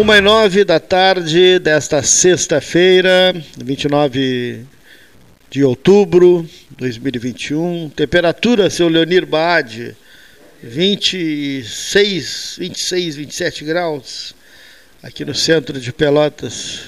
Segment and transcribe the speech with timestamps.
[0.00, 4.64] Uma e nove da tarde desta sexta-feira, 29
[5.50, 7.90] de outubro de 2021.
[7.90, 9.94] Temperatura, seu Leonir Bade,
[10.62, 14.34] 26, 26, 27 graus
[15.02, 16.84] aqui no centro de Pelotas.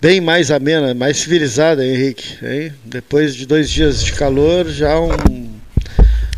[0.00, 2.38] Bem mais amena, mais civilizada, Henrique.
[2.40, 2.72] Hein?
[2.84, 5.55] Depois de dois dias de calor, já um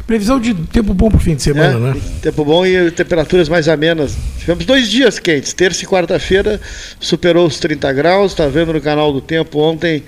[0.09, 2.01] Previsão de tempo bom para o fim de semana, é, né?
[2.23, 4.17] Tempo bom e temperaturas mais amenas.
[4.39, 5.53] Tivemos dois dias quentes.
[5.53, 6.59] Terça e quarta-feira
[6.99, 8.33] superou os 30 graus.
[8.33, 10.03] Está vendo no canal do Tempo ontem.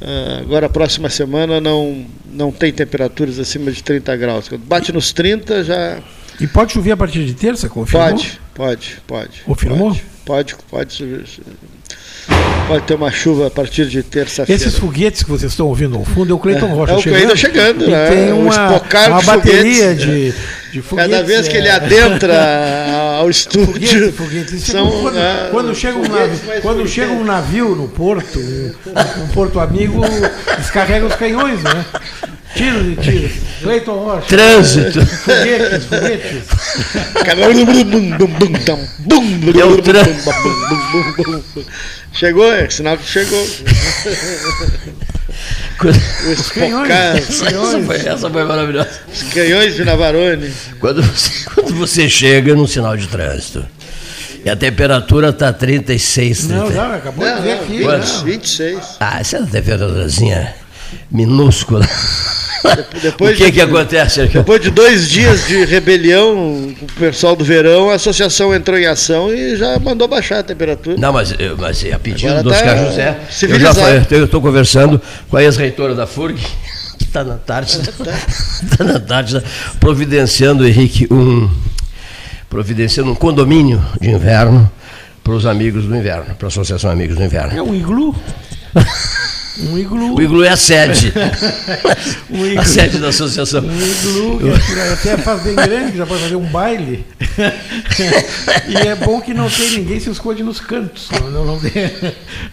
[0.00, 4.48] Uh, agora, a próxima semana, não, não tem temperaturas acima de 30 graus.
[4.48, 6.02] Quando bate nos 30, já.
[6.40, 7.68] E pode chover a partir de terça?
[7.68, 8.10] Confirmou?
[8.10, 9.42] Pode, pode, pode.
[9.42, 9.90] Confirmou?
[10.24, 11.24] Pode, pode, pode
[12.66, 14.60] Pode ter uma chuva a partir de terça-feira.
[14.60, 17.02] Esses foguetes que vocês estão ouvindo ao fundo é o Cleiton Rocha é, é o
[17.02, 17.36] chegando.
[17.36, 18.08] chegando, e né?
[18.08, 20.34] Tem uma, uma bateria de,
[20.72, 21.12] de foguetes.
[21.12, 21.70] Cada vez que ele é.
[21.70, 22.34] adentra
[23.20, 24.12] ao estúdio.
[24.58, 29.28] São, quando, é, quando, chega um navio, quando chega um navio no porto, um, um
[29.28, 30.00] porto amigo,
[30.58, 31.84] descarrega os canhões, né?
[32.56, 33.30] Tiro de tiro.
[33.62, 34.26] Cleiton Rocha.
[34.28, 35.06] Trânsito.
[35.06, 36.42] Foguetes, foguetes.
[39.60, 40.30] é o trânsito.
[42.12, 43.46] Chegou, é sinal que chegou.
[46.32, 46.90] Os canhões.
[46.90, 48.88] Essa foi, essa foi maravilhosa.
[49.12, 50.50] Os canhões de Navarone.
[50.80, 53.66] Quando você, quando você chega num sinal de trânsito
[54.44, 56.48] e a temperatura está 36.
[56.48, 56.82] Não, 30.
[56.82, 57.82] não, acabou de ver aqui.
[57.82, 58.22] Quantos?
[58.22, 58.96] 26.
[59.00, 60.65] Ah, essa é uma temperaturazinha
[61.10, 61.86] minúscula.
[63.00, 64.26] Depois o que, de, que acontece?
[64.26, 68.86] Depois de dois dias de rebelião com o pessoal do verão, a associação entrou em
[68.86, 70.96] ação e já mandou baixar a temperatura.
[70.96, 75.42] Não, mas, mas a pedido Agora do tá Oscar José, eu estou conversando com a
[75.42, 76.40] ex-reitora da FURG,
[76.98, 79.42] que está na tarde, está na tarde,
[79.78, 81.48] providenciando, Henrique, um,
[82.48, 84.70] providenciando um condomínio de inverno
[85.22, 87.58] para os amigos do inverno, para a Associação Amigos do Inverno.
[87.58, 88.14] É um iglu?
[89.58, 90.14] Um iglu.
[90.14, 91.12] O iglu é a sede.
[92.58, 93.62] A sede da associação.
[93.62, 94.40] Um iglu,
[94.78, 97.04] é até faz bem grande, já pode fazer um baile.
[98.68, 101.08] e é bom que não tem ninguém se esconde nos cantos.
[101.10, 101.90] Não, não, não, tem,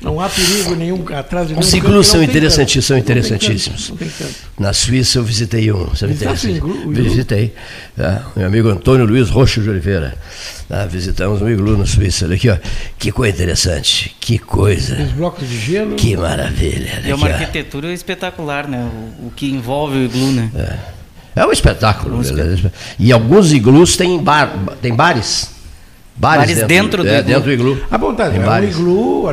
[0.02, 3.90] não há perigo nenhum atrás de nenhum Os iglus são, interessantíssimos, são interessantíssimos.
[3.90, 5.86] Canto, Na Suíça eu visitei um.
[5.86, 7.54] Você Visitaste Visitei.
[7.98, 10.18] Ah, meu amigo Antônio Luiz Rocha de Oliveira.
[10.70, 12.26] Ah, visitamos um iglu na Suíça.
[12.26, 12.58] Olha aqui, ó.
[12.98, 14.16] Que coisa interessante.
[14.20, 15.02] Que coisa.
[15.02, 15.96] Os blocos de gelo.
[15.96, 17.02] Que maravilha.
[17.06, 18.90] É uma arquitetura espetacular, né?
[19.20, 20.50] O, o, que envolve o iglu, né?
[20.56, 22.16] É, é um espetáculo.
[22.16, 22.72] É um espetáculo.
[22.98, 25.52] E alguns iglus têm, bar, têm bares.
[26.16, 27.28] Bares, bares dentro, dentro, do, é, iglu.
[27.28, 27.86] dentro do iglu.
[27.90, 29.28] A vontade, é um iglu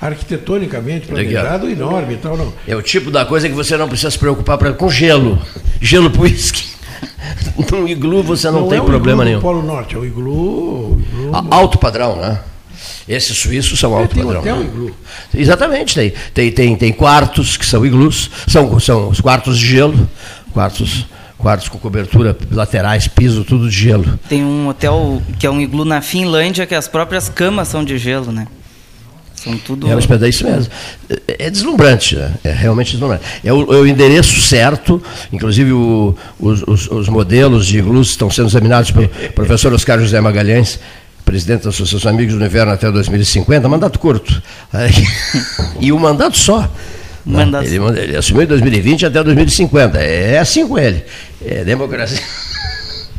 [0.00, 2.36] arquitetonicamente planejado enorme e tal.
[2.36, 2.52] Não.
[2.66, 5.38] É o tipo da coisa que você não precisa se preocupar pra, com gelo.
[5.80, 6.73] Gelo pro uísque.
[7.70, 9.40] No iglu você não, não tem é problema iglu nenhum.
[9.40, 11.00] Polo Norte, é o iglu.
[11.00, 11.30] iglu...
[11.50, 12.40] Alto padrão, né?
[13.08, 14.42] Esses suíços são alto tem padrão.
[14.42, 14.94] Tem hotel iglu.
[15.34, 20.08] Exatamente, tem, tem, tem, tem quartos que são iglus, são, são os quartos de gelo,
[20.52, 21.06] quartos
[21.44, 24.18] quartos com cobertura, laterais, piso, tudo de gelo.
[24.30, 27.98] Tem um hotel que é um iglu na Finlândia que as próprias camas são de
[27.98, 28.46] gelo, né?
[29.44, 29.86] São tudo.
[29.86, 30.72] É, é isso mesmo.
[31.38, 32.32] É deslumbrante, né?
[32.42, 33.22] é realmente deslumbrante.
[33.44, 38.30] É o, é o endereço certo, inclusive o, os, os, os, modelos de iglus estão
[38.30, 40.80] sendo examinados pelo professor Oscar José Magalhães,
[41.26, 44.42] presidente da Associação Amigos do Inverno até 2050, mandato curto.
[45.78, 46.70] e um mandato só.
[47.26, 47.66] Mandato.
[47.66, 49.98] Ele, ele assumiu em 2020 até 2050.
[49.98, 51.04] É assim com ele.
[51.44, 52.20] É democracia.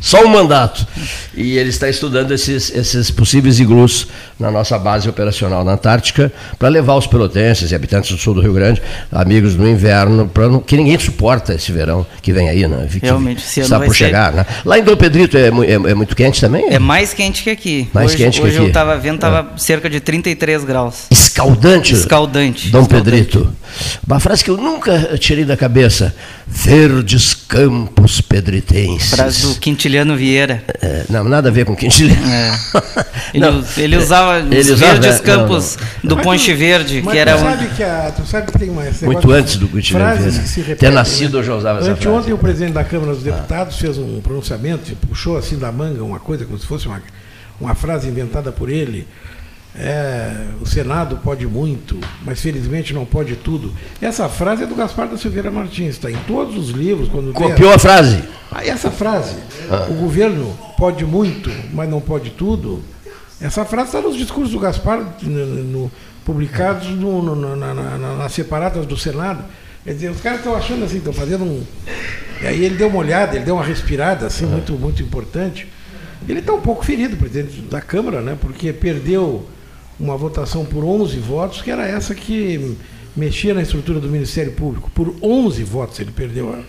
[0.00, 0.86] Só um mandato.
[1.34, 4.06] E ele está estudando esses, esses possíveis iglus
[4.38, 8.40] na nossa base operacional na Antártica para levar os pelotenses e habitantes do sul do
[8.40, 12.86] Rio Grande, amigos no inverno, para que ninguém suporta esse verão que vem aí, né?
[12.90, 14.06] Que, Realmente, se está por ser...
[14.06, 14.32] chegar.
[14.32, 14.46] Né?
[14.64, 16.66] Lá em Dom Pedrito é, é, é, muito quente também?
[16.70, 17.88] É mais quente que aqui.
[17.92, 18.64] Mais hoje, quente hoje que aqui.
[18.64, 19.58] eu estava vendo, estava é.
[19.58, 21.04] cerca de 33 graus.
[21.10, 21.94] Escaldante?
[21.94, 22.68] Escaldante.
[22.68, 23.10] Dom Escaldante.
[23.10, 23.52] Pedrito.
[24.06, 26.14] Uma frase que eu nunca tirei da cabeça.
[26.48, 29.10] Verdes campos pedritenses.
[29.10, 30.62] Frase do Quintiliano Vieira.
[30.80, 32.22] É, não, nada a ver com Quintiliano.
[32.24, 32.56] É.
[33.34, 36.16] Ele, não, ele, usava ele os usava, verdes campos não, não.
[36.16, 38.84] do Ponte Verde, mas que era tu sabe que a, tu sabe que tem uma
[39.02, 40.38] Muito antes do Quintiliano Vieira.
[40.38, 41.38] Que se repetem, Ter nascido né?
[41.40, 42.08] eu já usava essa frase.
[42.08, 43.80] Ontem o presidente da Câmara dos Deputados ah.
[43.80, 47.02] fez um pronunciamento, puxou assim da manga uma coisa, como se fosse uma,
[47.60, 49.06] uma frase inventada por ele
[49.78, 53.72] é, o Senado pode muito, mas felizmente não pode tudo.
[54.00, 57.08] Essa frase é do Gaspar da Silveira Martins, está em todos os livros.
[57.08, 58.24] Quando Copiou a frase.
[58.50, 59.36] Ah, essa frase,
[59.70, 59.86] ah.
[59.90, 62.82] o governo pode muito, mas não pode tudo.
[63.38, 65.92] Essa frase está nos discursos do Gaspar, no, no,
[66.24, 69.44] publicados no, na, na, nas separadas do Senado.
[69.84, 71.62] Quer dizer, os caras estão achando assim, estão fazendo um.
[72.40, 74.48] E aí ele deu uma olhada, ele deu uma respirada assim, ah.
[74.48, 75.68] muito, muito importante.
[76.26, 78.38] Ele está um pouco ferido, presidente da Câmara, né?
[78.40, 79.46] Porque perdeu
[79.98, 82.76] uma votação por 11 votos, que era essa que
[83.16, 84.90] mexia na estrutura do Ministério Público.
[84.94, 86.64] Por 11 votos ele perdeu.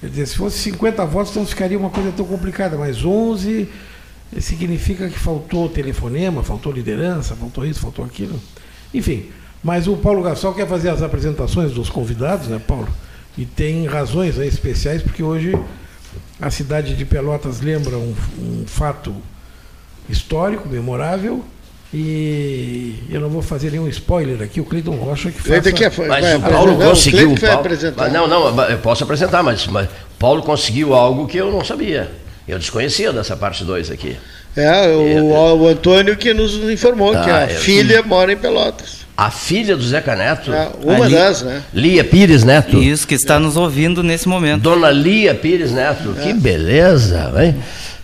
[0.00, 3.68] Quer dizer, se fosse 50 votos, não ficaria uma coisa tão complicada, mas 11
[4.40, 8.40] significa que faltou telefonema, faltou liderança, faltou isso, faltou aquilo.
[8.92, 9.30] Enfim,
[9.62, 12.88] mas o Paulo Gasol quer fazer as apresentações dos convidados, né, Paulo?
[13.36, 15.58] E tem razões especiais, porque hoje
[16.40, 19.14] a cidade de Pelotas lembra um, um fato
[20.08, 21.44] histórico, memorável,
[21.96, 25.72] e eu não vou fazer nenhum spoiler aqui, o Cleiton Rocha que faça...
[25.72, 27.32] Que é, mas o Paulo conseguiu...
[27.32, 29.88] O Paulo, mas, não, não, eu posso apresentar, mas, mas
[30.18, 32.10] Paulo conseguiu algo que eu não sabia.
[32.48, 34.16] Eu desconhecia dessa parte 2 aqui.
[34.56, 39.04] É, o, o, Antônio que nos informou que a filha mora em Pelotas.
[39.16, 40.52] A filha do Zeca Neto?
[40.52, 41.62] É, uma das, né?
[41.72, 42.82] Lia Pires Neto.
[42.82, 44.62] Isso, que está nos ouvindo nesse momento.
[44.62, 46.22] Dona Lia Pires Neto, é.
[46.22, 47.54] que beleza, hein?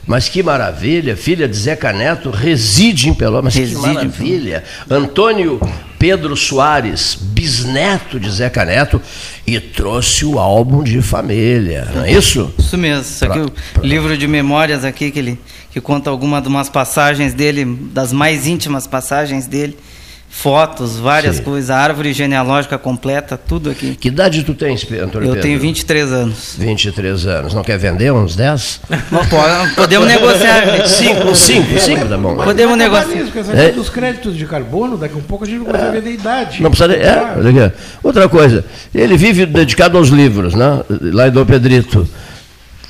[0.07, 3.45] Mas que maravilha, filha de Zeca Neto reside em Pelotas.
[3.45, 4.65] Mas reside, que maravilha.
[4.89, 5.61] Antônio
[5.99, 9.01] Pedro Soares, bisneto de Zeca Neto,
[9.47, 12.53] e trouxe o álbum de família, não é isso?
[12.59, 13.03] Isso mesmo.
[13.03, 13.83] Isso aqui, o pra...
[13.83, 15.39] livro de memórias aqui que ele
[15.71, 19.77] que conta algumas de umas passagens dele, das mais íntimas passagens dele
[20.31, 21.43] fotos, várias Sim.
[21.43, 23.97] coisas, árvore genealógica completa, tudo aqui.
[23.97, 26.55] Que idade tu tens, Antônio Eu tenho 23 anos.
[26.57, 27.53] 23 anos.
[27.53, 28.81] Não quer vender uns 10?
[29.11, 30.87] Não, pode, podemos negociar.
[30.87, 32.37] 5, 5, 5 tá bom.
[32.37, 33.23] Podemos negociar.
[33.23, 33.73] Isso, é.
[33.73, 36.63] dos créditos de carbono, daqui a um pouco a gente não consegue vender idade.
[36.63, 36.95] Não precisa...
[36.95, 37.73] É,
[38.03, 40.81] outra coisa, ele vive dedicado aos livros, né?
[41.13, 42.09] lá em Dom Pedrito.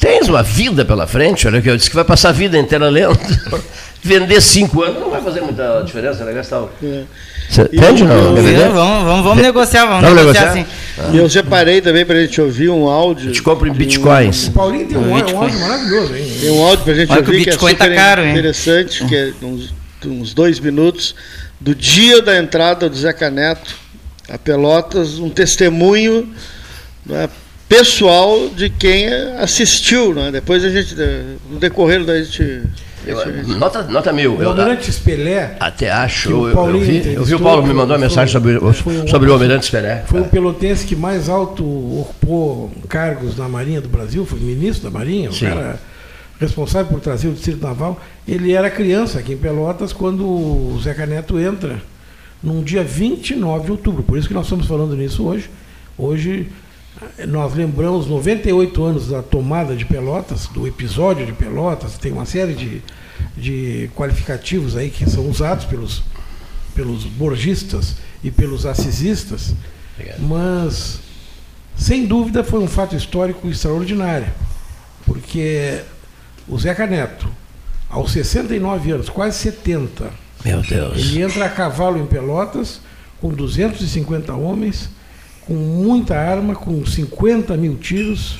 [0.00, 2.88] Tens uma vida pela frente, olha que eu disse que vai passar a vida inteira
[2.88, 3.20] lendo.
[4.02, 6.70] Vender cinco anos não vai fazer muita diferença, né, Gastão?
[6.82, 7.04] É.
[7.70, 8.34] Vende não?
[8.38, 11.04] Eu, vamos, vamos, vamos negociar, vamos, vamos negociar, negociar?
[11.04, 11.14] Assim.
[11.14, 13.30] E eu separei também para a gente ouvir um áudio.
[13.30, 14.46] Te compra em bitcoins.
[14.46, 16.36] O Paulinho tem um, um, um áudio maravilhoso, hein?
[16.40, 18.26] Tem um áudio para a gente Olha ouvir que, o Bitcoin que é tá caro,
[18.26, 19.08] interessante, hein?
[19.08, 19.74] que é uns,
[20.06, 21.14] uns dois minutos,
[21.60, 23.74] do dia da entrada do Zeca Neto
[24.30, 26.26] a Pelotas, um testemunho
[27.04, 27.28] né,
[27.70, 29.06] pessoal de quem
[29.38, 30.12] assistiu.
[30.12, 30.32] Né?
[30.32, 30.96] Depois a gente,
[31.48, 32.62] no decorrer da gente
[33.06, 33.16] eu,
[33.56, 34.36] nota, nota mil.
[34.36, 35.56] O Almirante Spelé.
[35.58, 36.30] Até acho.
[36.30, 38.72] Eu, eu, vi, eu vi o Paulo me mandou uma mensagem sobre, um,
[39.08, 40.04] sobre o Almirante Spelé.
[40.06, 44.98] Foi o pelotense que mais alto ocupou cargos na Marinha do Brasil, foi ministro da
[44.98, 45.46] Marinha, Sim.
[45.46, 45.80] o cara
[46.38, 48.00] responsável por trazer o Distrito Naval.
[48.26, 51.80] Ele era criança aqui em Pelotas quando o Zeca Neto entra
[52.42, 54.02] num dia 29 de outubro.
[54.02, 55.48] Por isso que nós estamos falando nisso hoje.
[55.96, 56.48] Hoje
[57.26, 62.54] nós lembramos 98 anos da tomada de Pelotas, do episódio de Pelotas, tem uma série
[62.54, 62.82] de,
[63.36, 66.02] de qualificativos aí que são usados pelos,
[66.74, 69.54] pelos borgistas e pelos assisistas,
[70.18, 71.00] mas
[71.76, 74.28] sem dúvida foi um fato histórico extraordinário,
[75.06, 75.80] porque
[76.46, 77.28] o Zeca Neto,
[77.88, 80.10] aos 69 anos, quase 70,
[80.44, 80.98] Meu Deus.
[80.98, 82.80] ele entra a cavalo em Pelotas
[83.20, 84.90] com 250 homens
[85.50, 88.38] com muita arma, com 50 mil tiros,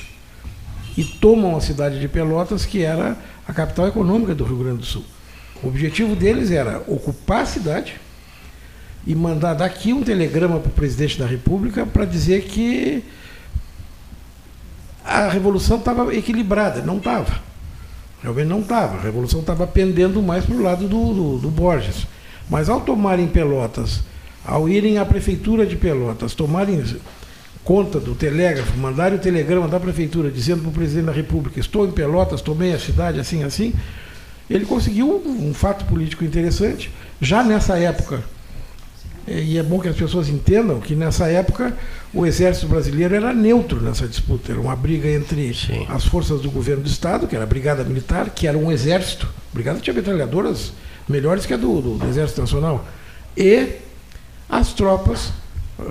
[0.95, 4.85] e tomam a cidade de Pelotas, que era a capital econômica do Rio Grande do
[4.85, 5.03] Sul.
[5.61, 7.99] O objetivo deles era ocupar a cidade
[9.05, 13.03] e mandar daqui um telegrama para o presidente da República para dizer que
[15.03, 16.81] a revolução estava equilibrada.
[16.81, 17.41] Não estava.
[18.23, 18.99] Realmente não estava.
[18.99, 22.07] A revolução estava pendendo mais para o lado do, do, do Borges.
[22.49, 24.01] Mas ao tomarem Pelotas
[24.45, 26.83] ao irem à prefeitura de Pelotas, tomarem
[27.63, 31.85] conta do telégrafo, mandarem o telegrama da prefeitura dizendo para o presidente da República: estou
[31.85, 33.73] em Pelotas, tomei a cidade assim, assim,
[34.49, 36.91] ele conseguiu um, fato político interessante.
[37.19, 38.23] Já nessa época,
[39.27, 41.77] e é bom que as pessoas entendam que nessa época
[42.11, 44.51] o exército brasileiro era neutro nessa disputa.
[44.51, 45.85] Era uma briga entre Sim.
[45.87, 49.27] as forças do governo do Estado, que era a Brigada Militar, que era um exército.
[49.27, 50.73] A Brigada tinha metralhadoras
[51.07, 52.85] melhores que a do, do, do Exército Nacional.
[53.37, 53.75] E
[54.51, 55.31] as tropas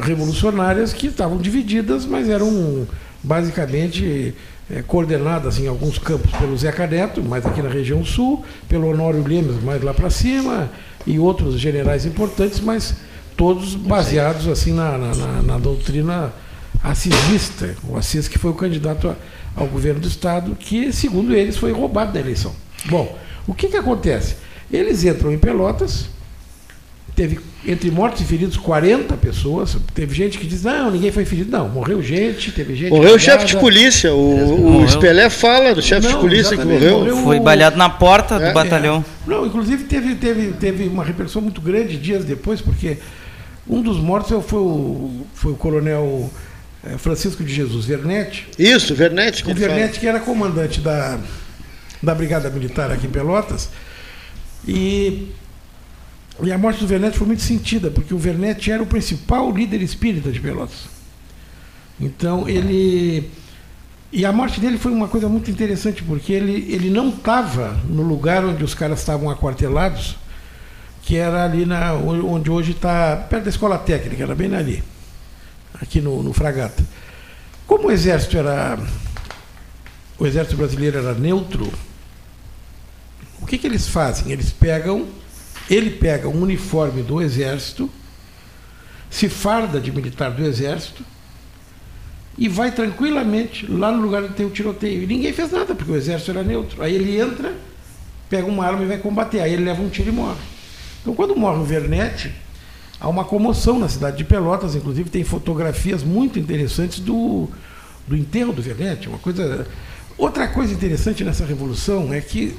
[0.03, 2.87] revolucionárias que estavam divididas, mas eram
[3.23, 4.35] basicamente
[4.71, 9.27] é, coordenadas em alguns campos pelo Zeca Neto, mais aqui na região sul, pelo Honório
[9.27, 10.71] Lemes, mais lá para cima,
[11.07, 12.95] e outros generais importantes, mas
[13.37, 16.33] todos baseados assim na, na, na doutrina
[16.83, 19.17] assisista, o Assis que foi o candidato a,
[19.57, 22.55] ao governo do Estado, que, segundo eles, foi roubado da eleição.
[22.87, 24.37] Bom, o que, que acontece?
[24.71, 26.07] Eles entram em Pelotas,
[27.21, 29.77] teve entre mortos e feridos 40 pessoas.
[29.93, 31.51] Teve gente que diz, não, ninguém foi ferido.
[31.51, 32.91] Não, morreu gente, teve gente.
[32.91, 34.15] Morreu o chefe de polícia.
[34.15, 37.01] O, o Espelé fala do chefe de polícia que morreu.
[37.01, 37.17] morreu.
[37.19, 39.05] Foi baleado na porta é, do batalhão.
[39.27, 39.31] É.
[39.31, 42.97] Não, inclusive teve, teve, teve uma repercussão muito grande dias depois, porque
[43.69, 46.31] um dos mortos foi o, foi o coronel
[46.83, 48.49] eh, Francisco de Jesus Vernetti.
[48.59, 49.43] Isso, Vernetti.
[49.43, 50.01] o Vernetti, fala.
[50.01, 51.19] que era comandante da,
[52.03, 53.69] da Brigada Militar aqui em Pelotas.
[54.67, 55.29] E,
[56.43, 59.83] e a morte do Vernetti foi muito sentida, porque o Vernetti era o principal líder
[59.83, 60.89] espírita de Pelotas.
[62.01, 63.31] Então ele.
[64.13, 68.03] E a morte dele foi uma coisa muito interessante, porque ele, ele não estava no
[68.03, 70.17] lugar onde os caras estavam aquartelados,
[71.03, 74.83] que era ali na, onde hoje está, perto da escola técnica, era bem ali,
[75.81, 76.85] aqui no, no Fragata.
[77.67, 78.79] Como o exército era.
[80.19, 81.73] O exército brasileiro era neutro,
[83.41, 84.33] o que, que eles fazem?
[84.33, 85.07] Eles pegam,
[85.71, 87.89] ele pega um uniforme do exército,
[89.09, 91.05] se farda de militar do exército
[92.37, 95.05] e vai tranquilamente lá no lugar onde tem o tiroteio.
[95.05, 96.83] E ninguém fez nada, porque o exército era neutro.
[96.83, 97.55] Aí ele entra,
[98.29, 99.41] pega uma arma e vai combater.
[99.41, 100.41] Aí ele leva um tiro e morre.
[101.01, 102.33] Então, quando morre o Vernette,
[102.99, 107.49] há uma comoção na cidade de Pelotas, inclusive tem fotografias muito interessantes do,
[108.09, 109.09] do enterro do Vernette.
[109.09, 109.67] Uma coisa.
[110.19, 112.57] Outra coisa interessante nessa revolução é que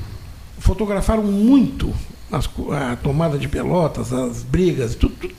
[0.57, 1.93] fotografaram muito
[2.31, 5.33] as, a tomada de Pelotas, as brigas, tudo, tudo,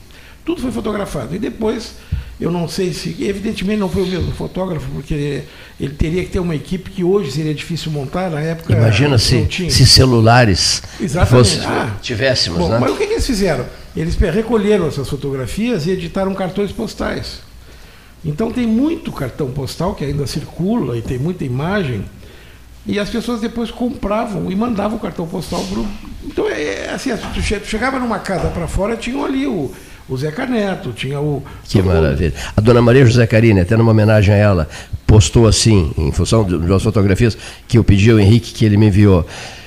[0.45, 1.35] tudo, foi fotografado.
[1.35, 1.95] E depois,
[2.39, 3.15] eu não sei se.
[3.19, 5.43] Evidentemente não foi o mesmo fotógrafo, porque
[5.79, 8.73] ele teria que ter uma equipe que hoje seria difícil montar, na época.
[8.73, 10.81] Imagina se, se celulares
[11.27, 12.59] fosse, ah, tivéssemos.
[12.59, 12.79] Bom, né?
[12.79, 13.65] Mas o que, que eles fizeram?
[13.95, 17.39] Eles recolheram essas fotografias e editaram cartões postais.
[18.25, 22.05] Então tem muito cartão postal que ainda circula e tem muita imagem
[22.85, 25.83] e as pessoas depois compravam e mandavam o cartão postal para
[26.25, 29.71] Então, é, é assim, tu chegava numa casa para fora, tinha ali o,
[30.09, 31.41] o Zeca Neto, tinha o.
[31.63, 32.33] Que o, maravilha.
[32.55, 34.69] A dona Maria José Carine, até numa homenagem a ela,
[35.07, 37.37] postou assim, em função de, de umas fotografias
[37.67, 39.25] que eu pedi ao Henrique que ele me enviou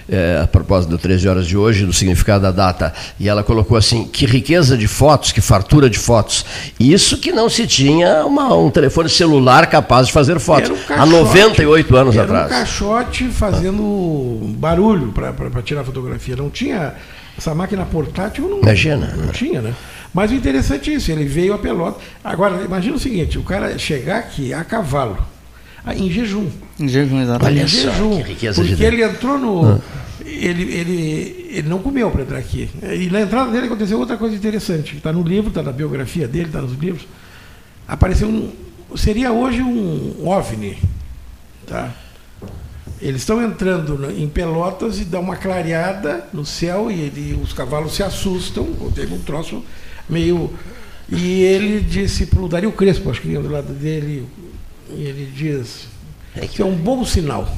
[0.09, 3.77] é, a propósito do 13 horas de hoje, do significado da data, e ela colocou
[3.77, 6.45] assim: que riqueza de fotos, que fartura de fotos.
[6.79, 10.71] Isso que não se tinha uma, um telefone celular capaz de fazer fotos.
[10.71, 12.47] Um caixote, há 98 anos era atrás.
[12.47, 14.47] um caixote fazendo ah.
[14.59, 16.37] barulho para tirar fotografia.
[16.37, 16.95] Não tinha.
[17.37, 19.15] Essa máquina portátil não, Imagina.
[19.15, 19.75] não tinha, né?
[20.15, 22.01] Mas o interessante é isso, ele veio a pelota.
[22.25, 25.19] Agora, imagina o seguinte, o cara chegar aqui a cavalo
[25.95, 26.49] em jejum.
[26.79, 27.59] Em jejum, exatamente.
[27.59, 28.23] Olha em jejum.
[28.23, 29.67] porque de ele entrou no.
[29.67, 29.81] Ah.
[30.25, 32.69] Ele, ele, ele não comeu para entrar aqui.
[32.83, 34.97] E na entrada dele aconteceu outra coisa interessante.
[34.97, 37.07] Está no livro, está na biografia dele, está nos livros.
[37.87, 38.53] Apareceu um.
[38.97, 40.79] Seria hoje um OVNI.
[41.67, 41.93] Tá?
[43.01, 47.95] Eles estão entrando em Pelotas e dá uma clareada no céu e ele, os cavalos
[47.95, 48.67] se assustam.
[48.95, 49.63] Teve um troço
[50.09, 50.51] meio.
[51.09, 54.27] E ele disse para o Dario Crespo, acho que ia do lado dele,
[54.91, 55.87] e ele diz:
[56.45, 57.49] Isso é um bom sinal.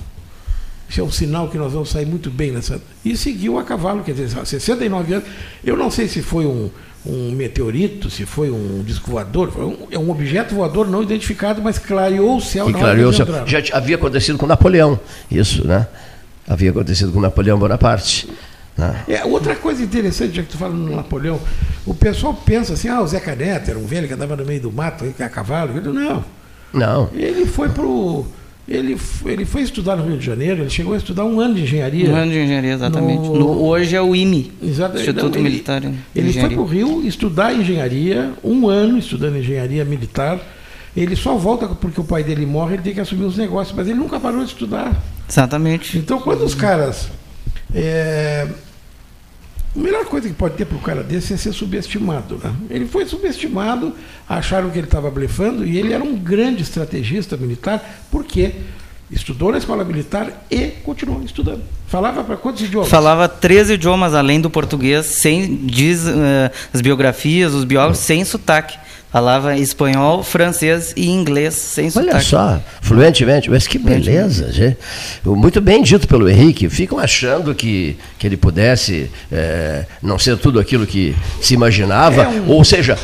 [0.89, 2.81] Isso é um sinal que nós vamos sair muito bem nessa.
[3.05, 5.29] E seguiu a cavalo, quer dizer, 69 anos.
[5.63, 6.71] Eu não sei se foi um,
[7.05, 11.61] um meteorito, se foi um disco voador, foi um, é um objeto voador não identificado,
[11.61, 12.71] mas clareou o céu.
[12.71, 13.27] E clareou o céu.
[13.47, 14.99] Já havia acontecido com Napoleão,
[15.31, 15.87] isso, né?
[16.47, 18.29] Havia acontecido com Napoleão Bonaparte.
[18.77, 19.05] Né?
[19.09, 21.39] É, outra coisa interessante, já que tu fala no Napoleão,
[21.85, 24.61] o pessoal pensa assim, ah, o Zé Caneta era um velho que andava no meio
[24.61, 25.79] do mato a cavalo.
[25.93, 26.25] Não,
[26.73, 27.11] não.
[27.13, 28.27] Ele foi para o.
[28.69, 31.63] Ele, ele foi estudar no Rio de Janeiro, ele chegou a estudar um ano de
[31.63, 32.11] engenharia.
[32.11, 33.23] Um ano de engenharia, exatamente.
[33.23, 35.83] No, no, hoje é o IME, exatamente, Instituto não, ele, Militar.
[36.15, 40.39] Ele foi para o Rio estudar engenharia, um ano estudando engenharia militar.
[40.95, 43.89] Ele só volta porque o pai dele morre, ele tem que assumir os negócios, mas
[43.89, 45.03] ele nunca parou de estudar.
[45.27, 45.97] Exatamente.
[45.97, 47.09] Então, quando os caras
[47.75, 48.47] é,
[49.77, 52.41] a melhor coisa que pode ter para o cara desse é ser subestimado.
[52.43, 52.53] Né?
[52.71, 53.95] Ele foi subestimado,
[54.29, 58.53] acharam que ele estava blefando e ele era um grande estrategista militar, porque
[59.11, 61.63] estudou na escola militar e continuou estudando.
[61.87, 62.89] Falava para quantos idiomas?
[62.89, 68.79] Falava três idiomas além do português, sem diz uh, as biografias, os biólogos, sem sotaque.
[69.11, 72.15] Falava espanhol, francês e inglês sem Olha sotaque.
[72.15, 74.53] Olha só, fluentemente, mas que beleza.
[74.53, 74.77] Gente.
[75.25, 76.69] Muito bem dito pelo Henrique.
[76.69, 82.25] Ficam achando que, que ele pudesse é, não ser tudo aquilo que se imaginava.
[82.25, 82.51] É um...
[82.51, 82.99] Ou seja,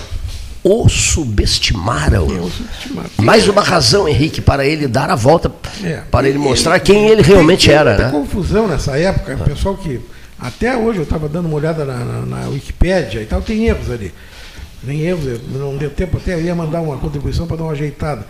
[0.63, 2.25] o subestimaram.
[2.25, 3.11] É, o subestimaram.
[3.23, 5.51] Mais uma razão, Henrique, para ele dar a volta,
[5.83, 6.03] é.
[6.11, 7.97] para ele mostrar ele, quem ele realmente tem, era.
[7.97, 8.11] Tem né?
[8.13, 10.01] confusão nessa época, o pessoal que.
[10.39, 13.91] Até hoje eu estava dando uma olhada na, na, na Wikipédia e tal, tem erros
[13.91, 14.13] ali
[14.87, 15.19] nem eu,
[15.53, 18.27] não deu tempo até, ia mandar uma contribuição para dar uma ajeitada.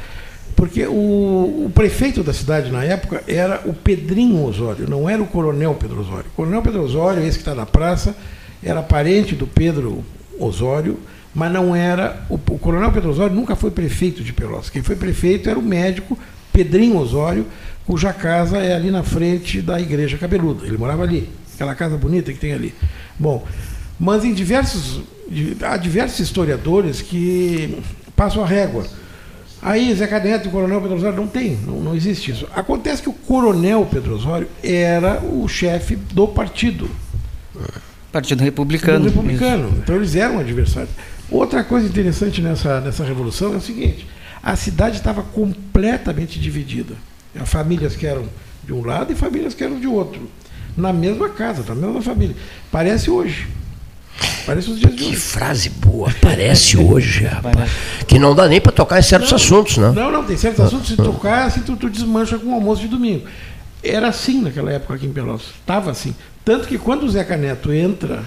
[0.54, 5.26] Porque o, o, prefeito da cidade na época era o Pedrinho Osório, não era o
[5.26, 6.26] coronel Pedro Osório.
[6.32, 8.14] O coronel Pedro Osório, esse que está na praça,
[8.62, 10.04] era parente do Pedro
[10.38, 10.98] Osório,
[11.34, 12.24] mas não era.
[12.28, 14.70] O, o coronel Pedro Osório nunca foi prefeito de Pelotas.
[14.70, 16.16] Quem foi prefeito era o médico
[16.52, 17.46] Pedrinho Osório,
[17.84, 20.66] cuja casa é ali na frente da Igreja Cabeluda.
[20.66, 22.72] Ele morava ali, aquela casa bonita que tem ali.
[23.18, 23.44] Bom,
[23.98, 25.02] mas em diversos
[25.62, 27.78] há diversos historiadores que
[28.14, 28.86] passam a régua.
[29.62, 32.46] Aí Zé Caneto e o Coronel Pedro Osório não tem, não, não existe isso.
[32.54, 36.90] Acontece que o Coronel Pedro Osório era o chefe do partido.
[38.12, 39.06] Partido Republicano.
[39.06, 39.68] Republicano.
[39.68, 39.78] Isso.
[39.78, 40.92] Então eles eram adversários.
[41.30, 44.06] Outra coisa interessante nessa, nessa revolução é o seguinte:
[44.42, 46.94] a cidade estava completamente dividida.
[47.46, 48.28] Famílias que eram
[48.62, 50.28] de um lado e famílias que eram de outro.
[50.76, 52.36] Na mesma casa, na mesma família.
[52.70, 53.48] Parece hoje.
[54.46, 55.10] Parece os dias de hoje.
[55.12, 57.70] Que frase boa, parece hoje, rapaz.
[58.06, 59.92] Que não dá nem para tocar em certos não, assuntos, né?
[59.94, 62.88] Não, não, tem certos assuntos, se tocar, assim, tu, tu desmancha com o almoço de
[62.88, 63.26] domingo.
[63.82, 65.46] Era assim naquela época aqui em Pelotas.
[65.60, 66.14] Estava assim.
[66.44, 68.24] Tanto que quando o Zeca Neto entra,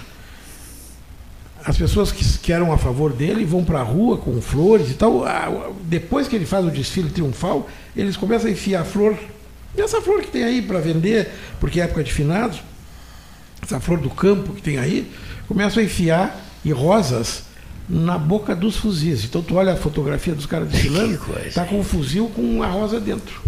[1.64, 4.94] as pessoas que, que eram a favor dele vão para a rua com flores e
[4.94, 5.24] tal.
[5.82, 9.16] Depois que ele faz o desfile triunfal, eles começam a enfiar flor.
[9.76, 11.28] E essa flor que tem aí para vender,
[11.60, 12.60] porque é época de finados,
[13.68, 15.06] essa flor do campo que tem aí,
[15.46, 17.42] começam a enfiar e rosas
[17.86, 19.24] na boca dos fuzis.
[19.24, 21.18] Então tu olha a fotografia dos caras desfilando,
[21.54, 23.42] tá com um fuzil com uma rosa dentro.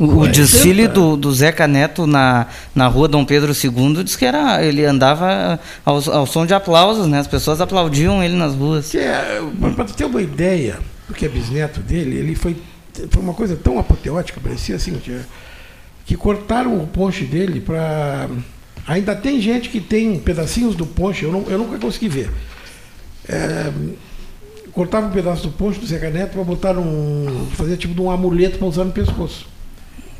[0.00, 4.64] o desfile do, do Zeca Neto na, na rua Dom Pedro II diz que era,
[4.64, 7.18] ele andava ao, ao som de aplausos, né?
[7.18, 8.94] As pessoas aplaudiam ele nas ruas.
[8.94, 9.40] É,
[9.74, 12.56] para ter uma ideia, porque é bisneto dele, ele foi,
[13.10, 15.20] foi uma coisa tão apoteótica, parecia assim, que,
[16.06, 18.28] que cortaram o ponche dele para
[18.88, 22.30] Ainda tem gente que tem pedacinhos do ponche, eu, não, eu nunca consegui ver.
[23.28, 23.70] É,
[24.72, 27.46] cortava um pedaço do ponche do Zeca Neto para botar um.
[27.52, 29.46] fazer tipo de um amuleto para usar no pescoço.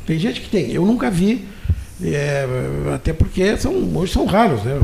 [0.05, 1.45] Tem gente que tem, eu nunca vi,
[2.03, 2.45] é,
[2.93, 4.79] até porque são, hoje são raros, né?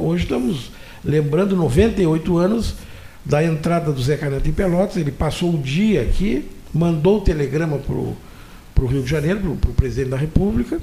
[0.00, 0.70] Hoje estamos
[1.04, 2.76] lembrando 98 anos
[3.24, 7.78] da entrada do Zeca Neto em Pelotas, ele passou o dia aqui, mandou o telegrama
[7.78, 10.80] para o Rio de Janeiro, para o presidente da República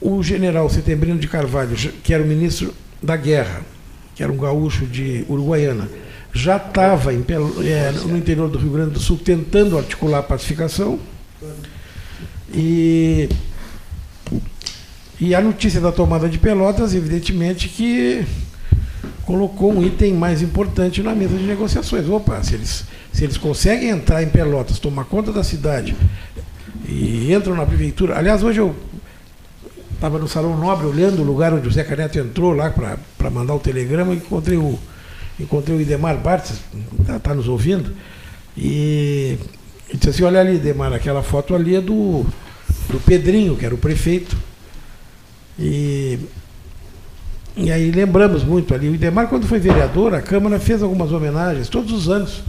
[0.00, 2.72] o general Setembrino de Carvalho, que era o ministro
[3.02, 3.62] da Guerra,
[4.14, 5.88] que era um gaúcho de Uruguaiana,
[6.32, 10.98] já estava é, no interior do Rio Grande do Sul tentando articular a pacificação.
[12.52, 13.28] E,
[15.18, 18.24] e a notícia da tomada de Pelotas, evidentemente, que
[19.24, 22.08] colocou um item mais importante na mesa de negociações.
[22.08, 25.96] Opa, se eles, se eles conseguem entrar em Pelotas, tomar conta da cidade
[26.86, 28.16] e entram na prefeitura.
[28.16, 28.74] Aliás, hoje eu
[29.96, 33.54] Estava no Salão Nobre olhando o lugar onde o Zé Caneto entrou lá para mandar
[33.54, 34.78] o telegrama encontrei o,
[35.40, 36.60] encontrei o Idemar Bartz,
[37.00, 37.94] está tá nos ouvindo,
[38.54, 39.38] e,
[39.90, 42.26] e disse assim, olha ali, Idemar, aquela foto ali é do,
[42.90, 44.36] do Pedrinho, que era o prefeito.
[45.58, 46.18] E,
[47.56, 48.90] e aí lembramos muito ali.
[48.90, 52.42] O Idemar, quando foi vereador, a Câmara fez algumas homenagens, todos os anos.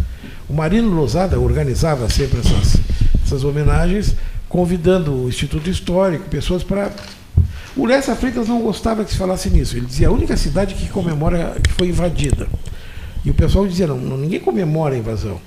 [0.49, 2.77] O Marino Lozada organizava sempre essas,
[3.25, 4.15] essas homenagens,
[4.49, 6.91] convidando o Instituto Histórico, pessoas para
[7.77, 9.77] o Lessa Freitas não gostava que se falasse nisso.
[9.77, 12.47] Ele dizia a única cidade que comemora que foi invadida.
[13.23, 15.39] E o pessoal dizia, não, ninguém comemora a invasão.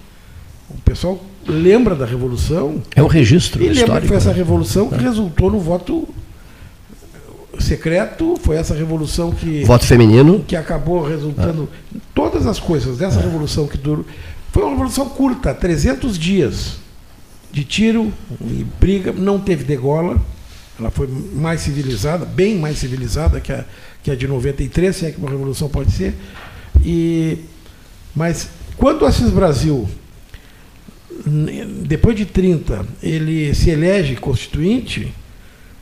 [0.69, 2.83] O pessoal lembra da Revolução.
[2.95, 3.87] É um registro e histórico.
[3.89, 4.37] lembra que foi essa né?
[4.37, 4.99] Revolução que é.
[4.99, 6.09] resultou no voto
[7.59, 9.65] secreto, foi essa revolução que.
[9.65, 10.45] Voto feminino.
[10.47, 11.69] Que acabou resultando.
[12.15, 13.23] Todas as coisas dessa é.
[13.23, 14.05] revolução que durou.
[14.53, 16.77] Foi uma revolução curta, 300 dias
[17.53, 20.21] de tiro e briga, não teve degola.
[20.81, 23.65] Ela foi mais civilizada, bem mais civilizada que a,
[24.03, 26.15] que a de 93, se é que uma revolução pode ser.
[26.83, 27.39] E,
[28.17, 29.87] mas quando o Assis Brasil,
[31.85, 35.13] depois de 30, ele se elege constituinte,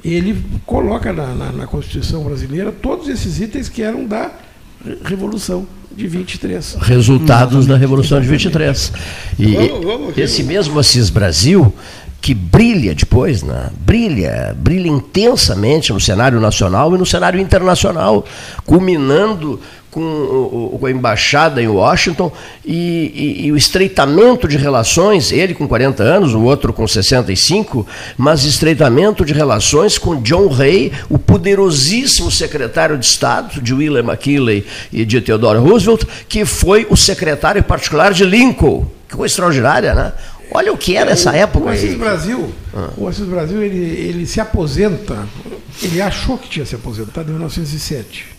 [0.04, 4.32] ele coloca na, na, na Constituição brasileira todos esses itens que eram da
[5.04, 6.76] Revolução de 23.
[6.80, 8.92] Resultados hum, da Revolução de 23.
[9.38, 11.72] E vamos, vamos, esse mesmo Assis Brasil
[12.20, 13.70] que brilha depois, né?
[13.80, 18.24] brilha, brilha intensamente no cenário nacional e no cenário internacional,
[18.66, 22.30] culminando com, com a embaixada em Washington
[22.64, 27.86] e, e, e, o estreitamento de relações, ele com 40 anos, o outro com 65,
[28.16, 34.66] mas estreitamento de relações com John Hay, o poderosíssimo secretário de Estado de William McKinley
[34.92, 38.86] e de Theodore Roosevelt, que foi o secretário particular de Lincoln.
[39.08, 40.12] Que coisa extraordinária, né?
[40.50, 41.66] Olha o que era essa época.
[41.66, 42.90] O Assis Brasil, ah.
[42.96, 45.26] o Assis Brasil ele, ele se aposenta,
[45.82, 48.38] ele achou que tinha se aposentado em 1907.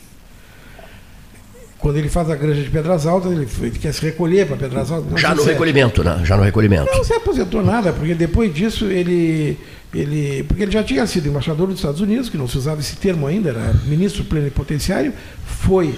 [1.77, 4.91] Quando ele faz a granja de Pedras Altas, ele, ele quer se recolher para Pedras
[4.91, 5.19] Altas.
[5.19, 6.21] Já no recolhimento, né?
[6.25, 6.91] Já no recolhimento.
[6.91, 9.57] Não se aposentou nada, porque depois disso ele,
[9.93, 10.43] ele.
[10.43, 13.25] Porque ele já tinha sido embaixador dos Estados Unidos, que não se usava esse termo
[13.25, 15.13] ainda, era ministro plenipotenciário,
[15.45, 15.95] foi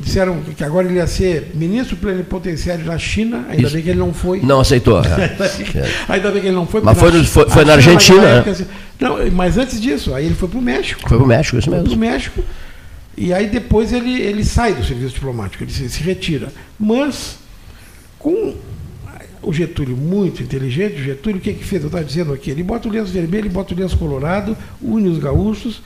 [0.00, 3.72] Disseram que agora ele ia ser ministro plenipotenciário da China, ainda Isso.
[3.74, 4.40] bem que ele não foi.
[4.40, 5.00] Não aceitou.
[5.00, 5.36] É.
[6.08, 6.80] ainda bem que ele não foi.
[6.80, 8.28] Mas foi, na, foi, foi na Argentina.
[8.28, 8.66] Época, assim,
[9.00, 11.00] não, mas antes disso, aí ele foi para o México.
[11.00, 11.86] Foi para o México, isso mesmo.
[11.86, 12.44] Foi para o México.
[13.16, 16.52] E aí depois ele, ele sai do serviço diplomático, ele se, se retira.
[16.78, 17.38] Mas
[18.18, 18.54] com
[19.42, 21.82] O Getúlio, muito inteligente, o Getúlio, o que, que fez?
[21.82, 25.08] Eu estava dizendo aqui, ele bota o lenço vermelho, ele bota o lenço colorado, une
[25.08, 25.82] os gaúchos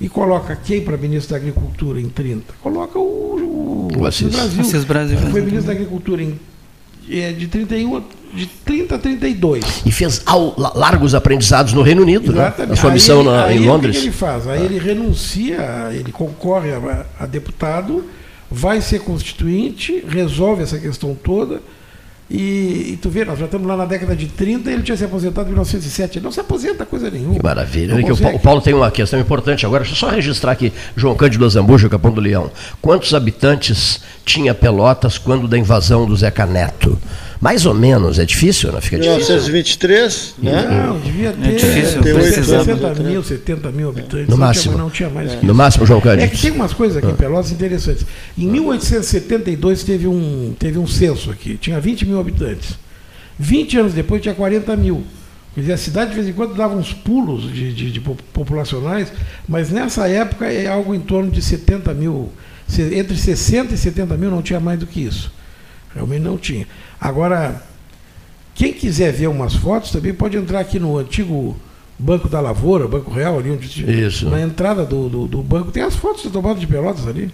[0.00, 2.54] e coloca quem para ministro da Agricultura em 30?
[2.62, 4.28] Coloca o, o, o Assis.
[4.28, 4.60] Brasil.
[4.60, 5.18] Assis Brasil.
[5.18, 6.38] Foi ministro da Agricultura em,
[7.10, 8.02] é, de 31
[8.34, 9.64] de 30 a 32.
[9.86, 12.42] E fez ao, largos aprendizados no Reino Unido, né?
[12.42, 12.70] Exatamente.
[12.70, 13.96] Na sua missão aí, na, aí, em Londres.
[13.96, 14.46] O que ele faz?
[14.46, 18.04] Aí ele renuncia, ele concorre a, a deputado,
[18.50, 21.62] vai ser constituinte, resolve essa questão toda.
[22.28, 25.04] E, e, tu vê, nós já estamos lá na década de 30 ele tinha se
[25.04, 26.18] aposentado em 1907.
[26.18, 27.36] Ele não se aposenta coisa nenhuma.
[27.36, 28.02] Que maravilha.
[28.02, 29.84] Que o Paulo tem uma questão importante agora.
[29.84, 30.72] Deixa eu só registrar aqui.
[30.96, 32.50] João Cândido Zambuja, Capão do Leão.
[32.82, 36.98] Quantos habitantes tinha Pelotas quando da invasão do Zeca Neto?
[37.40, 38.18] Mais ou menos.
[38.18, 38.80] É difícil, não?
[38.80, 39.34] Fica difícil.
[39.36, 40.84] 1923, né?
[40.86, 44.26] Não, devia ter difícil, Tem oito 60 anos, mil, 70 mil habitantes.
[44.28, 44.72] No não máximo.
[44.74, 46.30] Tinha, não tinha mais que No máximo, João É Cândido.
[46.32, 48.06] que tem umas coisas aqui em Pelotas interessantes.
[48.38, 52.70] Em 1872 teve um, teve um censo aqui, tinha 20 mil habitantes.
[53.38, 55.02] 20 anos depois tinha 40 mil.
[55.54, 58.16] Quer dizer, a cidade de vez em quando dava uns pulos de, de- de po-
[58.32, 59.10] populacionais,
[59.48, 62.30] mas nessa época é algo em torno de 70 mil.
[62.92, 65.32] Entre 60 e 70 mil não tinha mais do que isso.
[65.96, 66.66] Realmente não tinha.
[67.00, 67.62] Agora,
[68.54, 71.56] quem quiser ver umas fotos também pode entrar aqui no antigo
[71.98, 74.28] Banco da Lavoura, Banco Real, ali onde Isso.
[74.28, 75.70] na entrada do, do, do banco.
[75.72, 77.30] Tem as fotos da tomada de Pelotas ali.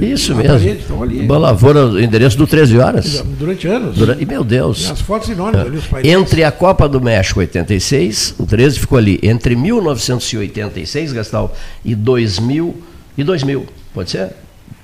[0.00, 0.58] Isso Na mesmo.
[0.58, 1.26] parede, estão ali.
[1.26, 3.22] Lavoura, endereço do 13 horas.
[3.38, 3.94] Durante anos.
[3.96, 4.90] Durante- e, meu Deus.
[4.90, 6.14] as fotos enormes ali, os painéis.
[6.14, 9.20] Entre a Copa do México 86, o 13 ficou ali.
[9.22, 12.74] Entre 1986, Gastal, e 2000.
[13.16, 14.30] E 2000, pode ser?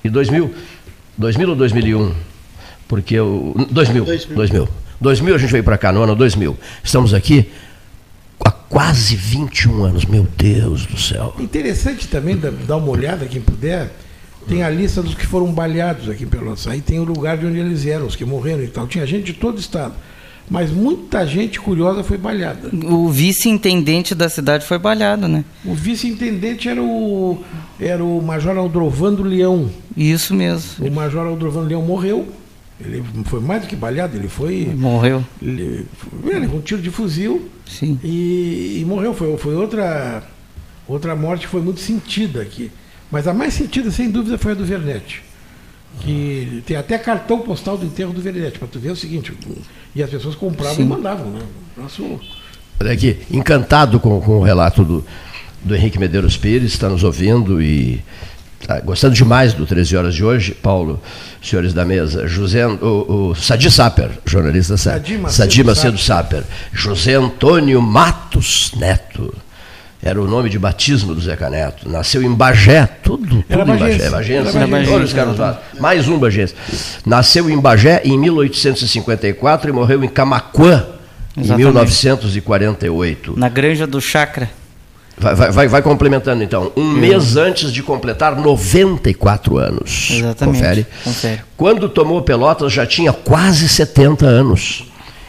[0.05, 0.55] E 2000?
[1.19, 2.13] 2000 ou 2001?
[2.91, 3.55] Porque o.
[3.71, 4.05] 2000.
[4.05, 4.35] 2000.
[4.35, 4.69] 2000.
[5.01, 6.59] 2000 a gente veio para cá, no ano 2000.
[6.83, 7.49] Estamos aqui
[8.45, 10.05] há quase 21 anos.
[10.05, 11.37] Meu Deus do céu.
[11.39, 13.93] Interessante também dar uma olhada, quem puder.
[14.49, 16.67] Tem a lista dos que foram baleados aqui em Pelotas.
[16.67, 18.89] Aí tem o lugar de onde eles eram, os que morreram e tal.
[18.89, 19.95] Tinha gente de todo o estado.
[20.51, 22.71] Mas muita gente curiosa foi baleada.
[22.73, 25.45] O vice-intendente da cidade foi balhado, né?
[25.65, 27.39] O vice-intendente era o,
[27.79, 29.71] era o Major Aldrovando Leão.
[29.97, 30.89] Isso mesmo.
[30.89, 32.27] O Major Aldrovando Leão morreu.
[32.83, 34.73] Ele foi mais do que baleado, ele foi.
[34.75, 35.25] Morreu.
[35.41, 35.87] Ele,
[36.25, 37.99] ele com um tiro de fuzil Sim.
[38.03, 39.13] e, e morreu.
[39.13, 40.23] Foi, foi outra,
[40.89, 42.71] outra morte que foi muito sentida aqui.
[43.11, 45.23] Mas a mais sentida, sem dúvida, foi a do Vernete.
[46.01, 49.33] Que tem até cartão postal do enterro do Vernete, para tu ver o seguinte.
[49.95, 50.83] E as pessoas compravam Sim.
[50.83, 51.41] e mandavam, né?
[51.77, 52.21] Nosso,
[52.83, 55.05] Olha aqui, encantado com, com o relato do,
[55.63, 58.03] do Henrique Medeiros Pires, está nos ouvindo e
[58.67, 61.03] tá gostando demais do 13 horas de hoje, Paulo,
[61.43, 66.43] senhores da mesa, José, o, o Sadi Saper, jornalista Sa- Sadi Macedo Sadi Macedo Saper,
[66.73, 69.35] José Antônio Matos Neto.
[70.03, 71.87] Era o nome de batismo do Zeca Neto.
[71.87, 74.09] Nasceu em Bagé, tudo, tudo Era em Bagé.
[74.09, 74.59] bagense.
[74.59, 75.15] Bagense.
[75.15, 75.57] Carlos Vaz.
[75.79, 76.55] Mais um bagense.
[77.05, 80.87] Nasceu em Bagé em 1854 e morreu em Camaquã
[81.37, 81.65] em Exatamente.
[81.67, 83.39] 1948.
[83.39, 84.49] Na granja do Chacra.
[85.21, 86.73] Vai, vai, vai, complementando então.
[86.75, 90.09] Um mês antes de completar 94 anos.
[90.13, 90.59] Exatamente.
[90.59, 90.87] Confere.
[91.05, 91.41] Confere.
[91.59, 94.85] Quando tomou Pelotas já tinha quase 70 anos.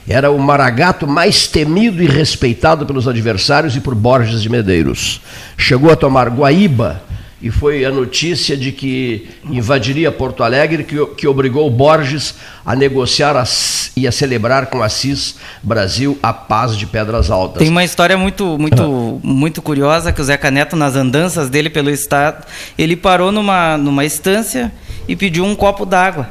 [0.07, 5.21] Era o maragato mais temido e respeitado pelos adversários e por Borges de Medeiros.
[5.55, 7.03] Chegou a tomar Guaíba
[7.41, 13.35] e foi a notícia de que invadiria Porto Alegre, que, que obrigou Borges a negociar
[13.35, 17.59] as- e a celebrar com Assis Brasil a paz de Pedras Altas.
[17.59, 21.89] Tem uma história muito, muito, muito curiosa que o Zeca Neto, nas andanças dele pelo
[21.89, 22.45] estado,
[22.77, 24.71] ele parou numa, numa estância
[25.07, 26.29] e pediu um copo d'água.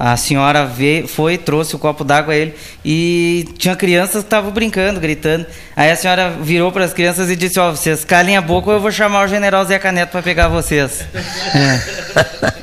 [0.00, 4.52] A senhora veio, foi, trouxe o copo d'água a ele e tinha crianças que estavam
[4.52, 5.44] brincando, gritando.
[5.74, 8.76] Aí a senhora virou para as crianças e disse: Ó, vocês calem a boca ou
[8.76, 11.04] eu vou chamar o general Zeca Neto para pegar vocês.
[11.52, 11.80] É.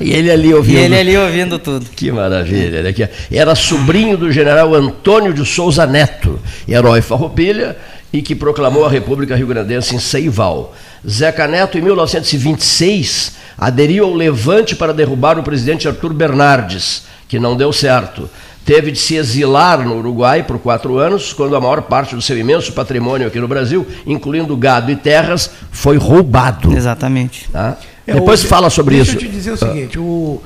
[0.00, 0.78] e ele ali E ouvindo.
[0.78, 1.84] ele ali ouvindo tudo.
[1.94, 2.88] Que maravilha.
[2.88, 3.06] Aqui.
[3.30, 7.76] Era sobrinho do general Antônio de Souza Neto, herói farroupilha
[8.12, 10.74] e que proclamou a República Rio Grandense em Seival.
[11.06, 17.56] Zeca Neto, em 1926, aderiu ao levante para derrubar o presidente Arthur Bernardes, que não
[17.56, 18.28] deu certo.
[18.64, 22.36] Teve de se exilar no Uruguai por quatro anos, quando a maior parte do seu
[22.36, 26.72] imenso patrimônio aqui no Brasil, incluindo gado e terras, foi roubado.
[26.76, 27.48] Exatamente.
[27.52, 27.78] Tá?
[28.06, 29.20] É, Depois o- fala sobre deixa isso.
[29.24, 30.42] eu te dizer o seguinte, o,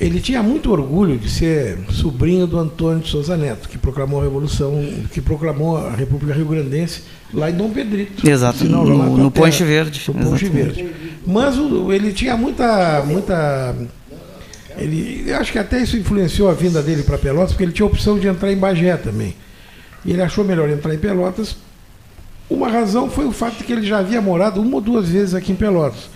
[0.00, 4.24] ele tinha muito orgulho de ser sobrinho do Antônio de Souza Neto, que proclamou a
[4.24, 8.28] Revolução, que proclamou a República Rio Grandense lá em Dom Pedrito.
[8.28, 10.82] Exato, no- no terra, Ponche Verde, No Ponche exatamente.
[10.82, 10.94] Verde.
[11.24, 13.72] Mas o- ele tinha muita, muita
[14.78, 17.86] ele, eu acho que até isso influenciou a vinda dele para Pelotas, porque ele tinha
[17.86, 19.34] a opção de entrar em Bagé também.
[20.04, 21.56] E ele achou melhor entrar em Pelotas.
[22.48, 25.34] Uma razão foi o fato de que ele já havia morado uma ou duas vezes
[25.34, 26.08] aqui em Pelotas.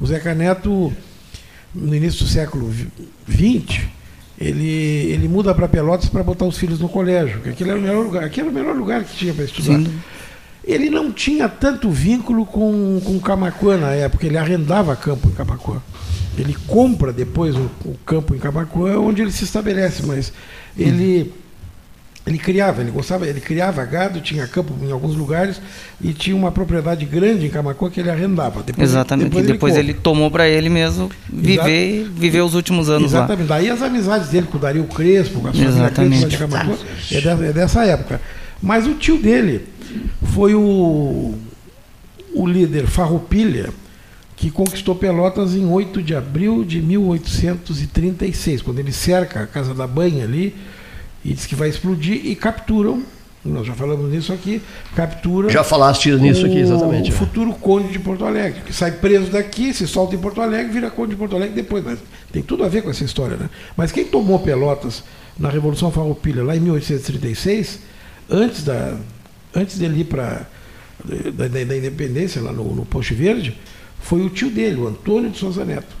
[0.00, 0.92] O Zeca Neto,
[1.74, 2.72] no início do século
[3.28, 3.82] XX,
[4.38, 4.68] ele,
[5.12, 8.04] ele muda para Pelotas para botar os filhos no colégio, que aquele era o melhor
[8.04, 9.78] lugar, aquele era o melhor lugar que tinha para estudar.
[9.78, 9.86] Sim.
[10.66, 15.80] Ele não tinha tanto vínculo com, com Camacuã na época, ele arrendava campo em Camacuã.
[16.36, 20.32] Ele compra depois o, o campo em Camacuã, onde ele se estabelece, mas
[20.76, 21.32] ele
[22.26, 25.60] ele criava, ele gostava, ele criava gado, tinha campo em alguns lugares
[26.02, 28.64] e tinha uma propriedade grande em Camacuã que ele arrendava.
[28.64, 29.28] Depois, Exatamente.
[29.28, 32.14] Depois, depois ele, ele, tomou para ele mesmo viver, Exato.
[32.16, 33.48] viver os últimos anos Exatamente.
[33.48, 33.56] lá.
[33.56, 36.76] Daí as amizades dele com o Dario Crespo, com a família Crespo de Camacuã,
[37.12, 38.20] é dessa, é dessa época.
[38.60, 39.64] Mas o tio dele
[40.34, 41.34] foi o,
[42.34, 43.70] o líder Farroupilha,
[44.36, 49.86] que conquistou Pelotas em 8 de abril de 1836, quando ele cerca a Casa da
[49.86, 50.54] Banha ali
[51.24, 53.02] e diz que vai explodir e capturam.
[53.44, 54.60] Nós já falamos nisso aqui,
[54.94, 55.48] captura.
[55.50, 57.10] Já falaste nisso aqui, exatamente.
[57.10, 57.16] O é.
[57.16, 60.90] futuro conde de Porto Alegre, que sai preso daqui, se solta em Porto Alegre, vira
[60.90, 61.84] conde de Porto Alegre depois.
[61.84, 61.98] Mas
[62.32, 63.48] tem tudo a ver com essa história, né?
[63.76, 65.04] Mas quem tomou Pelotas
[65.38, 67.80] na Revolução Farroupilha, lá em 1836,
[68.28, 68.96] antes, da,
[69.56, 70.46] antes dele ir para
[71.04, 73.56] da, da, da, independência, lá no, no Poste Verde,
[74.00, 75.96] foi o tio dele, o Antônio de Souza Neto.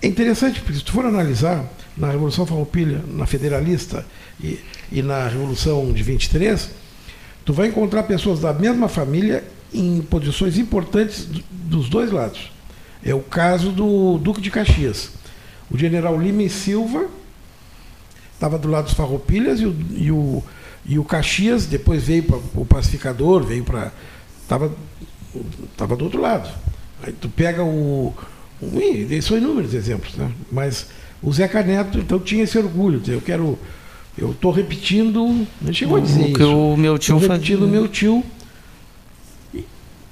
[0.00, 1.64] É interessante, porque se tu for analisar
[1.96, 4.06] na Revolução Farroupilha, na Federalista
[4.42, 4.58] e,
[4.92, 6.70] e na Revolução de 23,
[7.44, 12.50] tu vai encontrar pessoas da mesma família em posições importantes dos dois lados.
[13.04, 15.10] É o caso do Duque de Caxias.
[15.70, 17.06] O general Lima e Silva
[18.34, 20.42] estava do lado dos Farroupilhas e o, e o,
[20.88, 23.92] e o Caxias depois veio para o pacificador, veio para.
[24.42, 24.72] Estava
[25.76, 26.48] tava do outro lado.
[27.02, 28.14] Aí tu pega o.
[28.60, 30.32] o são inúmeros exemplos, né?
[30.50, 30.86] mas
[31.22, 33.02] o Zeca Neto então tinha esse orgulho.
[33.06, 33.58] Eu quero
[34.18, 36.56] eu estou repetindo, não chegou a dizer o que isso.
[36.56, 37.34] o meu tio fazia.
[37.34, 38.24] repetindo o meu tio.
[39.54, 39.64] E,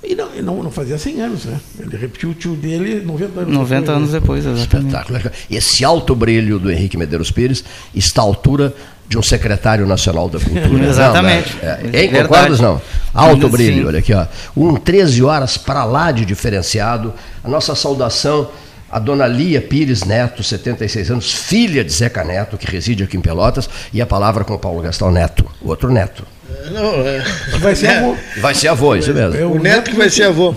[0.04, 1.60] e não, não, não, fazia 100 anos, né?
[1.80, 3.96] Ele repetiu o tio dele 90 anos 90 depois.
[3.96, 4.94] anos depois, exatamente.
[4.94, 5.32] Espetáculo.
[5.50, 8.72] Esse alto brilho do Henrique Medeiros Pires está à altura
[9.08, 10.84] de um secretário nacional da cultura.
[10.88, 11.56] Exatamente.
[11.56, 11.78] Não, né?
[11.92, 12.80] é, é, concordas não?
[13.14, 13.86] Alto brilho, Sim.
[13.86, 14.26] olha aqui, ó.
[14.56, 17.14] Um 13 horas para lá de diferenciado.
[17.42, 18.48] A nossa saudação
[18.90, 23.20] a dona Lia Pires Neto, 76 anos, filha de Zeca Neto, que reside aqui em
[23.20, 26.24] Pelotas, e a palavra com o Paulo Gastão Neto, o outro neto.
[26.70, 27.22] Não, é...
[27.58, 28.16] Vai ser avô.
[28.38, 29.36] Vai ser avô, isso mesmo.
[29.36, 30.54] É o neto que vai ser avô.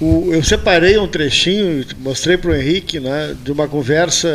[0.00, 4.28] O, eu separei um trechinho, mostrei para o Henrique, né, de uma conversa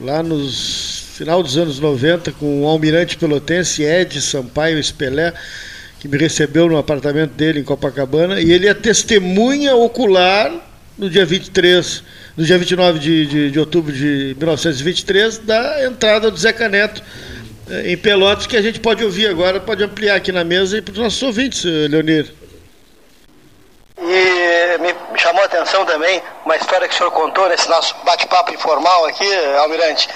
[0.00, 5.34] lá nos final dos anos 90 com o almirante pelotense Ed Sampaio Espelé,
[5.98, 10.52] que me recebeu no apartamento dele em Copacabana, e ele é testemunha ocular
[10.96, 12.04] no dia 23
[12.36, 17.02] no dia 29 de, de, de outubro de 1923, da entrada do Zeca Neto
[17.68, 20.80] eh, em Pelotas, que a gente pode ouvir agora, pode ampliar aqui na mesa e
[20.80, 22.32] para os nossos ouvintes, eh, Leonir.
[24.00, 24.94] E me
[25.28, 29.28] chamou a atenção também uma história que o senhor contou nesse nosso bate-papo informal aqui,
[29.58, 30.08] Almirante.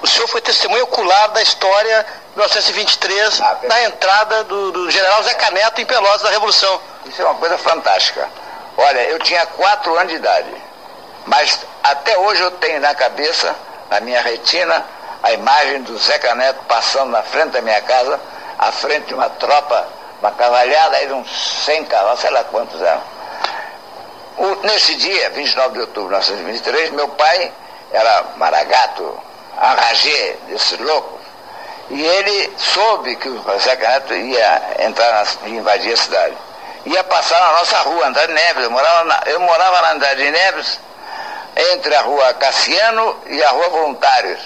[0.00, 5.22] O senhor foi testemunho ocular da história de 1923, ah, na entrada do, do general
[5.24, 6.80] Zeca Neto em Pelotas da Revolução.
[7.04, 8.28] Isso é uma coisa fantástica.
[8.76, 10.54] Olha, eu tinha quatro anos de idade.
[11.26, 13.54] Mas até hoje eu tenho na cabeça,
[13.90, 14.84] na minha retina,
[15.20, 18.20] a imagem do Zeca Neto passando na frente da minha casa,
[18.56, 19.88] à frente de uma tropa,
[20.20, 21.28] uma cavalhada aí de uns
[21.64, 23.09] 100 cavalos, sei lá quantos eram.
[24.40, 27.52] O, nesse dia, 29 de outubro de 1923, meu pai
[27.92, 29.20] era maragato,
[29.54, 31.20] arragê, desse louco,
[31.90, 36.34] e ele soube que o Zeca Neto ia entrar invadir a cidade.
[36.86, 38.64] Ia passar na nossa rua, Andrade Neves.
[38.64, 40.80] Eu morava na, eu morava na Andrade Neves,
[41.74, 44.40] entre a rua Cassiano e a rua Voluntários.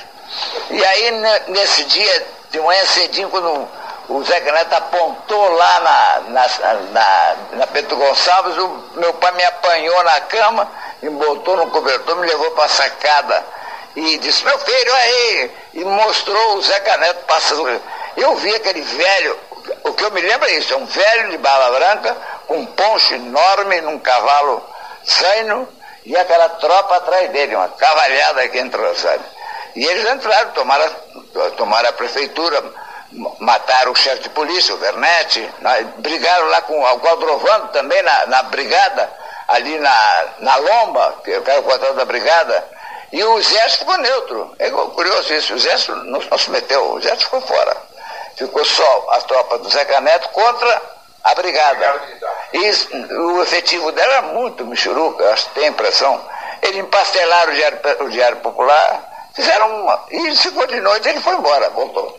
[0.70, 1.10] E aí,
[1.46, 3.68] nesse dia, de manhã cedinho, quando
[4.08, 9.44] o Zé Neto apontou lá na, na, na, na Pedro Gonçalves, o meu pai me
[9.44, 10.70] apanhou na cama,
[11.02, 13.44] me botou no cobertor, me levou para a sacada
[13.96, 17.80] e disse, meu filho, aí, e mostrou o Zé Neto passando.
[18.16, 19.38] Eu vi aquele velho,
[19.84, 22.66] o que eu me lembro é isso, é um velho de bala branca, com um
[22.66, 24.62] poncho enorme, num cavalo
[25.08, 25.68] zaino,
[26.04, 29.24] e aquela tropa atrás dele, uma cavalhada que entrou, sabe?
[29.74, 30.90] E eles entraram, tomaram,
[31.56, 32.62] tomaram a prefeitura,
[33.38, 35.48] mataram o chefe de polícia, o Vernetti,
[35.98, 39.10] brigaram lá com o Quadrovando também na, na brigada,
[39.48, 42.64] ali na, na Lomba, que era o quadrado da brigada,
[43.12, 44.54] e o exército ficou neutro.
[44.58, 47.76] É curioso isso, o exército não, não se meteu, o exército ficou fora.
[48.36, 50.82] Ficou só a tropa do Zeca Neto contra
[51.22, 52.02] a brigada.
[52.52, 52.70] E
[53.14, 56.20] o efetivo dela era muito michuruca, acho que tem impressão.
[56.60, 60.06] Eles empastelaram o Diário, o diário Popular, fizeram uma.
[60.10, 62.18] E ficou de noite, ele foi embora, voltou.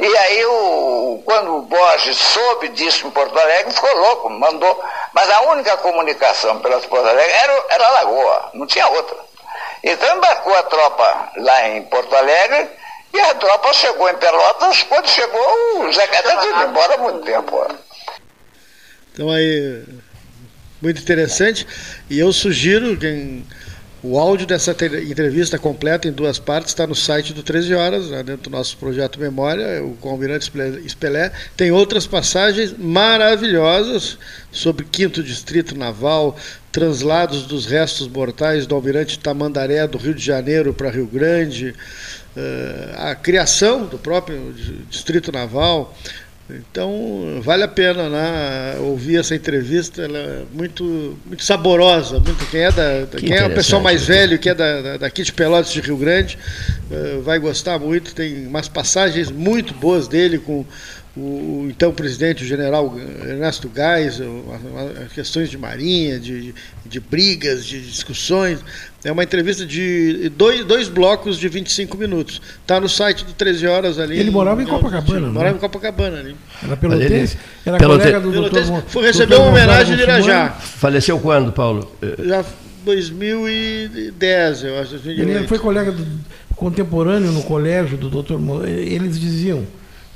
[0.00, 4.82] E aí, o, quando o Borges soube disso em Porto Alegre, ficou louco, mandou.
[5.12, 9.16] Mas a única comunicação pelas Porto Alegre era, era Lagoa, não tinha outra.
[9.84, 12.70] Então embarcou a tropa lá em Porto Alegre
[13.12, 17.20] E a tropa chegou em Pelotas, quando chegou, o Caneto tinha ido embora há muito
[17.20, 17.66] tempo.
[19.12, 19.84] Então aí,
[20.82, 21.66] muito interessante.
[22.10, 23.46] E eu sugiro quem
[24.04, 28.22] o áudio dessa entrevista completa em duas partes está no site do 13 Horas, né,
[28.22, 30.52] dentro do nosso projeto Memória, o com o Almirante
[30.84, 31.32] Espelé.
[31.56, 34.18] Tem outras passagens maravilhosas
[34.52, 36.36] sobre Quinto Distrito Naval,
[36.70, 41.74] translados dos restos mortais do Almirante Tamandaré do Rio de Janeiro para Rio Grande,
[42.36, 44.54] eh, a criação do próprio
[44.90, 45.96] Distrito Naval,
[46.50, 52.20] então, vale a pena né, ouvir essa entrevista, ela é muito, muito saborosa.
[52.20, 54.96] Muito, quem é, da, que quem é o pessoal mais velho, que é da, da,
[54.98, 56.38] daqui de Pelotas de Rio Grande,
[56.90, 58.14] uh, vai gostar muito.
[58.14, 60.66] Tem umas passagens muito boas dele com
[61.16, 64.20] o, então presidente, o general Ernesto Gás,
[65.14, 66.52] questões de marinha, de,
[66.84, 68.58] de brigas, de discussões.
[69.04, 72.42] É uma entrevista de dois, dois blocos de 25 minutos.
[72.60, 74.18] Está no site do 13 Horas ali.
[74.18, 75.28] Ele morava em Copacabana.
[75.28, 75.56] Morava né?
[75.56, 76.36] em Copacabana ali.
[76.62, 78.00] Era pelotense, era Pelote...
[78.00, 78.70] colega do Pelotense.
[78.70, 80.50] doutor Foi receber uma homenagem de Irajá.
[80.50, 81.92] Faleceu quando, Paulo?
[82.18, 82.44] Já
[82.84, 84.96] 2010, eu acho.
[85.06, 86.04] Ele foi colega do,
[86.56, 88.40] contemporâneo no colégio do doutor.
[88.66, 89.64] Eles diziam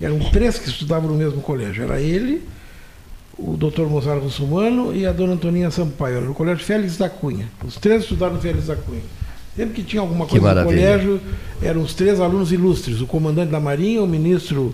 [0.01, 1.85] eram três que estudavam no mesmo colégio.
[1.85, 2.43] Era ele,
[3.37, 6.17] o doutor Mozart Russumano e a dona Antoninha Sampaio.
[6.17, 7.47] Era no colégio Félix da Cunha.
[7.65, 9.03] Os três estudaram no Félix da Cunha.
[9.57, 11.21] Sempre que tinha alguma coisa no colégio,
[11.61, 14.73] eram os três alunos ilustres, o comandante da Marinha, o ministro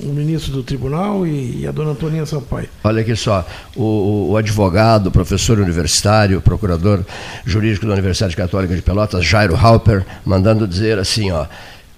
[0.00, 2.68] o ministro do tribunal e, a dona Antoninha Sampaio.
[2.82, 3.46] Olha aqui só,
[3.76, 7.04] o, o, advogado, professor universitário, procurador
[7.44, 11.46] jurídico da Universidade Católica de Pelotas, Jairo Halper, mandando dizer assim, ó,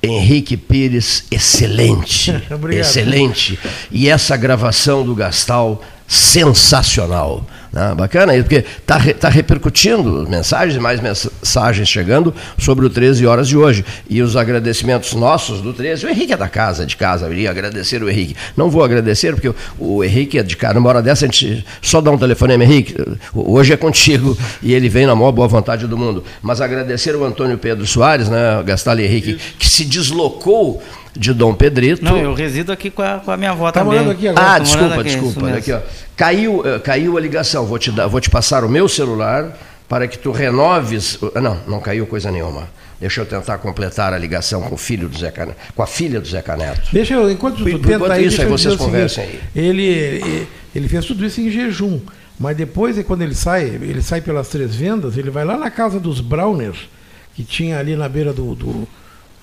[0.05, 2.33] Henrique Pires, excelente.
[2.73, 3.59] excelente.
[3.91, 7.45] E essa gravação do Gastal, sensacional.
[7.77, 13.57] Ah, bacana, porque está tá repercutindo mensagens, mais mensagens chegando sobre o 13 horas de
[13.57, 13.85] hoje.
[14.09, 17.51] E os agradecimentos nossos do 13, o Henrique é da casa, de casa, eu iria
[17.51, 18.37] agradecer o Henrique.
[18.57, 20.75] Não vou agradecer, porque o, o Henrique é de casa.
[20.75, 22.95] Numa hora dessa, a gente só dá um telefonema, Henrique,
[23.35, 24.39] hoje é contigo.
[24.63, 26.23] E ele vem na maior boa vontade do mundo.
[26.41, 30.81] Mas agradecer o Antônio Pedro Soares, né, Gastal e Henrique, que se deslocou
[31.17, 32.05] de Dom Pedrito.
[32.05, 34.11] Não, eu resido aqui com a, com a minha avó tá também.
[34.11, 34.55] Aqui agora.
[34.55, 35.49] Ah, desculpa, aqui, desculpa.
[35.51, 35.81] Aqui, ó.
[36.17, 37.67] Caiu, eh, caiu a ligação.
[37.67, 39.57] Vou te, dar, vou te passar o meu celular
[39.89, 41.19] para que tu renoves.
[41.35, 42.69] Ah, não, não caiu coisa nenhuma.
[43.01, 46.21] Deixa eu tentar completar a ligação com o filho do Zé Caneto, com a filha
[46.21, 46.81] do Zé Caneto.
[46.93, 49.41] Deixa eu, enquanto tu tenta enquanto aí, isso, aí vocês conversem aí.
[49.55, 52.01] Ele, ele fez tudo isso em jejum.
[52.39, 56.01] Mas depois, quando ele sai, ele sai pelas três vendas, ele vai lá na casa
[56.01, 56.89] dos Browners,
[57.35, 58.89] que tinha ali na beira do, do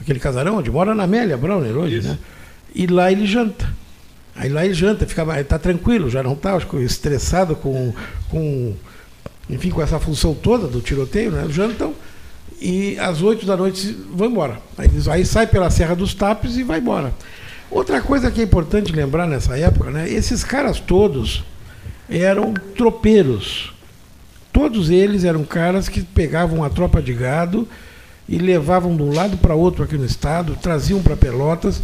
[0.01, 2.09] aquele casarão onde mora na Amélia Browner hoje, Isso.
[2.09, 2.17] né?
[2.73, 3.67] E lá ele janta.
[4.35, 7.93] Aí lá ele janta, fica, ele tá tranquilo, já não está estressado com,
[8.29, 8.73] com,
[9.49, 11.45] enfim, com essa função toda do tiroteio, né?
[11.49, 11.93] Jantam
[12.61, 14.59] e às oito da noite vão embora.
[14.77, 17.13] Aí, aí sai pela Serra dos Tapes e vai embora.
[17.69, 20.09] Outra coisa que é importante lembrar nessa época, né?
[20.09, 21.43] Esses caras todos
[22.09, 23.73] eram tropeiros.
[24.51, 27.67] Todos eles eram caras que pegavam a tropa de gado
[28.31, 31.81] e levavam de um lado para outro aqui no estado, traziam para Pelotas,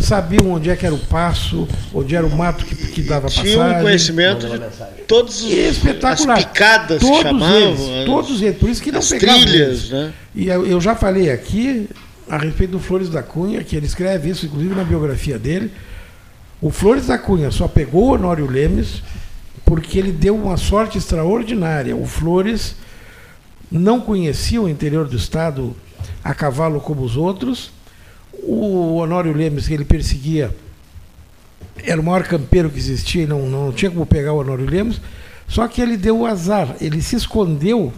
[0.00, 3.52] sabiam onde é que era o passo, onde era o mato que, que dava passagem.
[3.52, 6.38] Tinham um conhecimento de todos os espetacular.
[6.38, 10.14] as picadas todos chamavam, eles, todos eles, por isso que não as trilhas, né?
[10.34, 11.86] E eu, eu já falei aqui
[12.26, 15.70] a respeito do Flores da Cunha, que ele escreve isso inclusive na biografia dele.
[16.58, 19.02] O Flores da Cunha só pegou o Honório Lemes
[19.62, 21.94] porque ele deu uma sorte extraordinária.
[21.94, 22.76] O Flores
[23.72, 25.74] não conhecia o interior do estado
[26.22, 27.72] a cavalo como os outros.
[28.44, 30.54] O Honório Lemes, que ele perseguia,
[31.82, 35.00] era o maior campeiro que existia e não, não tinha como pegar o Honório Lemos.
[35.48, 37.92] Só que ele deu o azar, ele se escondeu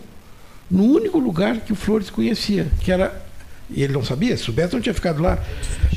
[0.70, 3.22] no único lugar que o Flores conhecia, que era.
[3.70, 5.38] E ele não sabia, se soubesse não tinha ficado lá,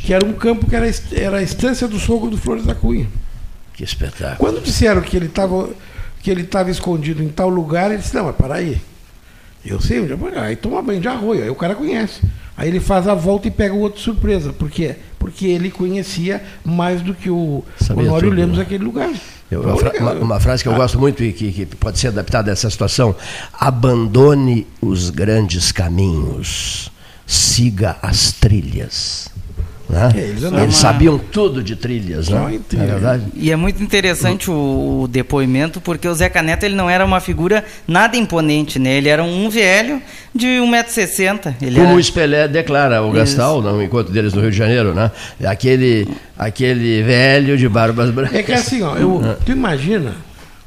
[0.01, 3.07] que era um campo que era, era a estância do sogro do Flores da Cunha.
[3.73, 4.37] Que espetáculo.
[4.37, 5.69] Quando disseram que ele estava
[6.21, 8.81] que ele estava escondido em tal lugar, ele disse, não, mas para aí.
[9.67, 10.39] Eu sei onde é.
[10.39, 12.21] Aí toma banho de arroio, aí o cara conhece.
[12.55, 14.51] Aí ele faz a volta e pega o outro surpresa.
[14.51, 14.95] Por quê?
[15.19, 18.63] Porque ele conhecia mais do que o Honório Lemos né?
[18.63, 19.11] aquele lugar.
[19.51, 20.77] Eu, uma, fra uma, uma, frase que eu ah.
[20.77, 23.15] gosto muito e que, que, pode ser adaptada a essa situação:
[23.53, 26.91] abandone os grandes caminhos,
[27.25, 29.29] siga as trilhas.
[29.89, 30.11] Né?
[30.15, 32.59] É, eles, eles sabiam tudo de trilhas, né?
[32.73, 33.23] É verdade?
[33.33, 37.21] E é muito interessante o, o, depoimento, porque o Zeca Neto ele não era uma
[37.21, 38.97] figura nada imponente, né?
[38.97, 40.01] Ele era um velho
[40.35, 41.55] de 1,60m.
[41.73, 41.95] Como era...
[41.95, 45.09] o Spelé declara, o Gastal, no encontro deles no Rio de Janeiro, né?
[45.45, 46.07] Aquele,
[46.37, 48.35] aquele velho de barbas brancas.
[48.35, 49.37] É que assim, ó, eu, ah.
[49.45, 50.15] tu imagina,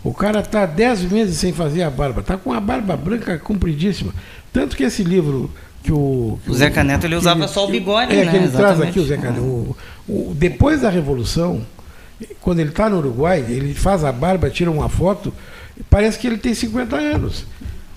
[0.03, 4.15] o cara tá 10 meses sem fazer a barba, tá com a barba branca compridíssima.
[4.51, 5.51] Tanto que esse livro
[5.83, 6.39] que o.
[6.45, 8.31] Que o Zeca Neto ele usava ele, só o bigode, é, né?
[8.31, 9.41] que ele traz aqui o Zeca Neto.
[9.43, 9.77] O,
[10.09, 11.61] o- depois da Revolução,
[12.41, 15.33] quando ele está no Uruguai, ele faz a barba, tira uma foto,
[15.89, 17.45] parece que ele tem 50 anos.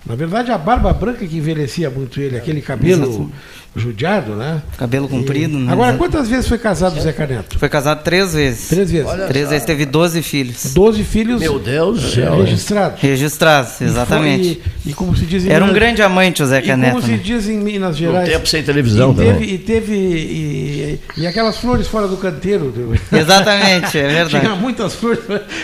[0.05, 3.31] Na verdade, a barba branca que envelhecia muito ele, aquele cabelo Exato.
[3.75, 4.61] Judiado, né?
[4.77, 5.71] Cabelo comprido, né?
[5.71, 7.57] Agora, quantas vezes foi casado o Zeca Neto?
[7.57, 8.67] Foi casado três vezes.
[8.69, 9.11] Três vezes.
[9.27, 10.73] Três vezes, teve 12 filhos.
[10.73, 12.37] Doze filhos Meu Deus do céu.
[12.37, 12.99] registrados.
[13.01, 14.61] Registrados, exatamente.
[14.85, 16.77] E, e como se diz em Era um Minas- grande amante o E Zeca como
[16.83, 17.01] Neto.
[17.01, 17.19] se né?
[17.23, 18.29] diz em Minas Um Gerais.
[18.29, 19.49] tempo sem televisão e teve, também.
[19.53, 22.71] e teve e, e aquelas flores fora do canteiro.
[23.11, 24.39] Exatamente, é verdade.
[24.45, 25.19] Tinha muitas flores,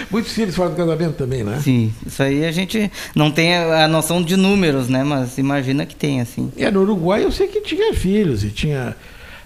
[0.10, 1.60] muitos filhos fora do casamento também, né?
[1.64, 5.04] Sim, isso aí a gente não tem a a noção de números, né?
[5.04, 6.52] Mas imagina que tem, assim.
[6.58, 8.96] E no Uruguai eu sei que tinha filhos e tinha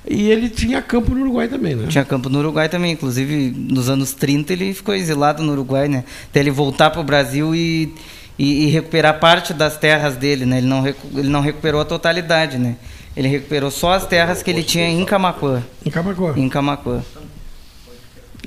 [0.05, 1.87] e ele tinha campo no Uruguai também, né?
[1.87, 6.03] Tinha campo no Uruguai também, inclusive nos anos 30 ele ficou exilado no Uruguai, né?
[6.29, 7.93] Até ele voltar para o Brasil e,
[8.37, 10.57] e, e recuperar parte das terras dele, né?
[10.57, 12.75] Ele não, ele não recuperou a totalidade, né?
[13.15, 15.63] Ele recuperou só as terras que ele tinha em Camacuã.
[15.85, 16.33] Em Camacuã.
[16.35, 17.01] Em Camacuã.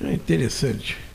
[0.05, 1.06] É interessante.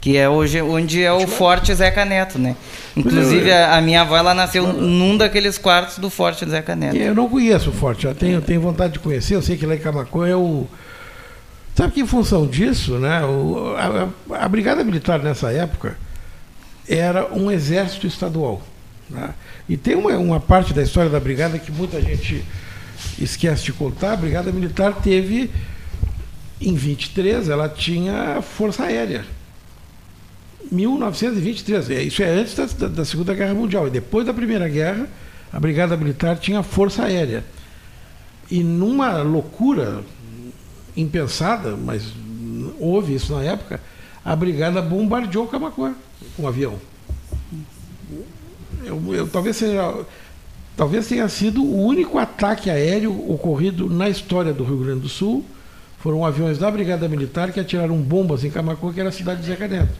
[0.00, 2.54] Que é hoje onde é o Forte Zeca Neto, né?
[2.96, 6.96] Inclusive a, a minha avó ela nasceu num daqueles quartos do Forte Zeca Neto.
[6.96, 9.34] Eu não conheço o Forte, já tenho, tenho vontade de conhecer.
[9.34, 10.66] Eu sei que lá em Camacuã é o.
[11.74, 13.22] Sabe que em função disso, né?
[13.24, 15.98] o- a, a- a Brigada Militar nessa época
[16.88, 18.62] era um exército estadual.
[19.10, 19.30] né?
[19.68, 22.44] E tem uma, uma parte da história da Brigada que muita gente
[23.18, 24.12] esquece de contar.
[24.12, 25.50] A Brigada Militar teve,
[26.60, 29.24] em 23, ela tinha Força Aérea.
[30.70, 31.90] 1923.
[31.90, 33.86] É, Isso é antes da, da- da Segunda Guerra Mundial.
[33.86, 35.06] E depois da Primeira Guerra,
[35.52, 37.44] a Brigada Militar tinha Força Aérea.
[38.50, 40.02] E numa loucura
[40.96, 42.04] impensada, mas
[42.78, 43.80] houve isso na época,
[44.24, 45.94] a Brigada bombardeou Camacuã
[46.36, 46.74] com um avião.
[48.84, 49.94] Eu, eu- talvez, seja,
[50.76, 55.44] talvez tenha sido o único ataque aéreo ocorrido na história do Rio Grande do Sul.
[55.98, 59.46] Foram aviões da Brigada Militar que atiraram bombas em Camacuã, que era a cidade de
[59.48, 59.92] Zeca Neto.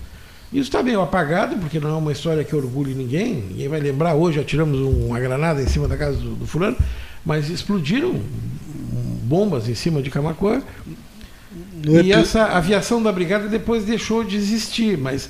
[0.52, 3.34] Isso está meio apagado, porque não é uma história que orgulhe ninguém.
[3.50, 6.76] Ninguém vai lembrar, hoje atiramos um- uma granada em cima da casa do, do fulano,
[7.24, 8.20] mas explodiram
[9.24, 10.62] bombas em cima de Camacuã.
[11.84, 15.28] No E epi- essa aviação da brigada depois deixou de existir, mas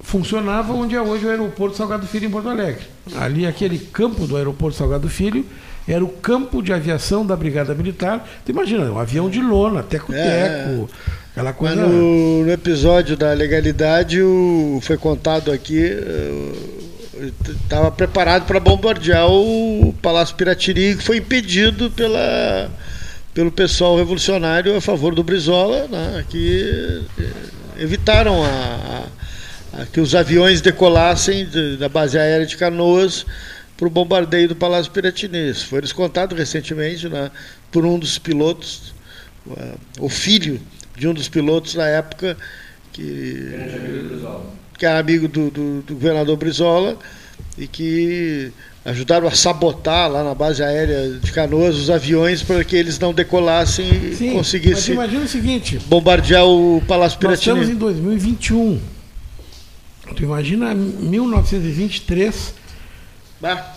[0.00, 2.82] funcionava onde é hoje o aeroporto Salgado Filho em Porto Alegre.
[3.16, 5.44] Ali aquele campo do aeroporto Salgado Filho
[5.86, 8.28] era o campo de aviação da brigada militar.
[8.44, 10.88] Tu imagina, um avião de lona, teco-teco,
[11.32, 11.76] aquela Mas coisa.
[11.86, 15.82] no, no episódio da legalidade, o, foi contado aqui,
[17.64, 22.70] estava preparado para bombardear o Palácio Piratini, que foi impedido pela,
[23.34, 30.00] pelo pessoal revolucionário a favor do Brizola, né, que eh, evitaram a, a- a que
[30.00, 33.24] os aviões decolassem de- da base aérea de Canoas
[33.76, 35.48] para o bombardeio do Palácio Piratini.
[35.50, 37.30] Isso foi descontado recentemente né,
[37.70, 38.92] por um dos pilotos,
[39.56, 40.60] eh, o filho
[40.96, 42.36] de um dos pilotos na época
[42.92, 43.50] que,
[44.78, 46.96] que era amigo do, do- do governador Brizola
[47.56, 48.52] e que
[48.84, 53.14] ajudaram a sabotar lá na base aérea de Canoas os aviões para que eles não
[53.14, 57.76] decolassem e Sim, mas conseguissem imagina o seguinte, bombardear o Palácio nós estamos Piratini.
[57.76, 58.80] em 2021.
[60.16, 62.54] Tu imagina 1923,
[63.40, 63.74] Bah,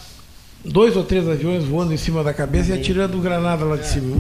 [0.65, 4.17] dois ou três aviões voando em cima da cabeça e atirando granada lá de cima.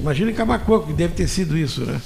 [0.00, 2.00] Imagina em Camacuã, que deve ter sido isso, né?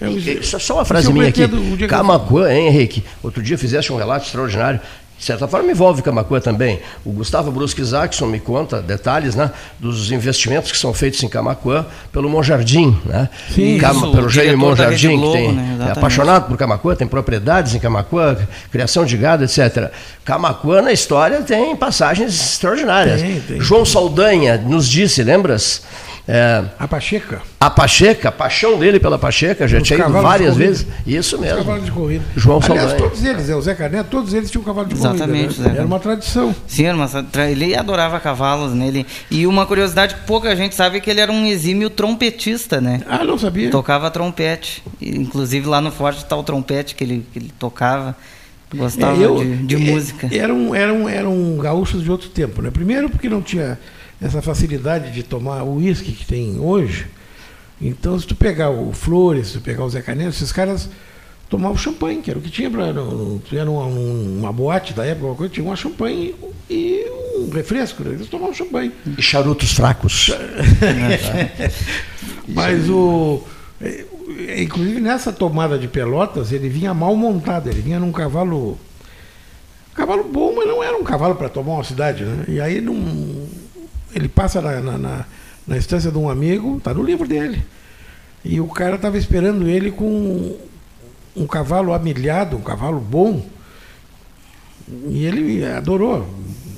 [0.00, 1.40] É o- E- Só, só uma frase minha aqui.
[1.88, 3.02] Camacuã, hein, Henrique?
[3.22, 4.80] Outro dia fizeste um relato extraordinário.
[5.18, 6.78] De certa forma envolve Camacuã também.
[7.02, 11.86] O Gustavo Brusque Isaacson me conta detalhes né, dos investimentos que são feitos em Camacuã
[12.12, 13.30] pelo Monjardim, né?
[13.50, 13.78] Sim.
[13.78, 15.86] Cama- Isso, pelo Jaime Monjardim, que tem, né?
[15.88, 18.36] é apaixonado por Camacuã, tem propriedades em Camacuã,
[18.70, 19.90] criação de gado, etc.
[20.22, 23.22] Camacuã na história tem passagens extraordinárias.
[23.22, 23.58] Tem, tem.
[23.58, 25.80] João Saldanha nos disse, lembras?
[26.28, 27.40] É, A Pacheca.
[27.60, 30.84] a Pacheca, a paixão dele pela Pacheca, já Os tinha ido várias vezes.
[31.06, 31.58] Isso Os mesmo.
[31.58, 32.24] cavalos de corrida.
[32.34, 32.98] João Aliás, Saldanha.
[33.10, 35.62] todos eles, é, o Zé Caneto, todos eles tinham cavalo de Exatamente, corrida.
[35.62, 35.70] Né?
[35.70, 35.76] Zé.
[35.78, 36.52] Era uma tradição.
[36.66, 38.88] Sim, mas tra- ele adorava cavalos, né?
[38.88, 42.80] Ele- e uma curiosidade que pouca gente sabe é que ele era um exímio trompetista,
[42.80, 43.02] né?
[43.08, 43.70] Ah, não sabia.
[43.70, 44.82] Tocava trompete.
[45.00, 48.16] Inclusive lá no Forte está o trompete que ele, que ele tocava.
[48.74, 50.28] Gostava É, eu- de, de é, música.
[50.32, 52.70] Eram, eram, eram gaúchos de outro tempo, né?
[52.72, 53.78] Primeiro porque não tinha
[54.20, 57.06] essa facilidade de tomar o uísque que tem hoje.
[57.80, 60.88] Então, se tu pegar o Flores, se tu pegar o Zé Caneto, esses caras
[61.50, 62.86] tomavam champanhe, que era o que tinha para.
[62.86, 63.02] Era
[63.70, 66.34] uma, um- uma boate da época, uma coisa, tinha uma champanhe
[66.70, 67.04] e
[67.38, 68.12] um refresco, né?
[68.14, 68.92] eles tomavam champanhe.
[69.18, 70.30] E charutos fracos.
[72.48, 73.42] Mas o.
[73.80, 74.04] é,
[74.62, 78.78] Inclusive nessa tomada de pelotas, ele vinha mal montado, ele vinha num cavalo.
[79.94, 82.44] Cavalo bom, mas não era um cavalo para tomar uma cidade, né?
[82.48, 82.94] E aí não.
[84.16, 85.24] Ele passa na, na, na,
[85.66, 87.62] na estância de um amigo, está no livro dele.
[88.42, 90.56] E o cara estava esperando ele com
[91.36, 93.44] um cavalo amilhado, um cavalo bom.
[95.08, 96.26] E ele adorou,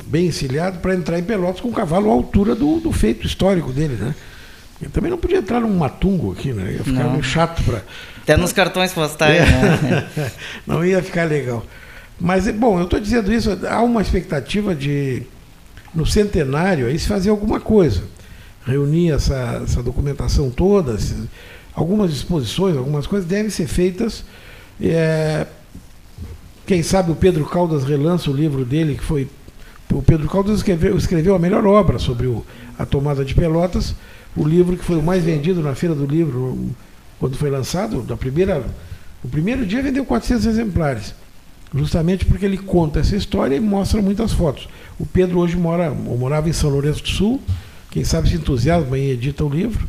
[0.07, 3.73] bem encilhado, para entrar em Pelotas com um cavalo à altura do, do feito histórico
[3.73, 4.15] dele, né?
[4.81, 6.73] Ele também não podia entrar num matungo aqui, né?
[6.73, 7.85] Ia ficar meio chato para.
[8.23, 10.09] Até nos cartões postais, né?
[10.67, 11.65] não ia ficar legal.
[12.19, 15.23] Mas, bom, eu estou dizendo isso, há uma expectativa de,
[15.95, 18.03] no centenário, aí se fazer alguma coisa.
[18.67, 20.97] Reunir essa, essa documentação toda,
[21.75, 24.25] algumas exposições, algumas coisas devem ser feitas.
[24.81, 25.47] É,
[26.67, 29.29] quem sabe o Pedro Caldas relança o livro dele, que foi.
[29.91, 32.45] O Pedro Caldas escreveu, escreveu a melhor obra sobre o,
[32.79, 33.95] a tomada de Pelotas,
[34.37, 36.71] o livro que foi o mais vendido na Feira do Livro
[37.19, 38.03] quando foi lançado.
[38.03, 38.63] Da primeira,
[39.25, 41.15] o primeiro dia vendeu 400 exemplares,
[41.75, 44.69] justamente porque ele conta essa história e mostra muitas fotos.
[44.99, 47.41] O Pedro hoje mora, morava em São Lourenço do Sul,
[47.91, 49.87] quem sabe se entusiasma e edita o livro.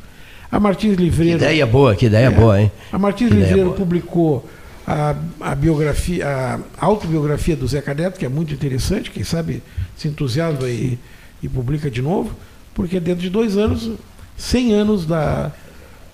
[0.51, 1.37] A Martins Livreiro.
[1.37, 2.71] Que ideia boa, que ideia é, boa, hein?
[2.91, 4.47] A Martins que Livreiro publicou
[4.85, 9.61] a, a, biografia, a autobiografia do Zé Caneto, que é muito interessante, quem sabe
[9.95, 10.97] se entusiasma e,
[11.43, 12.35] e publica de novo,
[12.73, 13.91] porque dentro de dois anos,
[14.37, 15.51] 100 anos da,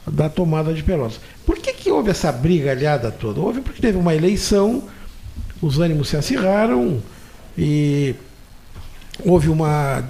[0.05, 1.21] da tomada de Pelotas.
[1.45, 3.39] Por que, que houve essa briga aliada toda?
[3.39, 4.83] Houve porque teve uma eleição,
[5.61, 7.01] os ânimos se acirraram
[7.57, 8.15] e
[9.23, 10.03] houve uma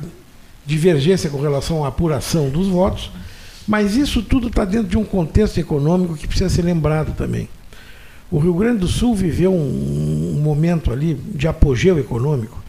[0.66, 3.12] divergência com relação à apuração dos votos.
[3.68, 7.50] Mas isso tudo está dentro de um contexto econômico que precisa ser lembrado também.
[8.30, 12.64] O Rio Grande do Sul viveu um, um momento ali de apogeu econômico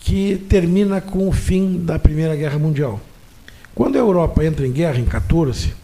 [0.00, 3.00] que termina com o fim da Primeira Guerra Mundial.
[3.74, 5.74] Quando a Europa entra em guerra em 14,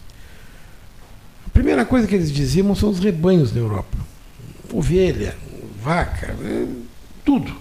[1.45, 3.97] a primeira coisa que eles diziam são os rebanhos na Europa.
[4.71, 5.35] Ovelha,
[5.83, 6.65] vaca, é,
[7.25, 7.53] tudo.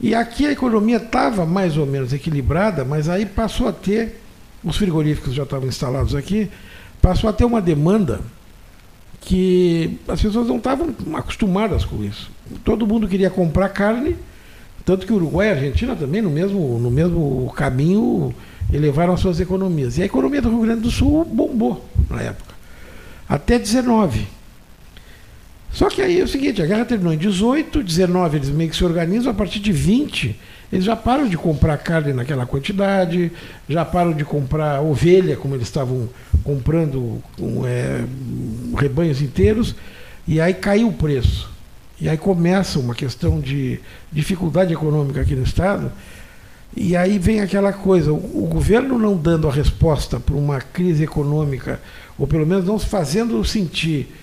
[0.00, 4.20] E aqui a economia estava mais ou menos equilibrada, mas aí passou a ter
[4.62, 6.50] os frigoríficos já estavam instalados aqui,
[7.00, 8.20] passou a ter uma demanda
[9.20, 12.30] que as pessoas não estavam acostumadas com isso.
[12.64, 14.16] Todo mundo queria comprar carne,
[14.84, 18.34] tanto que Uruguai e Argentina também, no mesmo, no mesmo caminho,
[18.72, 19.98] elevaram as suas economias.
[19.98, 22.54] E a economia do Rio Grande do Sul bombou na época.
[23.28, 24.26] Até 19.
[25.72, 28.76] Só que aí é o seguinte, a guerra terminou em 18, 19 eles meio que
[28.76, 30.36] se organizam, a partir de 20
[30.72, 33.32] eles já param de comprar carne naquela quantidade,
[33.68, 36.08] já param de comprar ovelha, como eles estavam
[36.44, 38.04] comprando com, é,
[38.76, 39.74] rebanhos inteiros,
[40.28, 41.50] e aí caiu o preço.
[42.00, 43.80] E aí começa uma questão de
[44.12, 45.90] dificuldade econômica aqui no Estado,
[46.76, 51.80] e aí vem aquela coisa, o, governo não dando a resposta para uma crise econômica,
[52.16, 54.14] ou pelo menos não fazendo sentir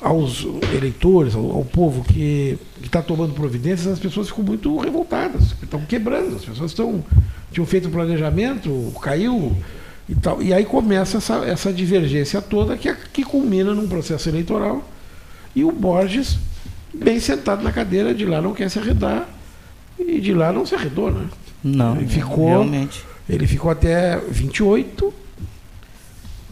[0.00, 5.80] aos eleitores, ao, ao povo que está tomando providências, as pessoas ficam muito revoltadas, estão
[5.82, 7.04] quebrando, as pessoas estão
[7.52, 9.56] tinham feito um planejamento, caiu
[10.08, 10.42] e tal.
[10.42, 14.88] E aí começa essa, essa divergência toda que, que culmina num processo eleitoral.
[15.54, 16.38] E o Borges,
[16.94, 19.28] bem sentado na cadeira, de lá não quer se arredar,
[19.98, 21.26] e de lá não se arredou, né?
[21.62, 23.04] Não, ele ficou, realmente.
[23.28, 25.12] Ele ficou até 28.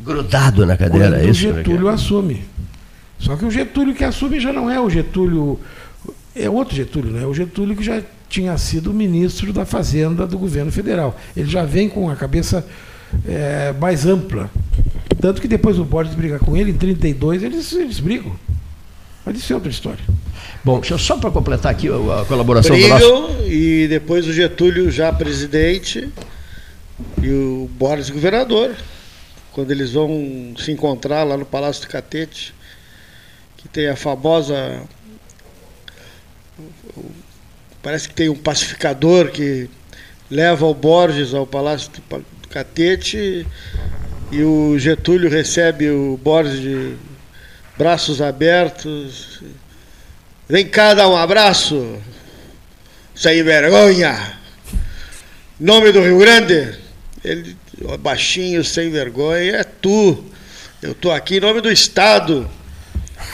[0.01, 1.49] Grudado na cadeira, é isso?
[1.49, 2.44] O Getúlio assume.
[3.18, 5.58] Só que o Getúlio que assume já não é o Getúlio,
[6.34, 7.22] é outro Getúlio, né?
[7.22, 11.18] É o Getúlio que já tinha sido ministro da Fazenda do governo federal.
[11.36, 12.64] Ele já vem com a cabeça
[13.26, 14.50] é, mais ampla.
[15.20, 18.32] Tanto que depois o Borges briga com ele, em 32 eles, eles brigam.
[19.24, 20.04] Mas isso é outra história.
[20.64, 23.42] Bom, só para completar aqui a colaboração Brigam, do nosso.
[23.46, 26.08] E depois o Getúlio já presidente
[27.22, 28.76] e o Borges governador.
[29.52, 32.54] Quando eles vão se encontrar lá no Palácio do Catete
[33.68, 34.82] que tem a famosa.
[37.82, 39.68] Parece que tem um pacificador que
[40.30, 43.46] leva o Borges ao Palácio do Catete
[44.32, 46.96] e o Getúlio recebe o Borges de
[47.76, 49.42] braços abertos.
[50.48, 51.98] Vem cá dar um abraço,
[53.14, 54.38] sem vergonha.
[55.60, 56.78] Nome do Rio Grande?
[57.22, 57.56] Ele,
[58.00, 60.24] baixinho, sem vergonha, é tu.
[60.80, 62.48] Eu estou aqui em nome do Estado.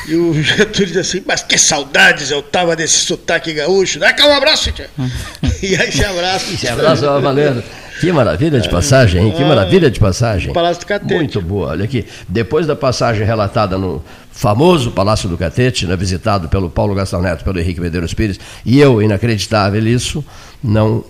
[0.06, 3.98] E o Getúlio diz assim, mas que saudades eu tava desse sotaque gaúcho.
[3.98, 4.88] Dá cá um abraço, tia.
[5.62, 6.56] e aí se abraça.
[6.56, 7.62] Se abraça, valendo.
[8.00, 9.32] Que maravilha de passagem, hein?
[9.32, 10.52] Que maravilha de passagem.
[10.52, 11.14] Palácio do Catete.
[11.14, 11.68] Muito boa.
[11.68, 12.04] Olha aqui.
[12.28, 17.44] Depois da passagem relatada no famoso Palácio do Catete, né, visitado pelo Paulo Gastão Neto,
[17.44, 20.24] pelo Henrique Medeiros Pires, e eu, inacreditável isso,
[20.62, 21.04] não,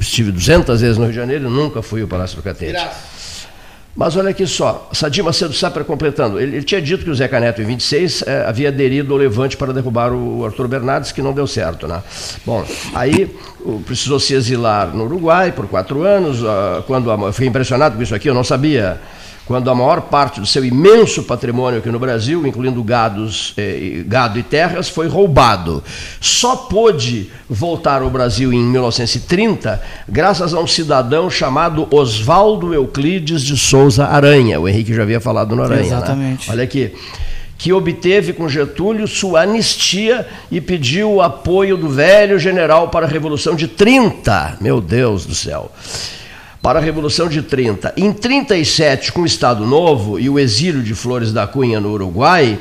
[0.00, 2.72] estive 200 vezes no Rio de Janeiro e nunca fui ao Palácio do Catete.
[2.72, 3.13] Graças.
[3.96, 7.28] Mas olha aqui só, Sadir Macedo Sapra completando, ele, ele, tinha dito que o Zé
[7.38, 11.32] Neto, em 26, eh, havia aderido ao Levante para derrubar o Arthur Bernardes, que não
[11.32, 12.02] deu certo, né?
[12.44, 13.32] Bom, aí
[13.86, 18.14] precisou se exilar no Uruguai por quatro anos, uh, quando eu fiquei impressionado com isso
[18.14, 19.00] aqui, eu não sabia
[19.46, 24.38] quando a maior parte do seu imenso patrimônio aqui no Brasil, incluindo gados, eh, gado
[24.38, 25.84] e terras, foi roubado.
[26.20, 33.56] Só pôde voltar ao Brasil em 1930 graças a um cidadão chamado Oswaldo Euclides de
[33.56, 34.58] Souza Aranha.
[34.58, 35.82] O Henrique já havia falado no Aranha.
[35.82, 35.86] Né?
[35.88, 36.48] Exatamente.
[36.48, 36.54] Né?
[36.54, 36.92] Olha aqui.
[37.56, 43.08] Que obteve com Getúlio sua anistia e pediu o apoio do velho general para a
[43.08, 44.58] Revolução de 30.
[44.60, 45.70] Meu Deus do céu
[46.64, 47.92] para a Revolução de 30.
[47.94, 52.58] Em 37, com o Estado Novo e o exílio de Flores da Cunha no Uruguai,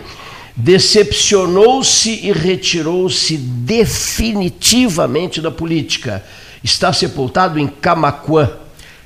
[0.57, 6.21] decepcionou-se e retirou-se definitivamente da política.
[6.61, 8.51] Está sepultado em Camacuã.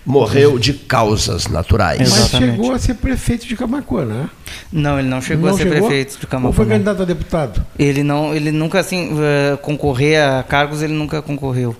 [0.03, 1.99] Morreu de causas naturais.
[1.99, 4.27] Mas chegou a ser prefeito de Camacuã, né?
[4.71, 5.89] Não, ele não chegou não a ser chegou?
[5.89, 6.47] prefeito de Camacuã.
[6.47, 7.63] Ou foi candidato a deputado?
[7.77, 11.75] Ele não, ele nunca assim uh, concorrer a cargos, ele nunca concorreu.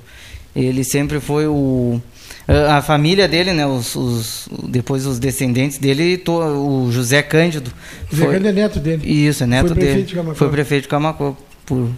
[0.56, 2.00] Ele sempre foi o
[2.48, 7.72] a família dele, né, os, os, depois os descendentes dele, to, o José Cândido.
[8.10, 9.28] José foi, Cândido é neto dele.
[9.28, 9.88] Isso, é neto foi dele.
[9.88, 10.36] Prefeito de Camacô.
[10.36, 11.90] Foi prefeito de Camacô por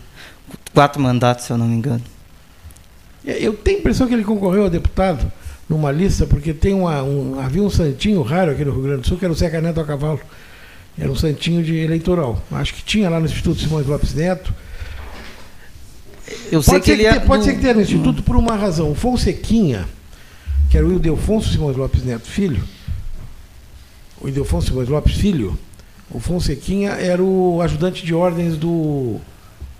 [0.73, 2.01] quatro mandatos, se eu não me engano.
[3.25, 5.31] É, eu tenho a impressão que ele concorreu a deputado
[5.69, 9.07] numa lista, porque tem uma, um, havia um santinho raro aqui no Rio Grande do
[9.07, 10.19] Sul, que era o Zeca Neto a cavalo.
[10.97, 12.43] Era um santinho de eleitoral.
[12.51, 14.51] Acho que tinha lá no Instituto Simões Lopes Neto.
[16.51, 17.45] Eu pode sei que ele é Pode do...
[17.45, 18.91] ser que tenha no Instituto por uma razão.
[18.91, 19.85] O Fonsequinha
[20.69, 22.63] que era o Ildefonso Simões Lopes Neto Filho,
[24.21, 25.57] o Ildefonso Simões Lopes Filho,
[26.11, 29.17] o Fonsequinha era o ajudante de ordens do,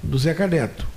[0.01, 0.87] do Zeca Neto.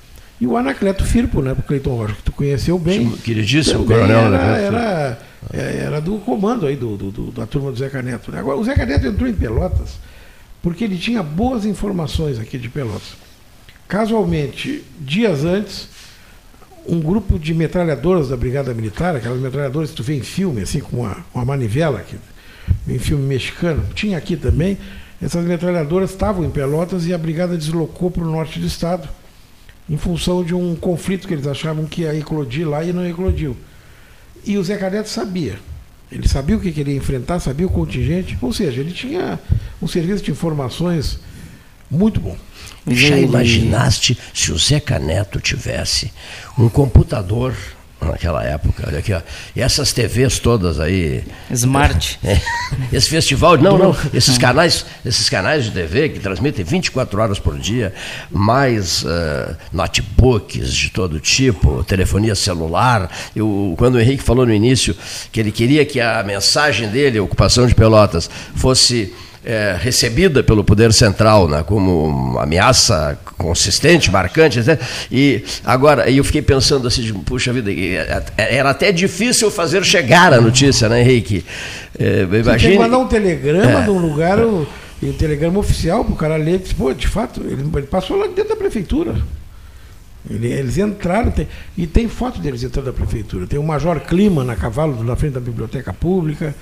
[0.41, 3.11] E o Anacleto Firpo, né, o Cleiton Rocha, que tu conheceu bem.
[3.11, 5.19] Queridíssimo coronel era, era,
[5.53, 8.33] era, do comando aí do, do, do, da turma do Zeca Neto.
[8.33, 8.41] Né?
[8.41, 9.99] Agora, o Zeca Neto entrou em Pelotas
[10.61, 13.15] porque ele tinha boas informações aqui de Pelotas.
[13.89, 15.89] Casualmente, dias antes,
[16.87, 20.81] um grupo de metralhadoras da Brigada Militar, aquelas metralhadoras que tu vê em filme, assim,
[20.81, 22.17] com uma, uma manivela, que,
[22.89, 24.79] em filme mexicano, tinha aqui também.
[25.21, 29.09] Essas metralhadoras estavam em Pelotas e a Brigada deslocou para o norte do estado,
[29.89, 33.57] em função de um conflito que eles achavam que ia eclodir lá e não eclodiu.
[34.45, 35.59] E o Zé Caneto sabia.
[36.11, 39.39] Ele sabia o que queria enfrentar, sabia o contingente, ou seja, ele tinha
[39.81, 41.19] um serviço de informações
[41.91, 42.37] muito bom.
[42.87, 46.13] Já imaginaste se o Zeca Neto tivesse
[46.59, 47.55] um computador
[48.07, 49.21] naquela época, olha aqui, ó.
[49.55, 51.25] E essas TVs todas aí.
[51.51, 52.19] Smart.
[52.25, 52.41] É,
[52.93, 57.59] esse festival, não, não, esses canais, esses canais de TV que transmitem 24 horas por
[57.59, 57.93] dia,
[58.31, 63.11] mais uh, notebooks de todo tipo, telefonia celular.
[63.37, 64.97] Eu, quando o Henrique falou no início
[65.31, 69.13] que ele queria que a mensagem dele, ocupação de Pelotas, fosse
[69.45, 74.81] é, recebida pelo poder central né, como uma ameaça consistente, marcante, etc.
[75.11, 80.41] e agora eu fiquei pensando assim, puxa vida, é, era até difícil fazer chegar a
[80.41, 81.45] notícia, né, Henrique?
[81.99, 82.59] É, imagine...
[82.59, 83.85] Tem que mandar um telegrama é.
[83.85, 84.67] de um lugar, o,
[85.03, 88.51] um telegrama oficial para o cara ler, pô, de fato, ele, ele passou lá dentro
[88.51, 89.17] da prefeitura.
[90.31, 93.45] Eles entraram, tem, e tem foto deles entrando da prefeitura.
[93.45, 96.55] Tem o Major Clima na cavalo na frente da Biblioteca Pública.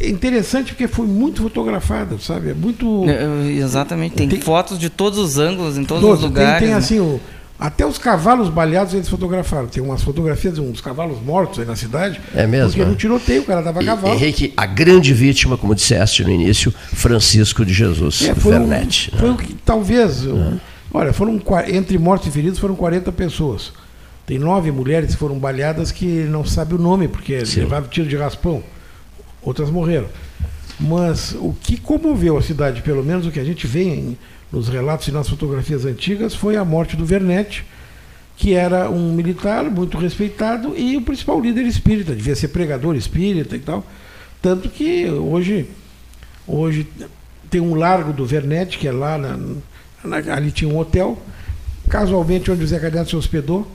[0.00, 2.50] É interessante porque foi muito fotografada, sabe?
[2.50, 3.04] É muito.
[3.08, 6.58] É, exatamente, tem, tem, fotos de todos os ângulos, em todos, todos os lugares.
[6.58, 6.76] Tem, tem né?
[6.76, 7.20] assim, o,
[7.58, 9.66] até os cavalos baleados eles fotografaram.
[9.68, 12.20] Tem umas fotografias de uns cavalos mortos aí na cidade.
[12.34, 12.70] É mesmo?
[12.70, 14.14] Porque no tiroteio o cara dava e, cavalo.
[14.14, 19.10] Henrique, a grande vítima, como disseste no início, Francisco de Jesus é, foi Vernet.
[19.12, 19.20] Um, né?
[19.20, 20.26] Foi o que talvez.
[20.26, 20.54] É.
[20.92, 23.72] Olha, foram entre mortos e feridos foram 40 pessoas.
[24.26, 27.60] Tem nove mulheres que foram baleadas que não sabe o nome, porque Sim.
[27.60, 28.62] levaram tiro de raspão
[29.44, 30.08] outras morreram.
[30.78, 34.18] Mas o que comoveu a cidade, pelo menos o que a gente vê em,
[34.50, 37.64] nos relatos e nas fotografias antigas, foi a morte do Vernet,
[38.36, 43.54] que era um militar muito respeitado e o principal líder espírita, devia ser pregador espírita
[43.54, 43.84] e tal.
[44.42, 45.70] Tanto que hoje,
[46.46, 46.86] hoje
[47.48, 49.38] tem um largo do Vernet, que é lá, na,
[50.02, 51.16] na, ali tinha um hotel,
[51.88, 53.66] casualmente onde o Zé Caneto se hospedou,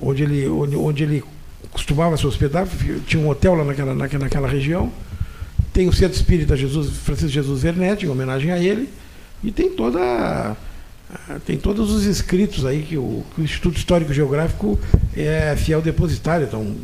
[0.00, 1.24] onde ele, onde, onde ele
[1.72, 2.66] costumava se hospedar,
[3.06, 4.92] tinha um hotel lá naquela, naquela, naquela região.
[5.72, 8.88] Tem o Centro Espírita Jesus, Francisco Jesus Vernet, em homenagem a ele,
[9.42, 10.56] e tem toda
[11.44, 14.78] tem todos os escritos aí que o, que o Instituto Histórico Geográfico
[15.16, 16.74] é fiel depositário, estão,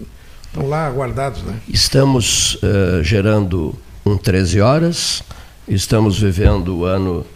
[0.47, 1.43] estão lá guardados.
[1.43, 1.59] Né?
[1.68, 3.74] Estamos uh, gerando
[4.05, 5.22] um 13 horas,
[5.66, 7.26] estamos vivendo o ano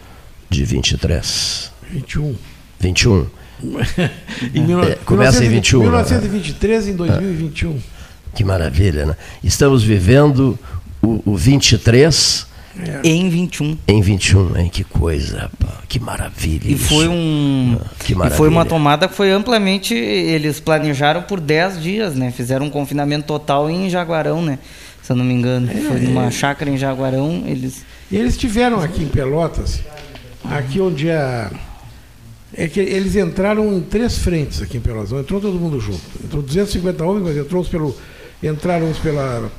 [0.49, 1.71] de 23.
[1.89, 2.35] 21.
[2.79, 3.25] 21.
[4.53, 5.81] em é, começa em 21.
[5.81, 6.91] 1923 né?
[6.91, 7.79] em 2021.
[8.35, 9.15] Que maravilha, né?
[9.43, 10.57] Estamos vivendo
[11.01, 12.47] o, o 23
[13.03, 13.77] em 21.
[13.87, 14.69] em 21, hein?
[14.69, 16.67] Que coisa, pá, que maravilha.
[16.67, 16.85] E isso.
[16.85, 17.77] foi um.
[17.79, 18.49] Ah, que e foi maravilha.
[18.49, 19.93] uma tomada que foi amplamente.
[19.93, 22.31] Eles planejaram por 10 dias, né?
[22.31, 24.57] Fizeram um confinamento total em Jaguarão, né?
[25.03, 25.67] Se eu não me engano.
[25.67, 27.43] foi numa chácara em Jaguarão.
[27.45, 27.85] Eles.
[28.11, 29.81] E eles tiveram aqui em Pelotas,
[30.43, 31.51] aqui onde a.
[32.55, 36.01] É que eles entraram em três frentes aqui em Pelotas, não entrou todo mundo junto.
[36.23, 37.95] Entrou 250 homens, mas entrou uns pelo.
[38.41, 39.51] Entraram uns pela.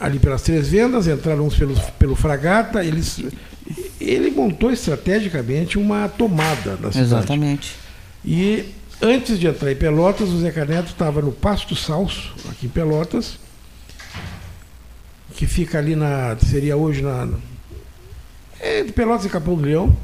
[0.00, 3.22] Ali pelas três vendas, entraram uns pelo, pelo Fragata, eles.
[4.00, 6.98] Ele montou estrategicamente uma tomada da cidade.
[6.98, 7.76] Exatamente.
[8.24, 8.64] E
[9.00, 13.38] antes de entrar em Pelotas, o Zeca Neto estava no Pasto Salso, aqui em Pelotas,
[15.36, 16.36] que fica ali na.
[16.38, 17.28] seria hoje na.
[18.58, 19.96] É, Pelotas e Capão do Leão,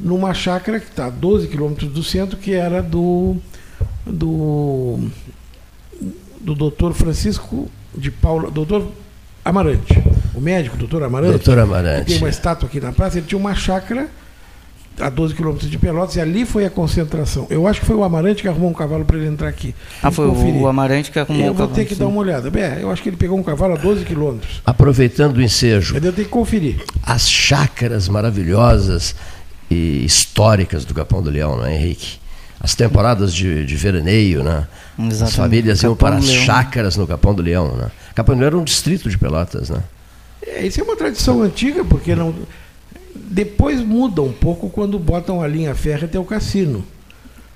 [0.00, 3.36] numa chácara que está a 12 quilômetros do centro, que era do.
[4.06, 4.98] do.
[6.40, 8.50] do doutor Francisco de Paula.
[8.50, 8.86] doutor
[9.44, 10.02] Amarante.
[10.34, 11.32] O médico, doutor Amarante.
[11.32, 12.06] Doutor que Amarante.
[12.06, 14.08] Tem uma estátua aqui na praça, ele tinha uma chácara
[14.98, 17.46] a 12 quilômetros de Pelotas e ali foi a concentração.
[17.48, 19.74] Eu acho que foi o Amarante que arrumou um cavalo para ele entrar aqui.
[20.02, 20.56] Ah, foi o, conferir.
[20.60, 22.00] o Amarante que arrumou Eu o vou cavalo, ter que sim.
[22.00, 22.50] dar uma olhada.
[22.50, 24.60] Bem, eu acho que ele pegou um cavalo a 12 quilômetros.
[24.64, 26.84] Aproveitando o ensejo, eu tenho que conferir.
[27.02, 29.14] as chácaras maravilhosas
[29.70, 32.18] e históricas do Capão do Leão, não é, Henrique?
[32.58, 34.66] As temporadas de, de veraneio, né?
[34.98, 35.36] As Exatamente.
[35.36, 37.90] famílias iam Capão para do as chácaras no Capão do Leão, né?
[38.14, 39.82] Capão do Leão era um distrito de Pelotas, né?
[40.46, 42.34] É, isso é uma tradição antiga, porque não.
[43.14, 46.84] Depois muda um pouco quando botam a linha férrea até o cassino.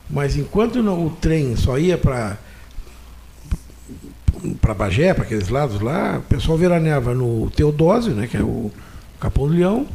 [0.08, 2.38] Mas enquanto não- o trem só ia para
[4.60, 8.70] para Bagé, para aqueles lados lá, o pessoal veraneava no Teodósio, né, que é o
[9.18, 9.86] Capão do Leão,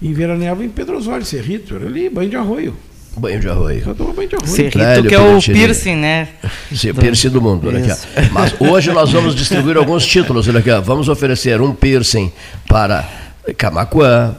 [0.00, 2.76] e veraneava em Pedro Osório, Cerrito, era ali, banho de arroio.
[3.16, 3.94] Banho de arroio.
[3.94, 4.50] Tomava banho de arroio.
[4.50, 6.28] Cerrito, Velho que é o piercing, né?
[6.72, 8.30] Sim, piercing do mundo, olha aqui.
[8.32, 10.70] Mas hoje nós vamos distribuir alguns títulos, olha aqui.
[10.84, 12.32] Vamos oferecer um piercing
[12.68, 13.08] para
[13.56, 14.36] Camacuã,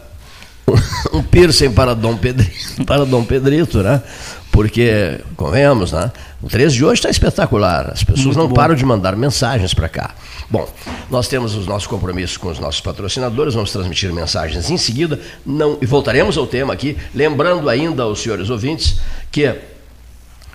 [1.14, 4.02] um piercing para Dom Pedrito, para Dom Pedrito, né?
[4.52, 6.12] Porque, convenhamos, né?
[6.42, 7.92] O 13 de hoje está espetacular.
[7.92, 10.16] As pessoas não param de mandar mensagens para cá.
[10.50, 10.68] Bom,
[11.10, 15.20] nós temos os nossos compromissos com os nossos patrocinadores, vamos transmitir mensagens em seguida.
[15.46, 19.00] Não, e voltaremos ao tema aqui, lembrando ainda aos senhores ouvintes
[19.32, 19.56] que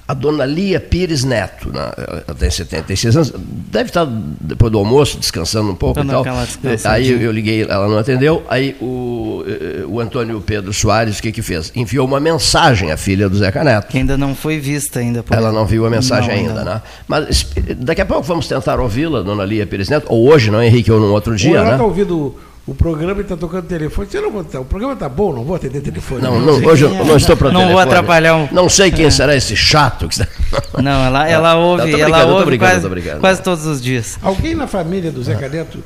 [0.07, 3.33] a dona Lia Pires Neto, né, ela tem 76 anos,
[3.71, 4.07] deve estar
[4.41, 6.93] depois do almoço descansando um pouco Dando e tal.
[6.93, 8.43] Aí eu, liguei, ela não atendeu.
[8.49, 11.73] Aí o, eh, o Antônio Pedro Soares, o que que fez?
[11.75, 13.89] Enviou uma mensagem à filha do Zeca Neto.
[13.89, 15.23] Que ainda não foi vista ainda.
[15.23, 16.75] por- Ela não viu a mensagem Não, ainda, não.
[16.75, 16.83] né?
[17.09, 17.47] Mas es-
[17.79, 21.01] daqui a pouco vamos tentar ouvi-la, dona Lia Pires Neto, ou hoje, não, Henrique, ou
[21.01, 21.73] num outro Ou dia, ela né?
[21.73, 22.35] está ouvindo
[22.67, 24.09] o, o programa está tocando telefone.
[24.11, 26.23] Você não vou, o programa está bom, não vou atender telefone.
[26.23, 27.05] Não, não, sei hoje eu é.
[27.05, 30.29] não estou para Não vou atrapalhar um- Não sei quem será esse chato que está...
[30.83, 33.21] Não, ela, ela Não, ouve, brincando, ela ouve brincando, quase, brincando.
[33.21, 34.19] quase todos os dias.
[34.23, 35.83] Alguém na família do Zeca Neto,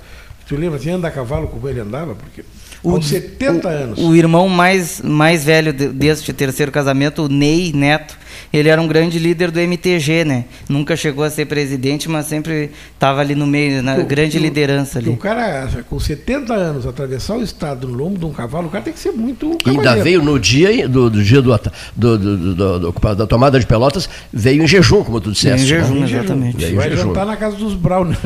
[0.46, 2.14] tu lembra assim, anda a cavalo como ele andava?
[2.14, 2.44] Porque
[2.84, 3.98] aos 70 anos.
[3.98, 8.16] O irmão mais, mais velho de- deste terceiro casamento, o Ney Neto,
[8.52, 10.44] ele era um grande líder do MTG, né?
[10.68, 15.08] Nunca chegou a ser presidente, mas sempre estava ali no meio, na grande liderança que
[15.08, 15.20] O ali.
[15.20, 18.92] cara, com 70 anos, atravessar o estado no lombo de um cavalo, o cara tem
[18.92, 19.56] que ser muito.
[19.66, 23.26] E ainda veio no dia do, do dia do, ata- do- do- do- do- da
[23.26, 25.64] tomada de Pelotas, veio em jejum, como tu disseste.
[25.64, 26.00] Em jejum, né?
[26.00, 26.22] Em jejum.
[26.24, 26.56] exatamente.
[26.56, 27.02] Veio Vai jejum.
[27.08, 28.18] jantar na casa dos Browner.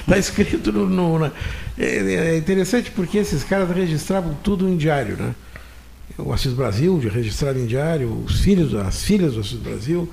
[0.00, 0.88] Está escrito no.
[0.88, 1.30] no- na-
[1.78, 5.30] é, é interessante porque esses caras registravam tudo em diário, né?
[6.18, 10.08] O Assis Brasil de registrava em diário, os filhos, as filhas do Assis Brasil.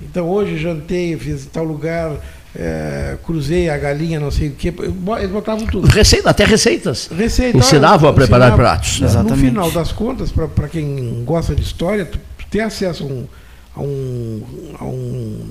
[0.00, 2.12] Então hoje jantei, fiz em tal lugar,
[2.54, 4.72] é, cruzei a galinha, não sei o quê.
[5.18, 5.88] Eles botavam tudo.
[5.88, 7.08] Receita, até receitas.
[7.08, 8.70] Receita, Ensinavam a preparar ensinava.
[8.70, 8.88] pratos.
[9.02, 9.02] Exato.
[9.02, 9.48] No Exatamente.
[9.48, 12.18] final das contas, para quem gosta de história, tu
[12.50, 13.26] ter acesso a um,
[13.74, 14.42] a um,
[14.78, 15.46] a um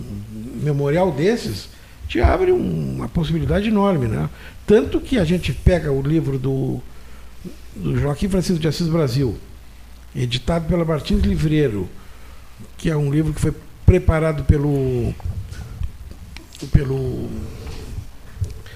[0.64, 1.68] memorial desses
[2.08, 4.08] te abre um- uma possibilidade enorme.
[4.08, 4.30] Né?
[4.66, 6.80] Tanto que a gente pega o livro do,
[7.76, 9.36] do Joaquim Francisco de Assis Brasil,
[10.18, 11.88] editado pela Martins Livreiro,
[12.78, 13.53] que é um livro que foi
[13.86, 15.13] preparado pelo.
[16.72, 17.30] pelo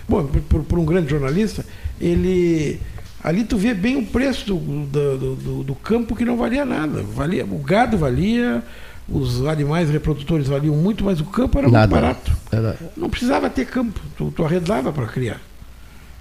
[0.07, 1.65] bom, por, por um grande jornalista,
[1.99, 2.79] ele
[3.23, 7.03] ali tu vê bem o preço do, do, do- do campo que não valia nada.
[7.03, 8.63] Valia, o gado valia,
[9.07, 11.95] os animais reprodutores valiam muito, mas o campo era Nada.
[11.95, 12.81] muito barato.
[12.97, 15.39] Não precisava ter campo, tu, tu arredava para criar.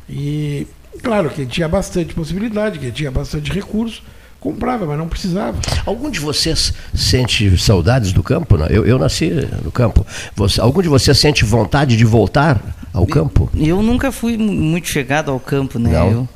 [0.08, 0.66] E
[1.02, 4.02] claro que tinha bastante possibilidade, que tinha bastante recurso,
[4.40, 5.58] comprava, mas não precisava.
[5.86, 8.56] Algum de vocês sente saudades do campo?
[8.56, 8.66] Não?
[8.66, 9.30] Eu, eu nasci
[9.62, 10.04] no campo.
[10.34, 12.60] Você- algum de vocês sente vontade de voltar
[12.92, 13.50] ao campo?
[13.54, 15.90] Eu nunca fui mu- muito chegado ao campo, né?
[15.92, 16.10] Não?
[16.10, 16.28] Eu,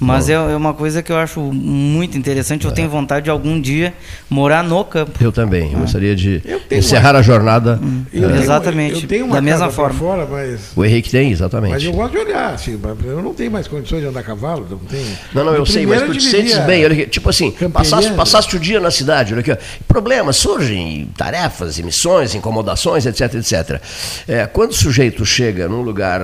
[0.00, 2.64] Mas é, é, uma coisa que eu acho muito interessante.
[2.64, 2.74] Eu é.
[2.74, 3.94] tenho vontade de algum dia
[4.30, 5.12] morar no campo.
[5.20, 5.72] Eu também.
[5.72, 7.18] Eu gostaria de encerrar uma...
[7.18, 7.80] a jornada.
[7.82, 8.04] Hum.
[8.12, 9.02] Eu tenho, exatamente.
[9.02, 9.98] Eu tenho da mesma forma.
[9.98, 10.72] Fora, mas...
[10.76, 11.72] O Henrique tem, exatamente.
[11.72, 12.54] Mas eu gosto de olhar.
[12.54, 14.66] Assim, eu não tenho mais condições de andar a cavalo.
[14.70, 15.18] Não, tenho...
[15.34, 16.84] não, não, eu sei, mas tu te sentes bem.
[16.84, 19.32] Olha aqui, tipo assim, passaste, passaste o dia na cidade.
[19.32, 23.80] Olha aqui, problemas surgem, tarefas, emissões, incomodações, etc, etc.
[24.26, 26.22] É, quando o sujeito chega num lugar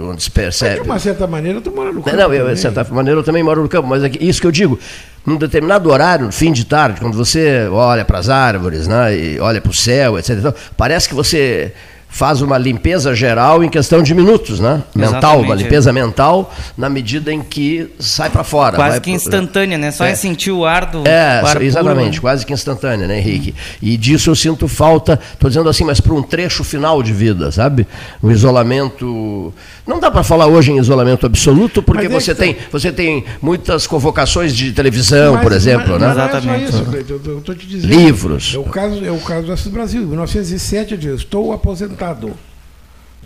[0.00, 0.76] onde se percebe.
[0.76, 2.16] Mas de uma certa maneira, tu mora no campo.
[2.16, 4.52] Não, eu, de certa maneira, eu também moro no campo, mas é isso que eu
[4.52, 4.78] digo.
[5.26, 9.60] Num determinado horário, fim de tarde, quando você olha para as árvores, né, e olha
[9.60, 11.72] para o céu, etc., então, parece que você
[12.14, 14.84] faz uma limpeza geral em questão de minutos, né?
[14.94, 15.46] Mental, Exatamente.
[15.46, 18.76] uma limpeza mental na medida em que sai para fora.
[18.76, 19.90] Quase que instantânea, né?
[19.90, 22.20] Só é, é sentir o ar do É, ar exatamente, puro, né?
[22.20, 23.52] quase que instantânea, né, Henrique?
[23.82, 27.50] E disso eu sinto falta, estou dizendo assim, mas para um trecho final de vida,
[27.50, 27.84] sabe?
[28.22, 29.52] Um isolamento
[29.86, 32.42] não dá para falar hoje em isolamento absoluto, porque é você, tá.
[32.42, 35.92] tem, você tem muitas convocações de televisão, mas, por exemplo.
[35.92, 36.10] Mas, né?
[36.10, 36.64] Exatamente.
[36.64, 36.84] É isso,
[37.26, 37.94] eu estou te dizendo.
[37.94, 38.54] Livros.
[38.54, 40.02] É o caso, é o caso do Brasil.
[40.02, 42.32] Em 1907 eu disse, estou aposentado.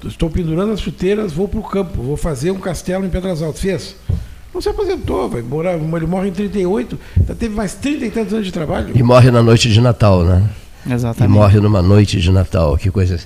[0.05, 3.61] Estou pendurando as chuteiras, vou para o campo, vou fazer um castelo em Pedras Altas.
[3.61, 3.97] Fez?
[4.53, 8.33] Não se aposentou, vai morar, ele morre em 38, já teve mais 30 e tantos
[8.33, 8.91] anos de trabalho.
[8.95, 10.49] E morre na noite de Natal, né?
[10.89, 11.31] Exatamente.
[11.31, 12.77] E morre numa noite de Natal.
[12.77, 13.19] Que coisa,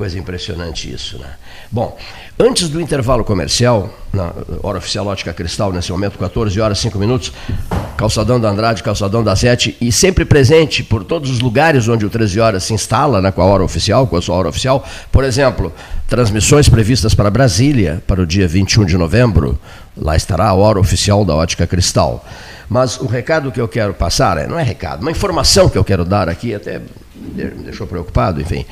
[0.00, 1.26] coisa impressionante isso, né?
[1.70, 1.94] Bom,
[2.38, 4.32] antes do intervalo comercial, na
[4.62, 7.30] hora oficial Ótica Cristal, nesse momento, 14 horas 5 minutos,
[7.98, 12.08] Calçadão da Andrade, Calçadão da Sete, e sempre presente por todos os lugares onde o
[12.08, 14.82] 13 horas se instala, né, com a hora oficial, com a sua hora oficial.
[15.12, 15.70] Por exemplo,
[16.08, 19.60] transmissões previstas para Brasília, para o dia 21 de novembro,
[20.00, 22.24] lá estará a hora oficial da Ótica Cristal.
[22.68, 25.84] Mas o recado que eu quero passar, é, não é recado, uma informação que eu
[25.84, 26.80] quero dar aqui, até
[27.14, 28.64] me deixou preocupado, enfim,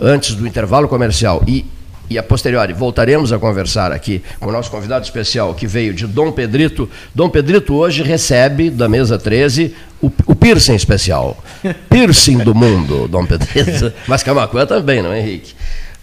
[0.00, 1.64] antes do intervalo comercial e
[2.08, 6.06] e a posteriori voltaremos a conversar aqui com o nosso convidado especial que veio de
[6.06, 6.88] Dom Pedrito.
[7.14, 11.36] Dom Pedrito hoje recebe da mesa 13 o, o piercing especial.
[11.90, 13.92] Piercing do mundo, Dom Pedrito.
[14.06, 15.54] Mas Camacuã também, não é, Henrique?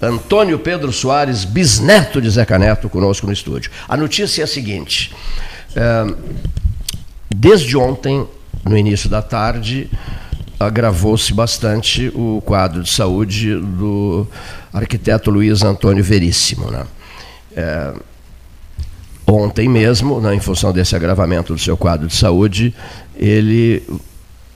[0.04, 3.72] Antônio Pedro Soares, bisneto de Zeca Neto, conosco no estúdio.
[3.88, 5.14] A notícia é a seguinte:
[5.76, 6.14] é,
[7.34, 8.28] desde ontem,
[8.64, 9.90] no início da tarde,
[10.60, 14.28] agravou-se bastante o quadro de saúde do
[14.72, 16.70] arquiteto Luiz Antônio Veríssimo.
[16.72, 16.86] Né?
[17.56, 17.94] É,
[19.28, 22.74] ontem mesmo, né, em função desse agravamento do seu quadro de saúde,
[23.16, 23.84] ele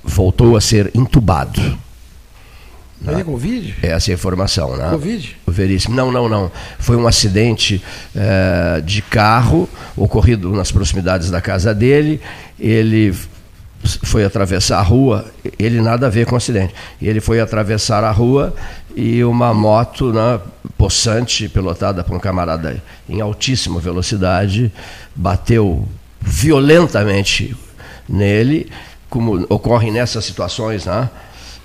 [0.03, 1.77] voltou a ser entubado.
[3.01, 3.21] Né?
[3.21, 3.75] É Covid?
[3.81, 4.89] Essa é a informação, né?
[4.89, 5.37] Covid?
[5.45, 5.95] O Veríssimo.
[5.95, 6.51] Não, não, não.
[6.79, 7.81] Foi um acidente
[8.15, 12.19] é, de carro ocorrido nas proximidades da casa dele.
[12.59, 13.13] Ele
[14.03, 15.25] foi atravessar a rua,
[15.57, 16.73] ele nada a ver com o acidente.
[17.01, 18.53] Ele foi atravessar a rua
[18.95, 20.39] e uma moto né,
[20.77, 24.71] possante, pilotada por um camarada em altíssima velocidade,
[25.15, 25.87] bateu
[26.19, 27.55] violentamente
[28.09, 28.69] nele,
[29.09, 31.09] como ocorre nessas situações, né?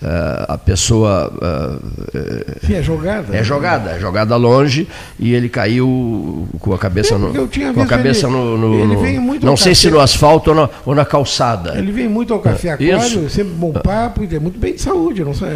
[0.02, 3.36] Uh, a pessoa uh, Sim, é jogada.
[3.36, 7.32] É jogada, é jogada longe e ele caiu com a cabeça no,
[7.72, 8.94] com a cabeça ele, no, no, no
[9.40, 11.78] não sei café, se no asfalto ou na, ou na, calçada.
[11.78, 14.82] Ele vem muito ao café é, aquário, sempre bom papo e é muito bem de
[14.82, 15.48] saúde, não sei.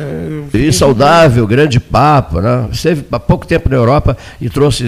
[0.54, 1.56] E saudável, bem.
[1.56, 2.68] grande papo, né?
[2.70, 4.84] Esteve há pouco tempo na Europa e trouxe,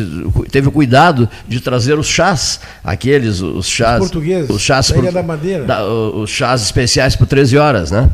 [0.52, 5.10] teve o cuidado de trazer os chás, aqueles os chás, os portugueses, os chás da
[5.10, 8.08] da Madeira, da, os chás especiais por 13 horas, né?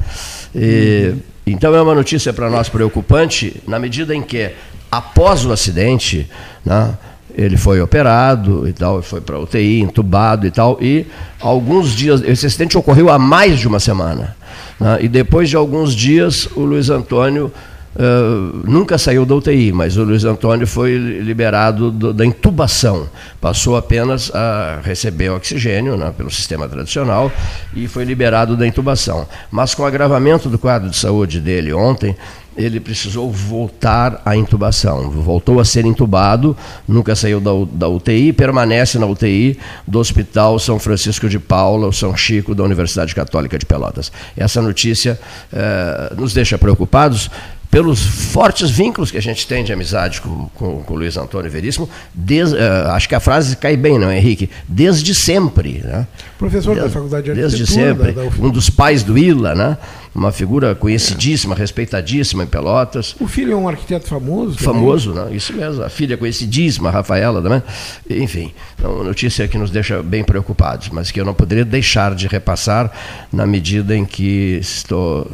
[0.54, 1.33] E, uhum.
[1.46, 4.50] Então é uma notícia para nós preocupante, na medida em que,
[4.90, 6.28] após o acidente,
[6.64, 6.96] né,
[7.36, 11.06] ele foi operado e tal, foi para UTI, entubado e tal, e
[11.40, 14.34] alguns dias, esse acidente ocorreu há mais de uma semana.
[14.80, 17.52] Né, e depois de alguns dias, o Luiz Antônio
[17.94, 23.08] Uh, nunca saiu da UTI, mas o Luiz Antônio foi liberado do, da intubação.
[23.40, 27.30] Passou apenas a receber oxigênio né, pelo sistema tradicional
[27.72, 29.26] e foi liberado da intubação.
[29.50, 32.16] Mas com o agravamento do quadro de saúde dele ontem,
[32.56, 35.10] ele precisou voltar à intubação.
[35.10, 40.78] Voltou a ser intubado, nunca saiu da, da UTI, permanece na UTI do Hospital São
[40.78, 44.12] Francisco de Paula, São Chico, da Universidade Católica de Pelotas.
[44.36, 45.18] Essa notícia
[45.52, 47.30] eh, nos deixa preocupados
[47.74, 51.50] pelos fortes vínculos que a gente tem de amizade com, com, com o Luiz Antônio
[51.50, 54.48] Veríssimo, uh, acho que a frase cai bem, não é, Henrique?
[54.68, 55.80] Desde sempre.
[55.82, 56.06] Né?
[56.38, 57.58] Professor desde, da Faculdade de Arquitetura.
[57.58, 58.12] Desde sempre.
[58.12, 59.76] Da, da um dos pais do ILA, né?
[60.14, 61.58] uma figura conhecidíssima, é.
[61.58, 63.16] respeitadíssima em Pelotas.
[63.18, 64.56] O filho é um arquiteto famoso?
[64.56, 65.34] Famoso, né?
[65.34, 65.82] isso mesmo.
[65.82, 67.60] A filha é conhecidíssima, a Rafaela também.
[68.08, 72.28] Enfim, então, notícia que nos deixa bem preocupados, mas que eu não poderia deixar de
[72.28, 72.92] repassar
[73.32, 75.28] na medida em que estou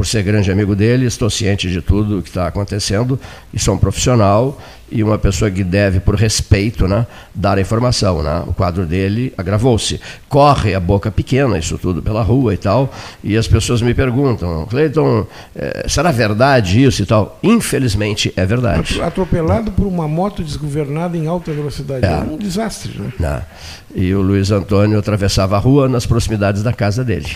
[0.00, 3.20] por ser grande amigo dele, estou ciente de tudo o que está acontecendo
[3.52, 4.58] e sou um profissional
[4.90, 8.22] e uma pessoa que deve, por respeito, né, dar a informação.
[8.22, 8.42] Né?
[8.46, 10.00] O quadro dele agravou-se.
[10.26, 12.90] Corre a boca pequena, isso tudo pela rua e tal,
[13.22, 17.38] e as pessoas me perguntam, Cleiton, é, será verdade isso e tal?
[17.42, 19.02] Infelizmente é verdade.
[19.02, 22.06] Atropelado por uma moto desgovernada em alta velocidade.
[22.06, 22.98] É, é um desastre.
[22.98, 23.12] Né?
[23.20, 23.42] Não.
[23.94, 27.28] E o Luiz Antônio atravessava a rua nas proximidades da casa dele.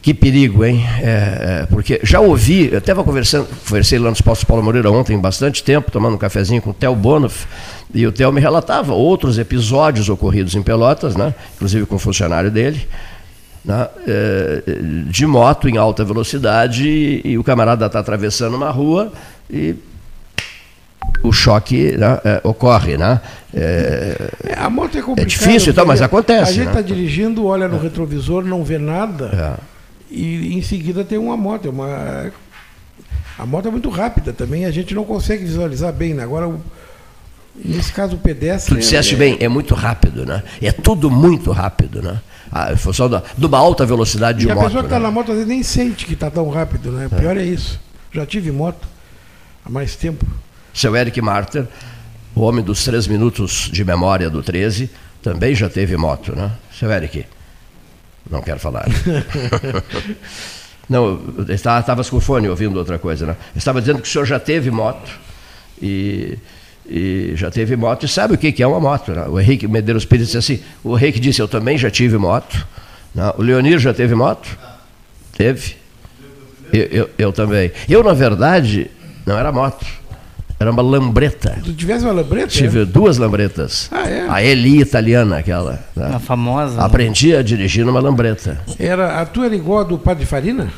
[0.00, 0.84] Que perigo, hein?
[1.00, 5.18] É, é, porque já ouvi, eu estava conversando, conversei lá nos Postos Paulo Moreira ontem,
[5.18, 7.46] bastante tempo, tomando um cafezinho com o Theo Bonoff,
[7.92, 11.34] e o Theo me relatava outros episódios ocorridos em Pelotas, né?
[11.56, 12.86] inclusive com o funcionário dele,
[13.64, 13.88] né?
[14.06, 14.62] é,
[15.10, 19.12] de moto em alta velocidade, e, e o camarada está atravessando uma rua
[19.50, 19.74] e
[21.24, 23.20] o choque né, é, ocorre, né?
[23.52, 25.22] É, a moto é complicada.
[25.22, 26.50] É difícil, então, mas acontece.
[26.50, 26.82] A gente está né?
[26.82, 29.56] dirigindo, olha no retrovisor, não vê nada.
[29.64, 29.77] É
[30.10, 31.68] e em seguida tem uma moto.
[31.68, 32.32] É uma,
[33.38, 36.14] a moto é muito rápida também, a gente não consegue visualizar bem.
[36.14, 36.22] Né?
[36.22, 36.52] Agora,
[37.54, 38.74] nesse caso, o pedestre.
[38.74, 40.42] Tu disseste é, bem, é muito rápido, né?
[40.60, 42.20] É tudo muito rápido, né?
[42.50, 44.58] A função da, de uma alta velocidade de e moto.
[44.58, 45.04] a pessoa que está né?
[45.04, 47.06] na moto às vezes nem sente que está tão rápido, né?
[47.06, 47.42] O pior é.
[47.42, 47.78] é isso.
[48.10, 48.88] Já tive moto
[49.64, 50.24] há mais tempo.
[50.72, 51.66] Seu Eric Marter,
[52.34, 54.90] o homem dos três minutos de memória do 13,
[55.22, 56.52] também já teve moto, né?
[56.78, 57.26] Seu Eric.
[58.30, 58.86] Não quero falar.
[60.88, 63.26] Não, estava com fone ouvindo outra coisa.
[63.26, 63.36] Né?
[63.54, 65.10] Estava dizendo que o senhor já teve moto
[65.80, 66.38] e,
[66.88, 69.12] e já teve moto e sabe o que, que é uma moto.
[69.12, 69.26] Né?
[69.28, 72.66] O Henrique Medeiros Pires disse assim: o Henrique disse, eu também já tive moto.
[73.14, 73.30] Né?
[73.36, 74.58] O Leonir já teve moto?
[75.36, 75.76] Teve.
[76.72, 77.70] Eu, eu, eu também.
[77.88, 78.90] Eu, na verdade,
[79.26, 79.86] não era moto.
[80.60, 81.56] Era uma lambreta.
[81.64, 82.48] Tu tivesse uma lambreta?
[82.48, 82.84] Tive é?
[82.84, 83.88] duas lambretas.
[83.92, 84.26] Ah, é?
[84.28, 85.84] A Eli italiana, aquela.
[85.94, 86.10] Né?
[86.14, 86.76] A famosa.
[86.78, 86.84] Né?
[86.84, 88.60] Aprendi a dirigir numa lambreta.
[88.78, 90.68] Era, a tua era igual a do Padre Farina?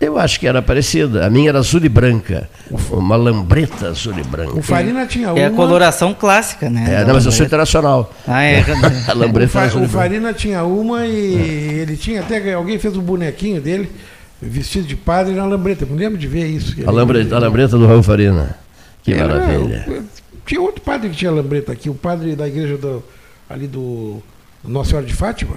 [0.00, 1.24] Eu acho que era parecida.
[1.24, 2.50] A minha era azul e branca.
[2.90, 4.58] Uma lambreta azul e branca.
[4.58, 5.38] O Farina tinha uma.
[5.38, 7.02] É a coloração clássica, né?
[7.02, 8.12] É, não, mas eu sou internacional.
[8.26, 8.64] Ah, é.
[9.06, 11.72] a lambreta o, azul o Farina tinha uma e é.
[11.82, 12.52] ele tinha até.
[12.52, 13.92] Alguém fez um bonequinho dele,
[14.40, 15.86] vestido de padre na lambreta.
[15.86, 16.74] Me lembro de ver isso.
[16.84, 18.61] A lambreta, a lambreta do Raul Farina.
[19.02, 20.04] Que Era, maravilha.
[20.46, 23.02] Tinha outro padre que tinha lambreta aqui, o padre da igreja do,
[23.48, 24.22] ali do
[24.64, 25.56] Nossa Senhora de Fátima.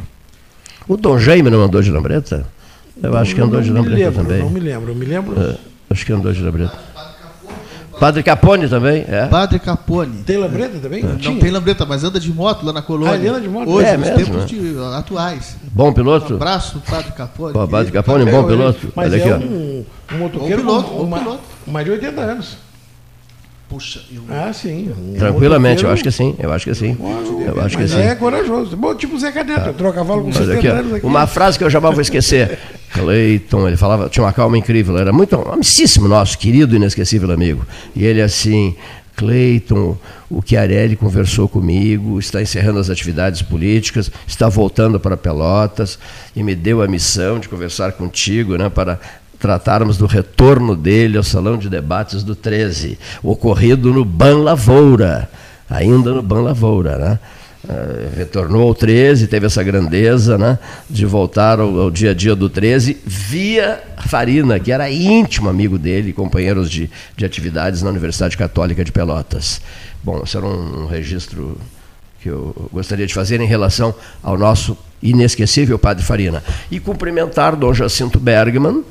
[0.88, 2.46] O Dom Jaime não andou de lambreta?
[3.02, 4.40] Eu não, acho que andou de lambreta lembro, também.
[4.40, 5.42] Não me lembro, eu me lembro.
[5.42, 5.58] É,
[5.90, 6.78] acho que andou de lambreta.
[8.00, 9.26] Padre Capone também, é.
[9.28, 10.24] Padre Capone.
[10.24, 11.02] Tem lambreta também?
[11.02, 11.30] É.
[11.30, 13.14] Não tem lambreta, mas anda de moto lá na colônia.
[13.14, 13.70] Ah, ele anda de moto?
[13.70, 14.46] Hoje, é nos mesmo, tempos é.
[14.46, 15.56] de, atuais.
[15.72, 16.34] Bom piloto?
[16.34, 17.54] Um abraço, Padre Capone.
[17.54, 18.92] Pô, padre Capone, um bom piloto.
[18.94, 21.44] Mas Olha é aqui, um, um motoqueiro bom piloto, uma, piloto.
[21.68, 22.58] mais de 80 anos.
[23.68, 24.22] Puxa, eu...
[24.30, 24.92] Ah, sim.
[24.96, 26.36] Um Tranquilamente, eu acho que sim.
[26.38, 26.96] Eu acho que sim.
[27.00, 28.00] Eu acho que sim.
[28.00, 28.78] é corajoso.
[28.78, 29.74] Bom, tipo o Zé Caneto, ah.
[29.74, 31.06] troca cavalo com 70 aqui, anos aqui.
[31.06, 32.60] Uma frase que eu jamais vou esquecer.
[32.94, 37.66] Cleiton, ele falava, tinha uma calma incrível, era muito amicíssimo nosso, querido e inesquecível amigo.
[37.94, 38.76] E ele assim,
[39.16, 39.98] Cleiton,
[40.30, 45.98] o Chiarelli conversou comigo, está encerrando as atividades políticas, está voltando para Pelotas
[46.36, 49.00] e me deu a missão de conversar contigo né, para
[49.46, 55.30] tratarmos do retorno dele ao Salão de Debates do 13, ocorrido no Ban Lavoura,
[55.70, 57.20] ainda no Ban Lavoura, né?
[57.64, 62.36] Uh, retornou ao 13, teve essa grandeza né, de voltar ao, ao, dia a dia
[62.36, 68.38] do 13, via Farina, que era íntimo amigo dele, companheiros de, de atividades na Universidade
[68.38, 69.62] Católica de Pelotas.
[70.04, 71.58] Bom, esse era um, um registro
[72.22, 73.94] que eu gostaria de fazer em relação
[74.24, 76.44] ao nosso inesquecível Padre Farina.
[76.72, 78.84] E cumprimentar Dom Jacinto Bergman,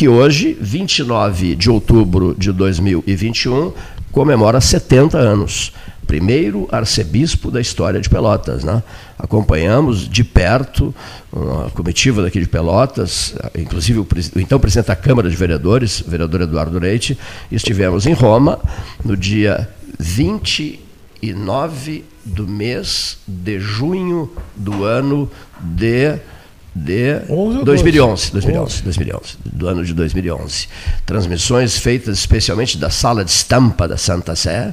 [0.00, 3.70] que hoje, 29 de outubro de 2021,
[4.10, 5.74] comemora 70 anos.
[6.06, 8.64] Primeiro arcebispo da história de Pelotas.
[8.64, 8.82] Né?
[9.18, 10.94] Acompanhamos de perto
[11.30, 16.78] uma comitiva daqui de Pelotas, inclusive o, então presidente da Câmara de Vereadores, vereador Eduardo
[16.78, 17.18] Leite,
[17.52, 18.58] estivemos em Roma
[19.04, 25.30] no dia 29 do mês de junho do ano
[25.60, 26.18] de
[26.74, 27.18] de
[27.64, 30.68] 2011, 2011, 2011, do ano de 2011.
[31.04, 34.72] Transmissões feitas especialmente da sala de estampa da Santa Sé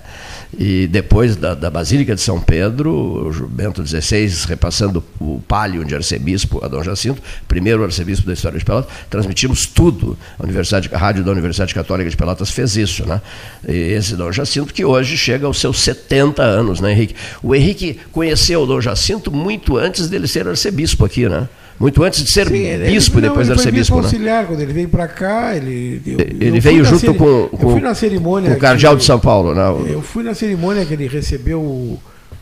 [0.58, 2.92] e depois da, da Basílica de São Pedro,
[3.28, 8.60] o Bento XVI repassando o palio de arcebispo a Dom Jacinto, primeiro arcebispo da história
[8.60, 10.18] de Pelotas, transmitimos tudo.
[10.40, 13.22] A Universidade, a rádio da Universidade Católica de Pelotas fez isso, né?
[13.68, 17.16] E esse Dom Jacinto que hoje chega aos seus 70 anos, né, Henrique?
[17.42, 21.48] O Henrique conheceu o Dom Jacinto muito antes dele ser arcebispo aqui, né?
[21.80, 23.68] Muito antes de ser Sim, bispo, ele, depois não, de.
[23.68, 24.48] Ele foi auxiliar, né?
[24.48, 26.02] quando ele veio para cá, ele...
[26.06, 29.54] Eu, ele eu veio junto com, com, com o cardeal de São Paulo.
[29.54, 29.92] Né?
[29.94, 32.00] Eu fui na cerimônia que ele recebeu,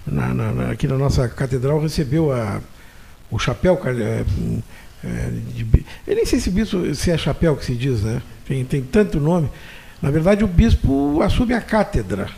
[0.08, 2.62] na, na, na, aqui na nossa catedral, recebeu a,
[3.30, 4.24] o chapéu é,
[5.04, 8.22] é, de eu nem sei se bispo se é chapéu que se diz, né?
[8.48, 9.50] Tem, tem tanto nome.
[10.02, 12.30] Na verdade, o bispo assume a cátedra.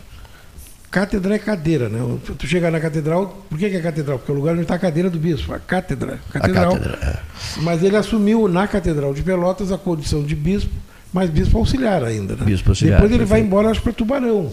[0.90, 1.98] Cátedra é cadeira, né?
[2.24, 4.18] Tu- Tu chega na catedral, por que, que é catedral?
[4.18, 6.18] Porque é o lugar onde está a cadeira do bispo, a cátedra.
[6.30, 6.72] A Catedral.
[6.72, 6.98] cátedra.
[7.02, 7.60] é.
[7.60, 10.70] Mas ele assumiu na Catedral de Pelotas a condição de bispo,
[11.12, 12.44] mas bispo auxiliar ainda, né?
[12.44, 14.50] Bispo auxiliar, Depois ele vai embora, acho, para Tubarão.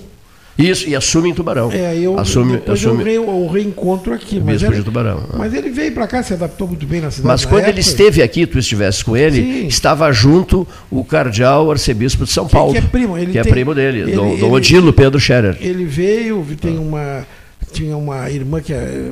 [0.58, 1.70] Isso, e assume em Tubarão.
[1.72, 3.00] É, eu, assume, assume.
[3.02, 4.40] eu, re, eu reencontro aqui.
[4.40, 5.38] Mas, Bispo ele, de Tubarão, é.
[5.38, 7.28] mas ele veio para cá, se adaptou muito bem na cidade.
[7.28, 7.80] Mas quando ele época.
[7.82, 9.68] esteve aqui, tu estivesse com ele, Sim.
[9.68, 12.72] estava junto o cardeal arcebispo de São Paulo.
[12.72, 15.20] que é primo, ele que é tem- primo dele, ele- Dom, Dom ele- Odilo Pedro
[15.20, 15.58] Scherer.
[15.60, 17.26] Ele veio, tem uma.
[17.74, 19.12] Tinha uma irmã que é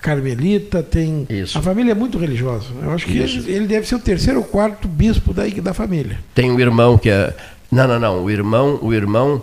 [0.00, 1.26] carmelita, tem.
[1.30, 1.56] Isso.
[1.58, 2.66] A família é muito religiosa.
[2.82, 6.18] Eu acho que ele, ele deve ser o terceiro ou quarto bispo da, da família.
[6.34, 7.32] Tem um irmão que é.
[7.70, 8.24] Não, não, não.
[8.24, 9.42] O irmão, o irmão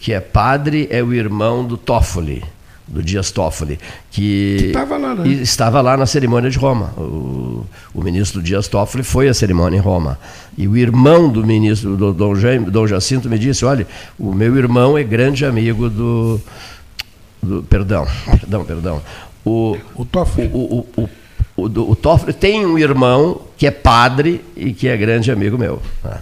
[0.00, 2.42] que é padre é o irmão do Toffoli,
[2.88, 3.78] do Dias Toffoli,
[4.10, 5.28] que, Que estava lá, né?
[5.28, 6.92] estava lá na cerimônia de Roma.
[6.96, 10.18] O, o ministro Dias Toffoli foi à cerimônia em Roma.
[10.56, 13.86] E o irmão do ministro, do Dom, Jaime- Dom Jacinto, me disse: olha,
[14.18, 16.40] o meu irmão é grande amigo do.
[17.42, 18.06] do perdão,
[18.40, 19.02] perdão, perdão.
[19.44, 20.50] O, O Toffoli.
[20.52, 21.08] o, o, o,
[21.64, 25.58] o, do- o Toffoli tem um irmão que é padre e que é grande amigo
[25.58, 25.82] meu.
[26.04, 26.18] né?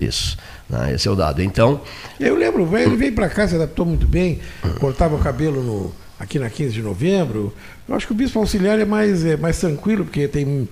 [0.00, 0.36] Isso.
[0.68, 0.94] Né?
[0.94, 1.42] Esse é o dado.
[1.42, 1.80] Então,
[2.18, 4.40] Eu lembro, ele veio para cá, se adaptou muito bem,
[4.80, 7.52] cortava o cabelo no, aqui na 15 de novembro.
[7.88, 10.68] Eu acho que o bispo auxiliar é mais, é mais tranquilo, porque tem.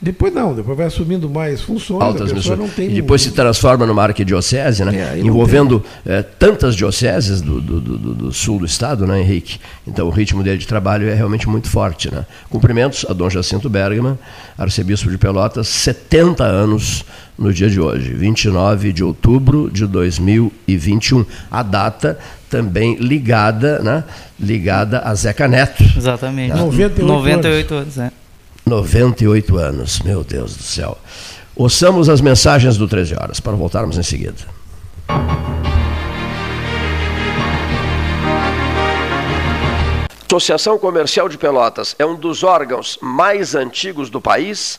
[0.00, 2.58] Depois não, depois vai assumindo mais funções, altas a pessoa missões.
[2.58, 2.90] não tem.
[2.90, 5.14] E depois se transforma numa arquidiocese, né?
[5.16, 9.58] É, envolvendo eh, tantas dioceses do, do, do- do- sul do estado, né, Henrique?
[9.84, 12.08] Então o ritmo dele de trabalho é realmente muito forte.
[12.14, 12.24] Né?
[12.48, 14.16] Cumprimentos a Dom Jacinto Bergman,
[14.56, 17.04] arcebispo de Pelotas, 70 anos
[17.36, 21.24] no dia de hoje, 29 de outubro de 2021.
[21.50, 22.16] A data
[22.48, 24.04] também ligada, né?
[24.38, 25.82] ligada a Zeca Neto.
[25.96, 26.54] Exatamente.
[26.56, 28.12] 98 98 anos, é.
[28.68, 30.98] 98 anos, meu Deus do céu.
[31.56, 34.36] Ouçamos as mensagens do 13 horas, para voltarmos em seguida.
[40.30, 44.78] Associação Comercial de Pelotas é um dos órgãos mais antigos do país,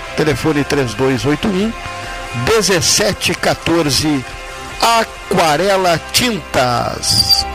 [0.15, 1.71] telefone 3281
[2.45, 4.25] 1714.
[4.81, 7.45] Aquarela Tintas.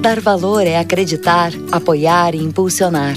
[0.00, 3.16] Dar valor é acreditar, apoiar e impulsionar.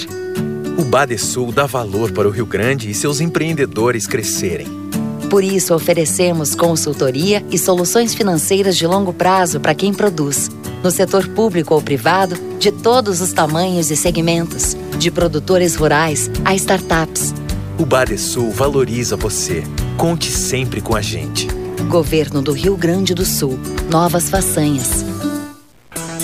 [0.78, 4.87] O Badesul dá valor para o Rio Grande e seus empreendedores crescerem.
[5.30, 10.50] Por isso, oferecemos consultoria e soluções financeiras de longo prazo para quem produz,
[10.82, 16.56] no setor público ou privado, de todos os tamanhos e segmentos, de produtores rurais a
[16.56, 17.34] startups.
[17.78, 19.64] O Badesul valoriza você.
[19.98, 21.48] Conte sempre com a gente.
[21.90, 23.60] Governo do Rio Grande do Sul.
[23.90, 25.06] Novas façanhas.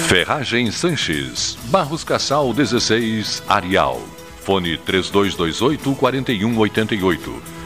[0.08, 4.02] Ferragem Sanches, Barros Cassal 16, Arial.
[4.42, 7.53] Fone 3228 4188.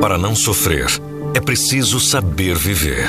[0.00, 0.86] Para não sofrer,
[1.34, 3.08] é preciso saber viver.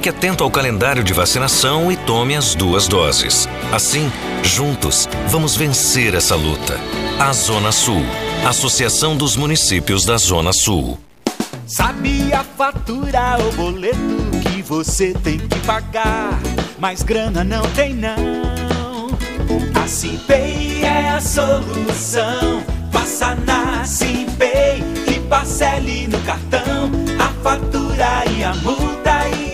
[0.09, 3.47] atento ao calendário de vacinação e tome as duas doses.
[3.71, 4.11] Assim,
[4.43, 6.79] juntos, vamos vencer essa luta.
[7.19, 8.03] A Zona Sul.
[8.47, 10.97] Associação dos Municípios da Zona Sul.
[11.67, 13.97] Sabe a fatura ou boleto
[14.43, 16.39] que você tem que pagar,
[16.79, 19.09] mas grana não tem não.
[19.81, 22.63] A Simpay é a solução.
[22.91, 28.90] Passa na Simpay e parcele no cartão a fatura e a multa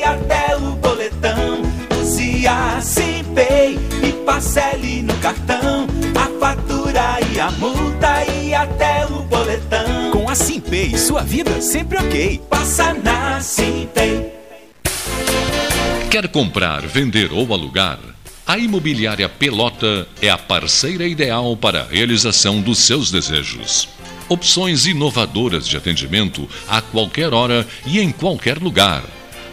[0.07, 1.61] até o boletão.
[2.01, 9.23] Use a Simpay e parcele no cartão a fatura e a multa e até o
[9.23, 10.11] boletão.
[10.11, 12.41] Com a Simpay, sua vida sempre ok.
[12.49, 14.31] Passa na Simpay.
[16.09, 17.99] Quer comprar, vender ou alugar?
[18.45, 23.89] A Imobiliária Pelota é a parceira ideal para a realização dos seus desejos.
[24.29, 29.03] Opções inovadoras de atendimento a qualquer hora e em qualquer lugar.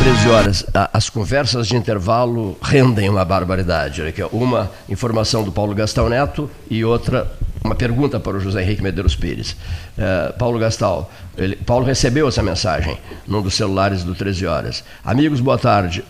[0.00, 4.02] 13 horas, as conversas de intervalo rendem uma barbaridade.
[4.32, 7.30] Uma informação do Paulo Gastão Neto e outra
[7.62, 9.50] uma pergunta para o José Henrique Medeiros Pires.
[9.52, 12.96] Uh, Paulo Gastal, ele, Paulo recebeu essa mensagem
[13.26, 14.82] num dos celulares do 13 Horas.
[15.04, 16.02] Amigos, boa tarde.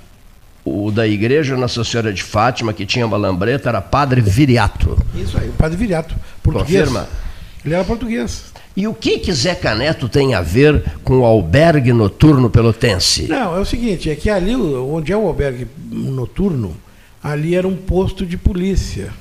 [0.65, 4.97] O da igreja Nossa Senhora de Fátima, que tinha uma lambreta, era Padre Viriato.
[5.17, 6.15] Isso aí, o Padre Viriato.
[6.45, 6.89] Português.
[6.89, 7.09] Confirma?
[7.65, 8.50] Ele era português.
[8.77, 13.27] E o que que Zé Caneto tem a ver com o albergue noturno pelotense?
[13.29, 16.77] Não, é o seguinte, é que ali, onde é o albergue noturno,
[17.23, 19.13] ali era um posto de polícia.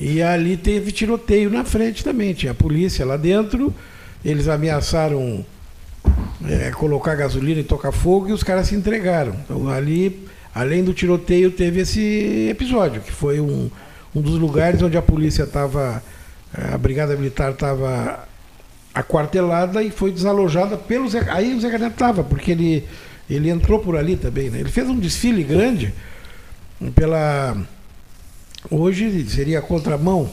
[0.00, 3.74] E ali teve tiroteio na frente também, tinha polícia lá dentro,
[4.24, 5.44] eles ameaçaram
[6.46, 9.34] é, colocar gasolina e tocar fogo e os caras se entregaram.
[9.44, 13.70] Então ali, além do tiroteio, teve esse episódio, que foi um,
[14.14, 16.02] um dos lugares onde a polícia estava,
[16.52, 18.26] a brigada militar estava
[18.94, 21.24] aquartelada e foi desalojada pelo Zé.
[21.28, 22.84] Aí o Zé Caneto estava, porque ele,
[23.28, 24.50] ele entrou por ali também.
[24.50, 24.60] Né?
[24.60, 25.94] Ele fez um desfile grande
[26.94, 27.56] pela.
[28.70, 30.30] Hoje seria a contramão.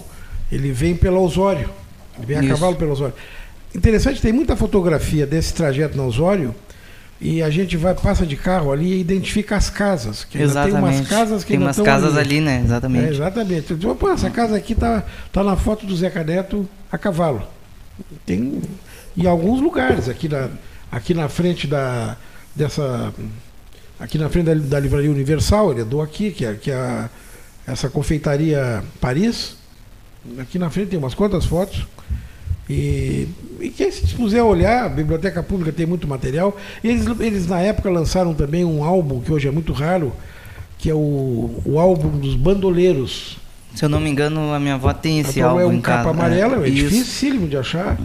[0.52, 1.70] Ele vem pela Osório.
[2.18, 2.50] Ele vem a Isso.
[2.50, 3.14] cavalo pela Osório.
[3.74, 6.56] Interessante, tem muita fotografia desse trajeto na Osório.
[7.20, 10.26] E a gente vai, passa de carro ali e identifica as casas.
[10.26, 10.98] Que ainda tem Exatamente.
[11.00, 12.62] umas casas que Tem umas casas ali, né?
[12.64, 13.06] Exatamente.
[13.06, 13.74] É, exatamente.
[13.76, 17.42] Digo, Pô, essa casa aqui tá, tá na foto do Zé Caneto a cavalo.
[18.26, 18.62] Tem
[19.18, 20.50] em alguns lugares, aqui na,
[20.92, 22.18] aqui na frente da
[22.54, 23.14] dessa
[23.98, 27.10] aqui na frente da, da livraria Universal, ele andou aqui, que é, que é a-
[27.66, 29.56] essa confeitaria Paris.
[30.38, 31.88] Aqui na frente tem umas quantas fotos.
[32.70, 33.28] E,
[33.60, 36.58] e quem se dispuser a olhar, a Biblioteca Pública tem muito material.
[36.84, 40.12] E eles, eles na época lançaram também um álbum que hoje é muito raro,
[40.78, 43.38] que é o, o álbum dos bandoleiros.
[43.76, 45.98] Se eu não me engano, a minha avó tem esse Então, álbum é um casa.
[45.98, 46.90] capa amarela, é, Isso.
[46.90, 47.98] dificílimo de achar.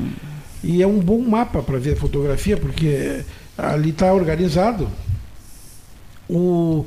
[0.62, 3.20] E é um bom mapa para ver a fotografia, porque
[3.56, 4.88] ali está organizado
[6.28, 6.84] o,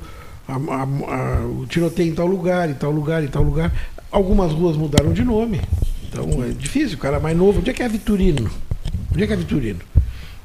[0.48, 0.84] a- a-
[1.16, 3.72] a- o tiroteio em tal lugar, em tal lugar, em tal lugar.
[4.12, 5.60] Algumas ruas mudaram de nome.
[6.14, 7.60] Então é difícil, o cara mais novo.
[7.60, 8.50] Onde é que é Vitorino?
[9.12, 9.80] Onde é que é Vitorino?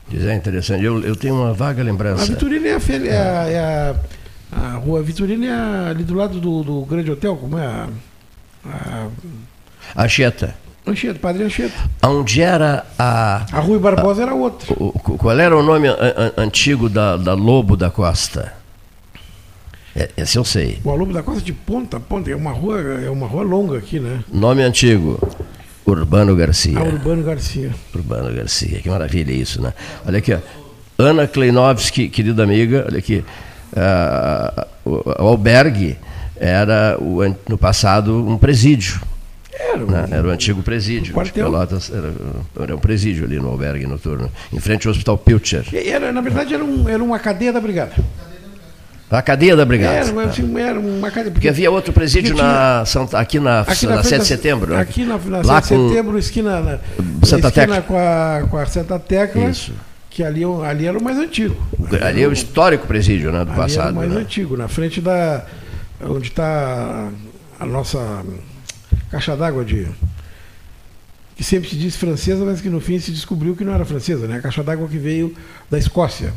[0.09, 0.83] Diz, é interessante.
[0.85, 2.25] Eu, eu tenho uma vaga A lembrança.
[2.25, 3.95] Vitorino é a, é a, é a,
[4.67, 7.89] a rua Vitorino é a- ali do lado do, do grande hotel, como é a.
[8.65, 10.55] a Anchieta.
[10.87, 11.75] Anchieta, Padre Anchieta.
[12.03, 13.45] Onde era a.
[13.53, 14.73] A Rui Barbosa era outra.
[14.73, 18.55] o- qual era o nome an- an- antigo da, da Lobo da Costa?
[19.95, 20.79] É, esse eu sei.
[20.85, 23.77] O Aluno da Costa de ponta a ponta, é uma rua, é uma rua longa
[23.77, 24.23] aqui, né?
[24.33, 25.19] Nome antigo.
[25.91, 26.79] Urbano Garcia.
[26.79, 27.71] A Urbano Garcia.
[27.95, 29.73] Urbano Garcia, que maravilha isso, né?
[30.07, 30.39] Olha aqui, ó.
[30.99, 33.25] Ana Kleinovski, querida amiga, olha aqui.
[33.75, 35.97] Ah, o, albergue
[36.37, 39.01] era, o no passado, um presídio.
[39.53, 40.09] Era, né?
[40.11, 41.15] Era o antigo presídio.
[41.25, 41.33] de.
[41.33, 42.13] Pelotas, era,
[42.61, 45.65] era um presídio ali no albergue noturno, em frente ao Hospital Pilcher.
[45.73, 47.95] Era, na verdade, era, um, era uma cadeia da brigada.
[49.11, 49.95] A cadeia da brigada.
[49.97, 51.31] Era, uma- assim, era uma cadeia.
[51.33, 54.75] Porque havia outro presídio porque na, Santa- aqui na, Aqui na, frente 7 de setembro.
[54.75, 54.81] né?
[54.81, 56.79] Aqui na, na Lá 7 de setembro, esquina, na,
[57.25, 57.83] Santa na esquina Tecla.
[57.83, 59.49] com a, com a Santa Tecla.
[59.49, 59.73] Isso.
[60.11, 61.57] Que ali, ali era o mais antigo.
[62.03, 63.95] Ali é o histórico presídio né, do Ali era o passado.
[63.95, 64.21] mais né?
[64.21, 65.45] antigo, na frente da.
[66.03, 67.09] onde está
[67.59, 68.23] a nossa
[69.11, 69.87] caixa d'água de.
[71.37, 74.27] que sempre se diz francesa, mas que no fim se descobriu que não era francesa,
[74.27, 74.37] né?
[74.37, 75.33] A caixa d'água que veio
[75.71, 76.33] da Escócia.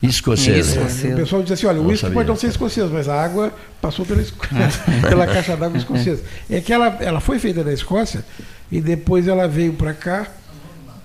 [0.00, 0.80] Escocesa.
[0.80, 3.52] É, o pessoal diz assim, olha, o uísque pode não ser escocês, mas a água
[3.80, 4.22] passou pela,
[5.08, 6.22] pela caixa d'água escocesa.
[6.48, 8.24] É que ela, ela foi feita na Escócia
[8.70, 10.26] e depois ela veio para cá,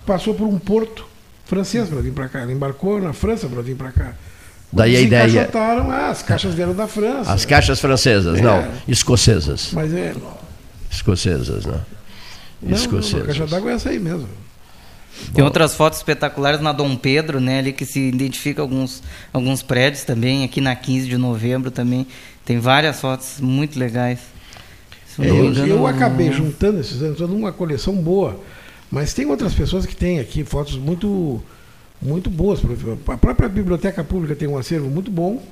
[0.05, 1.05] passou por um porto
[1.45, 2.41] francês para vir para cá.
[2.41, 4.13] Ela embarcou na França para vir para cá.
[4.71, 5.49] Daí a Quando ideia.
[5.53, 7.31] ah, as caixas vieram da França.
[7.31, 8.41] As caixas francesas, É.
[8.41, 9.69] não, escocesas.
[9.73, 10.13] Mas é.
[10.91, 11.73] Escocesas, né?
[12.61, 13.25] Não, não, a Escocesas.
[13.25, 14.27] caixa d'água é essa aí mesmo.
[15.33, 17.59] Tem outras fotos espetaculares na Dom Pedro, né?
[17.59, 20.43] Ali que se identifica alguns, alguns prédios também.
[20.43, 22.07] Aqui na 15 de novembro também.
[22.45, 24.19] Tem várias fotos muito legais.
[25.19, 28.39] É, eu, eu acabei juntando esses anos, toda uma coleção boa.
[28.91, 31.41] Mas tem outras pessoas que têm aqui fotos muito,
[32.01, 32.59] muito boas.
[33.07, 35.43] A própria Biblioteca Pública tem um acervo muito bom.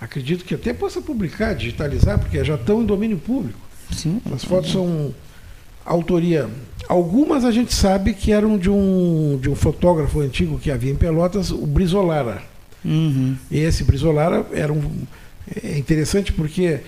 [0.00, 3.58] Acredito que até possa publicar, digitalizar, porque já estão em domínio público.
[3.90, 4.20] Sim.
[4.32, 5.12] As fotos são
[5.92, 6.48] autoria.
[6.88, 10.96] Algumas a gente sabe que eram de um, de um fotógrafo antigo que havia em
[10.96, 12.42] Pelotas, o Brizolara.
[12.84, 13.36] Uhum.
[13.50, 14.82] E esse Brizolara era um.
[15.62, 16.80] É interessante porque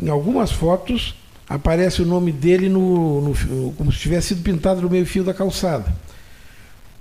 [0.00, 1.14] em algumas fotos
[1.48, 5.94] aparece o nome dele no, no- como se tivesse sido pintado no meio-fio da calçada.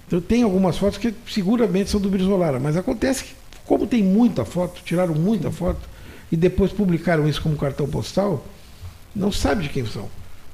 [0.08, 3.34] Então tem algumas fotos que seguramente são do Brizolara, mas acontece que,
[3.66, 5.82] como tem muita foto, tiraram muita foto
[6.32, 8.46] e depois publicaram isso como cartão postal,
[9.16, 10.08] não sabe de quem são.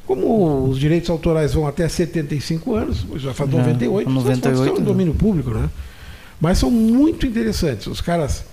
[0.05, 4.61] Como os direitos autorais vão até 75 anos, já faz Já, 98, essas fotos 98,
[4.61, 4.85] estão em né?
[4.85, 5.69] domínio público, né?
[6.39, 7.87] Mas são muito interessantes.
[7.87, 8.43] Os caras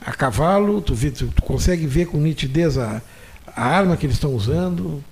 [0.00, 3.02] a cavalo, tu- tu consegue ver com nitidez a,
[3.54, 5.02] a arma que eles estão usando.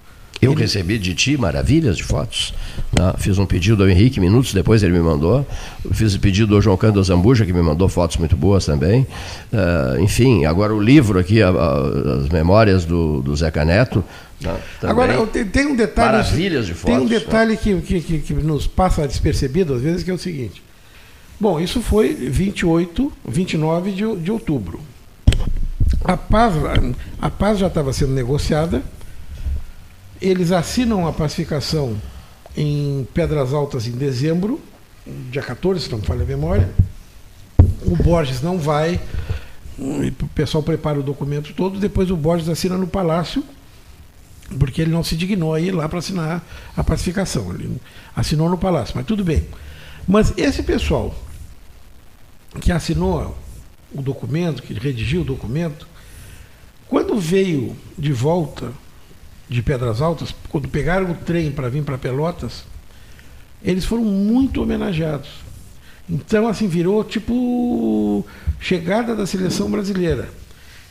[0.42, 2.54] Eu recebi de ti maravilhas de fotos.
[2.98, 3.12] né?
[3.18, 5.46] Fiz um pedido ao Henrique, minutos depois ele me mandou.
[5.92, 9.06] Fiz o pedido ao João Cândido Zambuja, que me mandou fotos muito boas também.
[9.52, 14.02] Ah, enfim, agora o livro aqui, a- a- as memórias do, do Zeca Neto.
[14.40, 14.56] né.
[14.82, 16.12] Agora, tem um detalhe.
[16.12, 20.02] Maravilhas de Tem um fotos, detalhe que, que, que, que nos passa despercebido às vezes,
[20.02, 20.62] que é o seguinte.
[21.38, 24.80] Bom, isso foi 28, 29 de, de outubro.
[26.04, 26.54] A paz,
[27.20, 28.82] a paz já estava sendo negociada.
[30.20, 31.96] Eles assinam a pacificação
[32.56, 34.60] em Pedras Altas em dezembro,
[35.30, 36.70] dia 14, se não me falha a memória.
[37.86, 39.00] O Borges não vai,
[39.78, 43.42] o pessoal prepara o documento todo, depois o Borges assina no Palácio,
[44.58, 46.44] porque ele não se dignou a ir lá para assinar
[46.76, 47.54] a pacificação.
[47.54, 47.80] Ele
[48.14, 49.46] assinou no Palácio, mas tudo bem.
[50.06, 51.14] Mas esse pessoal
[52.60, 53.38] que assinou
[53.94, 55.88] o documento, que redigiu o documento,
[56.86, 58.72] quando veio de volta
[59.50, 62.62] de Pedras Altas, quando pegaram o trem para vir para Pelotas,
[63.62, 65.28] eles foram muito homenageados.
[66.08, 68.24] Então, assim, virou tipo
[68.60, 70.28] chegada da seleção brasileira.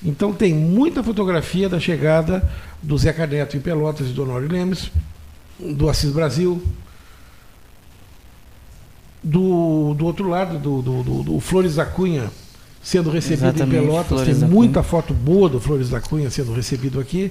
[0.04, 2.48] Então, tem muita fotografia da chegada
[2.84, 4.92] do Zeca Neto em Pelotas e do Honório Lemes,
[5.60, 6.62] do Assis Brasil,
[9.24, 12.30] do, do outro lado, do, do, do- do Flores da Cunha
[12.82, 14.08] sendo recebido Exatamente, em Pelotas.
[14.08, 17.30] Flores Tem muita foto boa do Flores da Cunha sendo recebido aqui,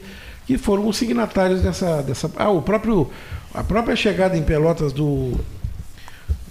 [0.48, 2.02] que foram os signatários dessa.
[2.02, 3.10] dessa ah, o próprio,
[3.52, 5.38] a própria chegada em Pelotas do,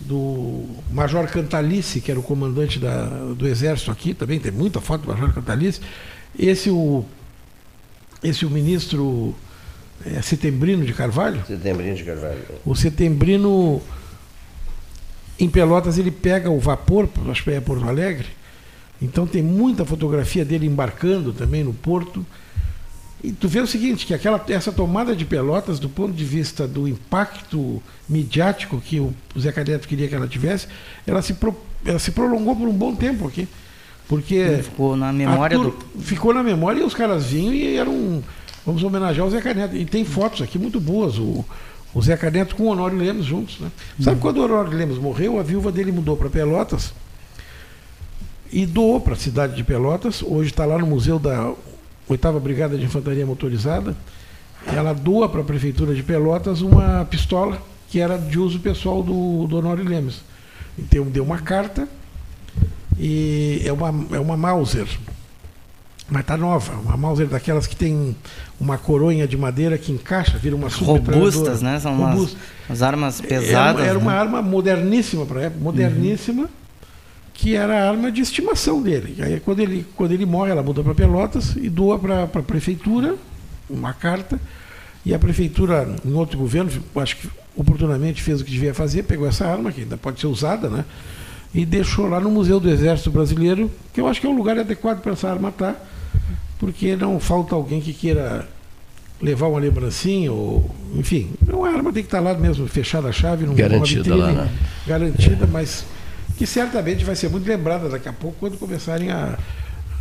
[0.01, 5.01] do Major Cantalice, que era o comandante da, do Exército aqui, também tem muita foto
[5.01, 5.81] do Major Cantalice.
[6.37, 7.03] Esse o,
[8.23, 9.35] esse o ministro
[10.05, 12.37] é, Setembrino de Carvalho, Setembrino de Carvalho.
[12.63, 13.81] o Setembrino,
[15.39, 18.27] em Pelotas, ele pega o vapor, acho que é Porto Alegre,
[19.01, 22.23] então tem muita fotografia dele embarcando também no porto.
[23.23, 26.67] E tu vê o seguinte, que aquela, essa tomada de Pelotas, do ponto de vista
[26.67, 30.67] do impacto midiático que o Zé Neto queria que ela tivesse,
[31.05, 33.47] ela se, pro- ela se prolongou por um bom tempo aqui.
[34.07, 38.23] Porque Ficou na memória do- Ficou na memória e os caras vinham e eram.
[38.65, 39.75] Vamos homenagear o Zé Neto.
[39.75, 41.17] E tem fotos aqui muito boas.
[41.17, 41.43] O,
[41.93, 43.59] o Zé Neto com o Honório Lemos juntos.
[43.59, 43.69] Né?
[43.99, 46.93] Sabe quando o Honório Lemos morreu, a viúva dele mudou para Pelotas
[48.51, 50.21] e doou para a cidade de Pelotas.
[50.21, 51.51] Hoje está lá no Museu da
[52.09, 53.95] Oitava Brigada de Infantaria Motorizada.
[54.65, 59.47] Ela doa para a Prefeitura de Pelotas uma pistola que era de uso pessoal do,
[59.47, 60.21] do Honório Lemos.
[60.77, 61.87] Então deu uma carta
[62.97, 64.87] e é uma, é uma Mauser.
[66.09, 68.15] Mas tá nova, uma Mauser daquelas que tem
[68.59, 71.79] uma coronha de madeira que encaixa, vira uma Robustas, né?
[71.79, 72.37] São umas,
[72.69, 73.85] umas armas Era, pesadas.
[73.85, 74.17] era uma né?
[74.17, 76.49] arma moderníssima para a época, moderníssima,
[77.37, 79.13] que era a arma de estimação dele.
[79.15, 82.27] E aí quando ele, quando ele morre, ela muda para Pelotas e doa para a
[82.27, 83.15] prefeitura
[83.69, 84.39] uma carta.
[85.05, 89.27] E a prefeitura, em outro governo, acho que oportunamente fez o que devia fazer, pegou
[89.27, 90.83] essa arma, que ainda pode ser usada, né?
[91.53, 94.57] E deixou lá no Museu do Exército Brasileiro, que eu acho que é um lugar
[94.57, 95.75] adequado para essa arma estar,
[96.59, 98.47] porque não falta alguém que queira
[99.21, 103.45] levar uma lembrancinha, ou, enfim, uma arma tem que estar lá mesmo, fechada a chave,
[103.45, 104.51] numa Garantida lá, né?
[104.85, 105.85] garantida, mas
[106.37, 109.37] que certamente vai ser muito lembrada daqui a pouco, quando começarem a,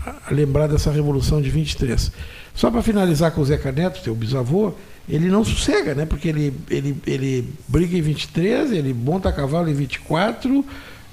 [0.06, 2.12] a lembrar dessa Revolução de 23.
[2.54, 4.72] Só para finalizar com o Zeca Neto, teu bisavô,
[5.08, 6.04] ele não sossega, né?
[6.06, 10.64] Porque ele, ele, ele briga em 23, ele monta a cavalo em 24,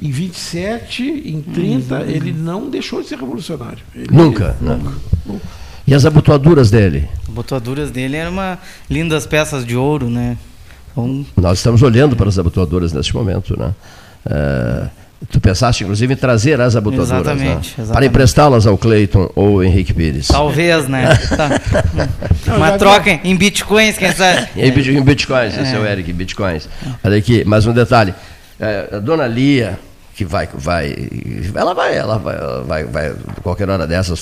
[0.01, 3.79] em 27, em 30, ele não deixou de ser revolucionário.
[3.95, 4.91] Ele- Nunca, nunca.
[5.85, 7.07] E as abotoaduras dele?
[7.23, 8.57] As botaduras dele eram uma
[8.89, 10.37] lindas peças de ouro, né?
[10.91, 13.73] Então, Nós estamos olhando para as abotoaduras neste momento, né?
[14.25, 14.87] Eh,
[15.31, 17.59] tu pensaste, inclusive, em trazer as abotoaduras, Exatamente, né?
[17.61, 17.91] exatamente.
[17.93, 20.27] Para emprestá-las ao Cleiton ou ao Henrique Pires.
[20.27, 21.09] talvez, né?
[21.35, 21.49] Tá.
[22.55, 24.47] Uma troca em bitcoins, quem sabe?
[24.55, 25.91] Em, bit- em bitcoins, esse é o É.
[25.91, 26.67] Eric, bitcoins.
[27.03, 28.13] Olha aqui, mais um detalhe.
[28.59, 29.79] Eh, a dona Lia,
[30.15, 30.95] que vai, vai,
[31.55, 34.19] ela vai, ela vai, ela vai, vai qualquer hora dessas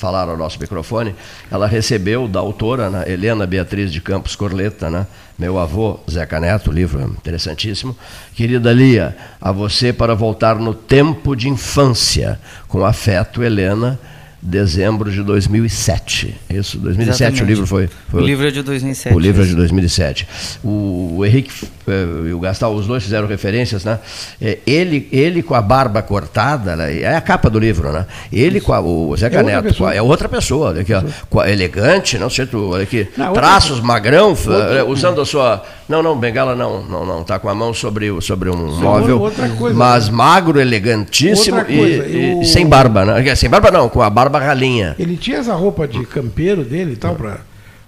[0.00, 1.14] falar ao nosso microfone,
[1.50, 5.06] ela recebeu da autora, né, Helena Beatriz de Campos Corleta, né,
[5.38, 7.94] meu avô, Zeca Neto, livro interessantíssimo.
[8.34, 13.98] Querida Lia, a você para voltar no tempo de infância, com afeto, Helena,
[14.42, 16.34] dezembro de 2007.
[16.48, 17.44] Isso, 2007 o Exatamente.
[17.48, 19.14] livro foi, foi O livro é de 2007.
[19.14, 20.26] o livro é de 2007.
[20.64, 21.50] O, o Henrique
[21.86, 23.98] eh, e o Gastal, os dois fizeram referências, né?
[24.40, 27.00] Eh, ele, ele com a barba cortada, né?
[27.00, 28.06] é a capa do livro, né?
[28.32, 31.40] Ele com a, o Zeca É outra a- é outra pessoa, olha aqui, ó, com
[31.40, 35.20] a- elegante, não sei tu, olha aqui, Não, outra- traços, magrão, f- outra- eh, usando
[35.20, 38.48] a sua, não, não, bengala não, não, não, tá com a mão sobre, o- sobre
[38.50, 39.76] um Sim, móvel, outra coisa.
[39.76, 43.34] mas magro, elegantíssimo Outra e, coisa, e o- sem barba, né?
[43.34, 44.94] Sem barba não, com a barba ralinha.
[44.98, 47.38] Ele tinha essa roupa de campeiro dele e tal, pra,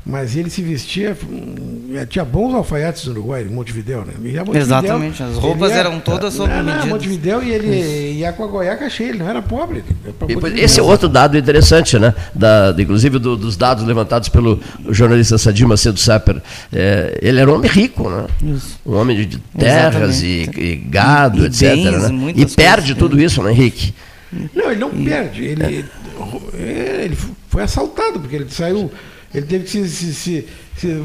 [0.05, 1.16] Mas ele se vestia.
[1.94, 4.12] eh, Tinha bons alfaiates no Uruguai, em Montevidéu, né?
[4.24, 6.86] E a Montevidéu, Exatamente, as roupas ia- eram todas sob Não, não, medida.
[6.86, 9.85] Montevidéu e ele ia com a goiaca cheia, ele não era pobre.
[10.05, 10.64] E, pois, Montevidéu.
[10.64, 12.12] Esse é outro dado interessante, né?
[12.35, 14.59] Da, inclusive do- dos dados levantados pelo
[14.90, 16.43] jornalista Sadir Macedo Sapper.
[16.73, 18.24] É, ele era um homem rico, né?
[18.85, 21.60] Um homem de- terras e, e gado, E etc.
[21.77, 22.32] bens, né?
[22.35, 23.94] E perde coisas, tudo isso, né, Henrique?
[24.54, 25.44] Não, ele não perde.
[25.44, 25.84] Ele,
[26.54, 27.16] é, ele
[27.48, 28.90] foi assaltado, porque ele saiu.
[29.34, 29.88] Ele teve que se.
[29.88, 30.46] se- se-
[30.76, 31.02] se-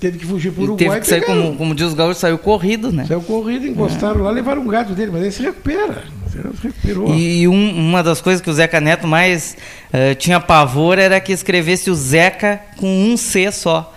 [0.00, 0.88] teve que fugir para o Uruguai.
[0.88, 3.04] teve que sair, como, como diz os gaúchos, saiu corrido, né?
[3.06, 6.04] Saiu corrido, encostaram lá, levaram um gato dele, mas ele se recupera.
[6.30, 7.14] Se recuperou.
[7.14, 9.56] E um- uma das coisas que o Zeca Neto mais
[9.92, 13.91] eh, tinha pavor era que escrevesse o Zeca com um C só.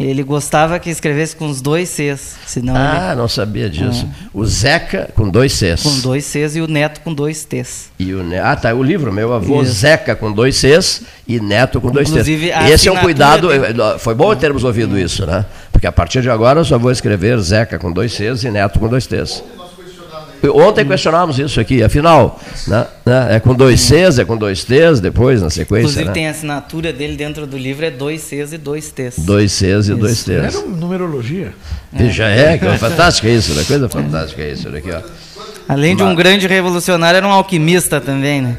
[0.00, 2.36] Ele gostava que escrevesse com os dois Cs.
[2.46, 4.08] Senão Ah, ele- não sabia disso.
[4.32, 5.82] O Zeca com dois Cs.
[5.82, 7.90] Com dois Cs e o Neto com dois Ts.
[7.98, 9.72] E o Ne- ah, tá, o livro, meu avô Isso.
[9.72, 13.82] Zeca com dois Cs e Neto com dois Inclusive, a Esse é um cuidado, dele-
[13.82, 15.44] eh, foi bom termos ouvido isso, né?
[15.72, 18.78] Porque a partir de agora eu só vou escrever Zeca com dois Cs e Neto
[18.78, 19.42] com dois Ts.
[20.54, 25.00] Ontem questionávamos isso aqui, afinal, né, né, é com dois Cs, é com dois T's,
[25.00, 26.12] depois na sequência, Inclusive né?
[26.12, 29.18] tem a assinatura dele dentro do livro, é dois Cs e dois Ts.
[29.18, 30.22] Dois Cs e dois.
[30.24, 30.28] T's.
[30.30, 31.52] Era numerologia.
[31.98, 33.64] E já é, que é fantástico isso, né?
[33.64, 35.00] Coisa fantástica isso aqui, ó.
[35.68, 38.58] Além de um Mas- grande revolucionário, era um alquimista também, né?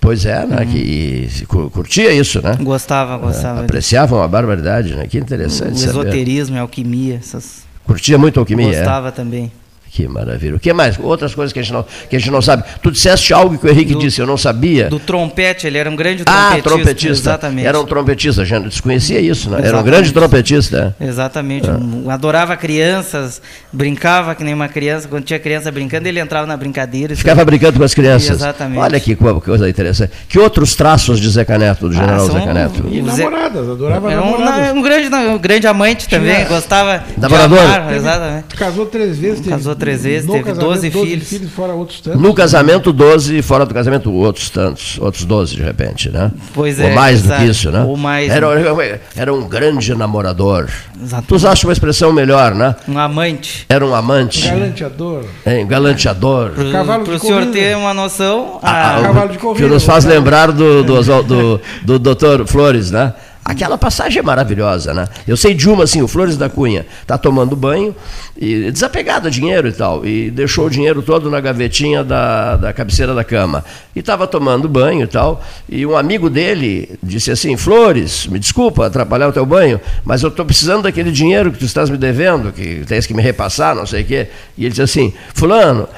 [0.00, 0.64] Pois é, né?
[0.64, 2.56] Que se cu- curtia isso, né?
[2.60, 3.62] Gostava, gostava.
[3.62, 5.06] Apreciava uma barbaridade, né?
[5.08, 5.90] Que o interessante saber.
[5.90, 7.66] esoterismo, a alquimia, essas...
[7.84, 8.76] Curtia muito alquimia, é?
[8.78, 9.50] Gostava também.
[9.90, 10.54] Que maravilha.
[10.56, 10.98] O que mais?
[10.98, 12.62] Outras coisas que a gente não, que a gente não sabe.
[12.82, 14.88] Tu disseste algo que o Henrique disse, eu não sabia.
[14.88, 16.62] Do trompete, ele era um grande ah, trompetista.
[16.70, 17.08] trompetista.
[17.30, 17.66] Exatamente.
[17.66, 19.56] Era um trompetista, a gente desconhecia isso, né?
[19.56, 19.90] Era um Exatamente.
[19.92, 20.96] grande trompetista.
[21.00, 21.68] Exatamente.
[21.68, 22.12] Ah.
[22.14, 23.40] Adorava crianças,
[23.72, 25.08] brincava que nem uma criança.
[25.08, 27.16] Quando tinha criança brincando, ele entrava na brincadeira.
[27.16, 28.30] Ficava brincando com as crianças.
[28.36, 28.78] Exatamente.
[28.78, 30.12] Olha que co- coisa interessante.
[30.28, 32.84] Que outros traços de Zeca Neto, do general são- Zeca Neto?
[32.90, 34.76] E namoradas, adorava Era um, namoradas.
[34.76, 37.58] um grande, um grande amante também, Tinha- gostava Namorador?
[37.58, 37.94] de amar.
[37.94, 38.54] Exatamente.
[38.56, 39.46] Casou três vezes.
[39.46, 41.50] Casou três vezes, no teve casamento, 12 filhos.
[41.52, 42.20] fora outros tantos.
[42.20, 46.30] No casamento, 12, e fora do casamento, outros tantos, outros 12 de repente, né?
[46.52, 47.42] Pois Ou é, mais do exato.
[47.44, 47.82] que isso, né?
[47.84, 48.46] Ou mais, Era,
[49.16, 50.68] era um grande namorador.
[51.00, 51.28] Exatamente.
[51.28, 52.74] Tu usaste uma expressão melhor, né?
[52.88, 53.64] Um amante.
[53.68, 54.46] Era um amante.
[54.48, 55.24] Galanteador.
[55.44, 56.50] É, um galanteador.
[56.50, 57.52] De pro senhor corrida.
[57.52, 61.22] ter uma noção, Ah, a- o- cavalo de que corrida, nos faz lembrar do, do,
[61.22, 63.12] do, do doutor Flores, né?
[63.48, 65.08] Aquela passagem é maravilhosa, né?
[65.26, 67.96] Eu sei de uma, assim, o Flores da Cunha tá tomando banho,
[68.36, 72.72] e desapegado a dinheiro e tal, e deixou o dinheiro todo na gavetinha da, da
[72.74, 73.64] cabeceira da cama.
[73.96, 78.84] E estava tomando banho e tal, e um amigo dele disse assim, Flores, me desculpa
[78.84, 82.52] atrapalhar o teu banho, mas eu estou precisando daquele dinheiro que tu estás me devendo,
[82.52, 84.28] que tens que me repassar, não sei o quê.
[84.58, 85.88] E ele disse assim, fulano,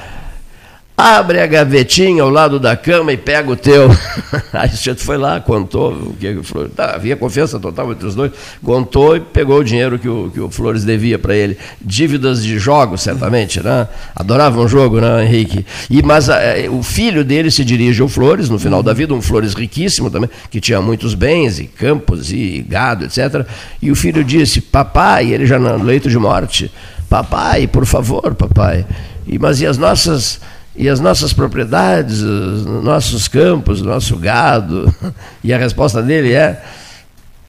[1.03, 3.89] Abre a gavetinha ao lado da cama e pega o teu.
[4.53, 6.73] Aí o sujeito foi lá, contou o que o Flores.
[6.77, 8.33] Tá, havia confiança total entre os dois,
[8.63, 11.57] contou e pegou o dinheiro que o, que o Flores devia para ele.
[11.81, 13.89] Dívidas de jogos, certamente, né?
[14.15, 15.65] Adorava um jogo, né, Henrique?
[15.89, 19.23] E, mas eh, o filho dele se dirige ao Flores, no final da vida, um
[19.23, 23.47] Flores riquíssimo também, que tinha muitos bens, e campos, e gado, etc.
[23.81, 26.71] E o filho disse: Papai, ele já no leito de morte,
[27.09, 28.85] Papai, por favor, papai.
[29.27, 30.39] E, mas e as nossas
[30.81, 34.93] e as nossas propriedades, os nossos campos, nosso gado.
[35.45, 36.63] E a resposta dele é: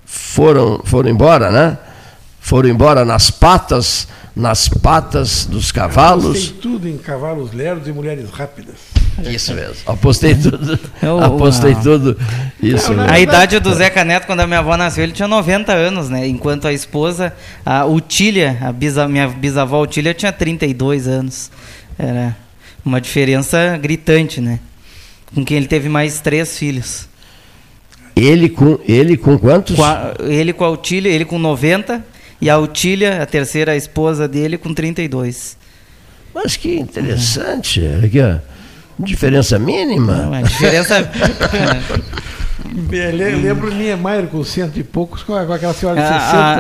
[0.06, 1.78] foram, foram embora, né?
[2.40, 6.50] Foram embora nas patas, nas patas dos cavalos.
[6.50, 8.76] Tem tudo em cavalos lerdos e mulheres rápidas.
[9.24, 9.76] Isso mesmo.
[9.86, 10.80] Apostei tudo.
[11.02, 12.18] Eu- Apostei a- tudo.
[12.62, 13.12] Isso mesmo.
[13.12, 16.28] A idade do Zeca Neto, quando a minha avó nasceu, ele tinha 90 anos, né?
[16.28, 17.34] Enquanto a esposa,
[17.66, 21.52] a Utília, a bisa, minha bisavó Utília, tinha 32 anos.
[22.00, 22.36] Era
[22.84, 24.60] uma diferença gritante, né?
[25.34, 27.08] Com quem ele teve mais três filhos.
[28.16, 29.76] Ele com, ele com quantos?
[29.76, 32.04] Com a- ele com a Utília, ele com 90,
[32.42, 35.56] e a Utília, a terceira esposa dele, com 32.
[36.34, 37.80] Mas que interessante.
[37.82, 38.38] Olha Aqui, ó.
[39.00, 40.24] Diferença mínima.
[40.28, 41.10] Uma diferença.
[42.92, 46.58] Eu le- lembro Niemeyer com cento e poucos, com aquela senhora de A,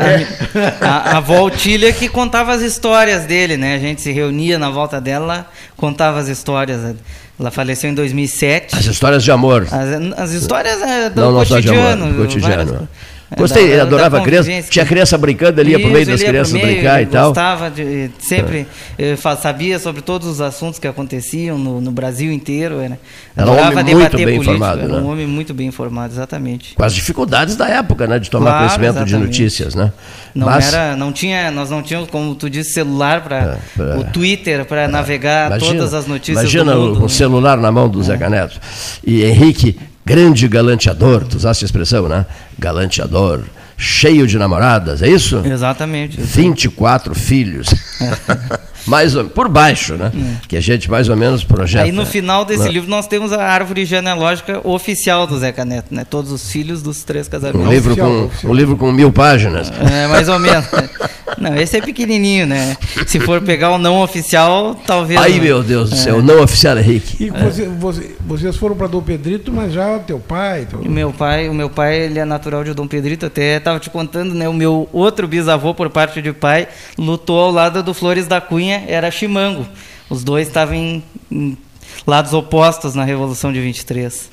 [0.49, 0.85] 60.
[0.85, 3.75] a, a, a avó Otília que contava as histórias dele, né?
[3.75, 5.47] A gente se reunia na volta dela,
[5.77, 6.95] contava as histórias.
[7.39, 8.75] Ela faleceu em 2007.
[8.75, 9.67] As histórias de amor.
[9.71, 12.03] As, as histórias é, do Não, não só de cotidiano.
[12.03, 12.55] amor, do cotidiano.
[12.73, 12.89] várias-
[13.37, 14.51] Gostei, da- adorava da criança.
[14.69, 17.27] Tinha criança brincando, ele ia pro meio Isso, das crianças meio, brincar e tal.
[17.29, 18.67] Gostava de, sempre
[18.97, 22.81] eh, fa- sabia sobre todos os assuntos que aconteciam no, no Brasil inteiro.
[22.81, 22.99] Era,
[23.35, 24.99] Era um homem muito bem informado, Era né?
[24.99, 26.75] um homem muito bem informado, exatamente.
[26.75, 28.19] Com as dificuldades da época, né?
[28.19, 29.27] De tomar Claro, conhecimento de exatamente.
[29.39, 29.93] notícias, né?
[30.35, 33.97] Não Mas- era, não tinha, nós não tínhamos, como tu disse, celular para É, pra-
[33.99, 36.95] o Twitter para navegar Imagina- todas as notícias Imagina do mundo.
[36.97, 37.05] o, né?
[37.05, 38.59] o celular na mão do Zeca Neto.
[39.05, 42.25] E Henrique, grande galanteador, tu usaste a expressão, né?
[42.57, 43.43] Galanteador.
[43.77, 45.41] cheio de namoradas, é isso?
[45.43, 46.19] Exatamente.
[46.21, 47.67] 24 filhos.
[48.85, 50.11] mais ou, por baixo, né?
[50.47, 51.85] Que a gente mais ou menos projeta.
[51.85, 52.69] Aí no final desse né?
[52.71, 56.05] livro nós temos a árvore genealógica oficial do Zeca Neto, né?
[56.09, 57.61] Todos os filhos dos três casamentos.
[57.67, 59.71] Um livro, com, um livro com mil páginas.
[59.71, 60.65] É, mais ou menos.
[61.37, 62.75] Não, esse é pequenininho, né?
[63.07, 65.19] Se for pegar o não oficial, talvez.
[65.19, 65.43] Ai, não.
[65.43, 65.99] meu Deus do É.
[65.99, 67.23] céu, não oficial Henrique.
[67.23, 70.67] E você- você- vocês foram para Dom Pedrito, mas já teu pai.
[70.69, 70.83] Teu...
[70.83, 74.35] Meu pai, o meu pai, ele é natural de Dom Pedrito, até estava te contando,
[74.35, 74.47] né?
[74.49, 76.67] O meu outro bisavô por parte de pai
[76.97, 79.65] lutou ao lado do Flores da Cunha, era Chimango.
[80.09, 81.57] Os dois estavam em, em
[82.05, 84.29] lados opostos na Revolução de 23.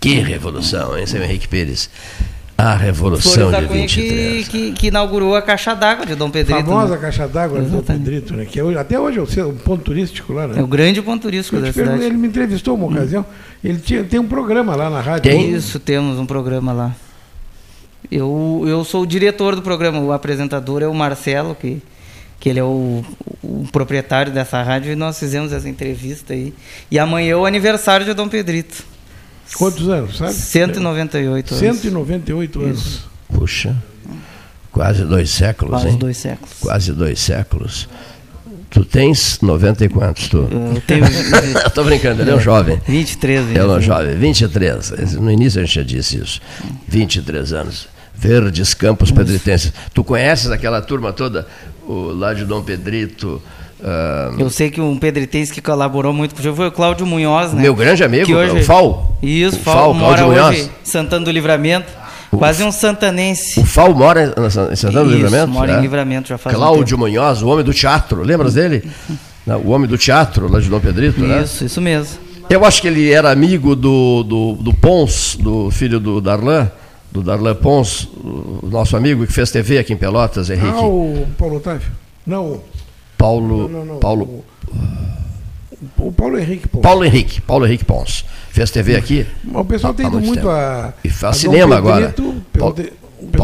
[0.00, 1.88] Que revolução, hein, seu Henrique Pires?
[2.56, 4.46] A revolução de Cunha 23.
[4.46, 6.60] que, que, que inaugurou a caixa d'água de Dom Pedrito.
[6.64, 7.00] famosa né?
[7.00, 8.44] caixa d'água de Dom Pedrito, né?
[8.44, 10.60] Que é hoje- até hoje é um ponto turístico lá, né?
[10.60, 12.04] É o grande ponto turístico da cidade.
[12.04, 13.26] ele me entrevistou uma ocasião.
[13.62, 15.32] Ele tinha, tem um programa lá na rádio.
[15.32, 16.94] Isso, temos um programa lá.
[18.10, 21.82] Eu, eu sou o diretor do programa, o apresentador é o Marcelo, que,
[22.44, 23.02] que ele é o,
[23.42, 26.52] o proprietário dessa rádio, e nós fizemos essa entrevista aí.
[26.90, 28.84] E amanhã é o aniversário de Dom Pedrito.
[29.56, 30.34] Quantos anos, sabe?
[30.34, 31.58] 198 anos.
[31.58, 33.00] 198 anos.
[33.32, 33.74] Puxa,
[34.70, 35.96] quase dois séculos, Quase hein?
[35.96, 36.54] dois séculos.
[36.60, 37.88] Quase dois séculos.
[38.68, 40.46] Tu tens 90 e quantos, tu?
[40.50, 41.06] Eu tenho.
[41.74, 42.78] Tô brincando, ele é um jovem.
[42.86, 43.84] 23, Ele é um 23.
[43.86, 45.12] jovem, 23.
[45.14, 46.42] No início a gente já disse isso.
[46.88, 47.88] 23 anos.
[48.14, 49.72] Verdes Campos Pedritenses.
[49.92, 51.46] Tu conheces aquela turma toda,
[51.86, 53.40] o, lá de Dom Pedrito?
[53.82, 57.06] ah, Eu sei que um pedritense que colaborou muito com o jogo foi o Cláudio
[57.06, 57.62] Munhoz, né?
[57.62, 59.16] Meu grande amigo, que hoje, o Fal.
[59.22, 60.70] Isso, O Fal, Fal, mora Cláudio hoje Munhoz.
[60.84, 62.04] Santana do Livramento.
[62.30, 63.60] Quase um santanense.
[63.60, 65.48] O Fal mora em Santana do Isso, Livramento?
[65.52, 65.80] mora em É.
[65.80, 68.82] Livramento já faz um Cláudio Munhoz, o homem do teatro, lembras dele?
[69.62, 71.42] O homem do teatro, lá de Dom Pedrito, né?
[71.42, 72.16] Isso, isso mesmo.
[72.48, 76.70] Eu acho que ele era amigo do, do, do Pons, do filho do Darlan,
[77.14, 80.66] do Darlan Pons, o nosso amigo que fez TV aqui em Pelotas, Henrique.
[80.66, 81.88] Ah, o Paulo Otávio?
[82.26, 82.60] Não,
[83.16, 84.44] Paulo, não, não, Paulo,
[85.96, 86.66] o Paulo Henrique.
[86.66, 86.80] Pô.
[86.80, 88.24] Paulo Henrique, Paulo Henrique Pons.
[88.50, 89.24] Fez TV aqui.
[89.52, 90.48] O pessoal tem ido muito tempo.
[90.50, 90.92] a.
[91.04, 92.08] E faz a cinema Dom agora.
[92.52, 92.92] Pedrito, de-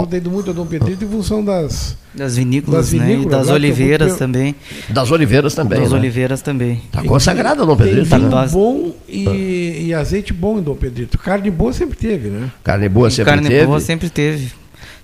[0.09, 1.97] Tem ido muito a Dom Pedrito em função das.
[2.15, 3.07] Das vinícolas, das né?
[3.07, 4.55] E vinícolas das lá, oliveiras também.
[4.89, 5.81] Das oliveiras também.
[5.81, 5.98] Das né?
[5.98, 6.82] oliveiras também.
[6.90, 8.48] Tá consagrado Dom Tem Pedrito, vinho né?
[8.51, 11.19] bom e, e azeite bom em Dom Pedrito.
[11.19, 12.51] Carne boa sempre teve, né?
[12.65, 13.66] Carne boa sempre carne teve.
[13.66, 14.60] boa sempre teve.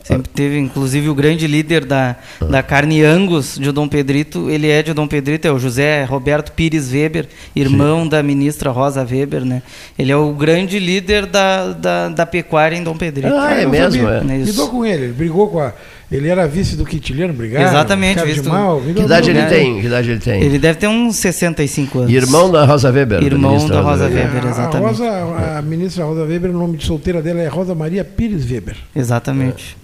[0.06, 2.14] Sempre teve, inclusive o grande líder da,
[2.48, 6.52] da carne Angus de Dom Pedrito, ele é de Dom Pedrito, é o José Roberto
[6.52, 7.26] Pires Weber,
[7.56, 9.62] irmão da ministra Rosa Weber, né?
[9.98, 13.34] Ele é o grande líder da, da, da pecuária em Dom Pedrito.
[13.34, 14.22] Ah, é Eu mesmo, é.
[14.22, 14.38] Né.
[14.38, 15.72] Lidou com ele, ele brigou com a.
[16.08, 17.66] Ele era vice do Quintiliano, brigaram.
[17.66, 18.80] Exatamente, de do- mal.
[18.80, 19.80] Que idade ele tem?
[19.80, 20.40] Que idade ele tem?
[20.40, 22.12] Ele deve ter uns 65 anos.
[22.12, 23.24] Irmão da Rosa Weber.
[23.24, 24.24] Irmão ministra da Rosa Weber.
[24.26, 24.88] Weber, A exatamente.
[25.00, 28.76] Rosa, a ministra Rosa Weber, o nome de solteira dela é Rosa Maria Pires Weber.
[28.94, 29.76] Exatamente.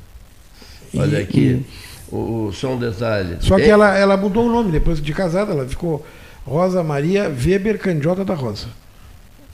[0.96, 1.66] Olha E- aqui.
[2.10, 3.36] O, o- só um detalhe.
[3.40, 6.04] Só que ela, ela mudou o nome depois de casada, ela ficou
[6.46, 8.66] Rosa Maria Weber Candiota da Rosa.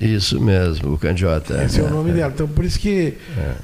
[0.00, 1.62] Isso mesmo, o Candiota.
[1.64, 2.14] Esse é, o é, nome é.
[2.14, 2.32] dela.
[2.34, 3.14] Então por isso que.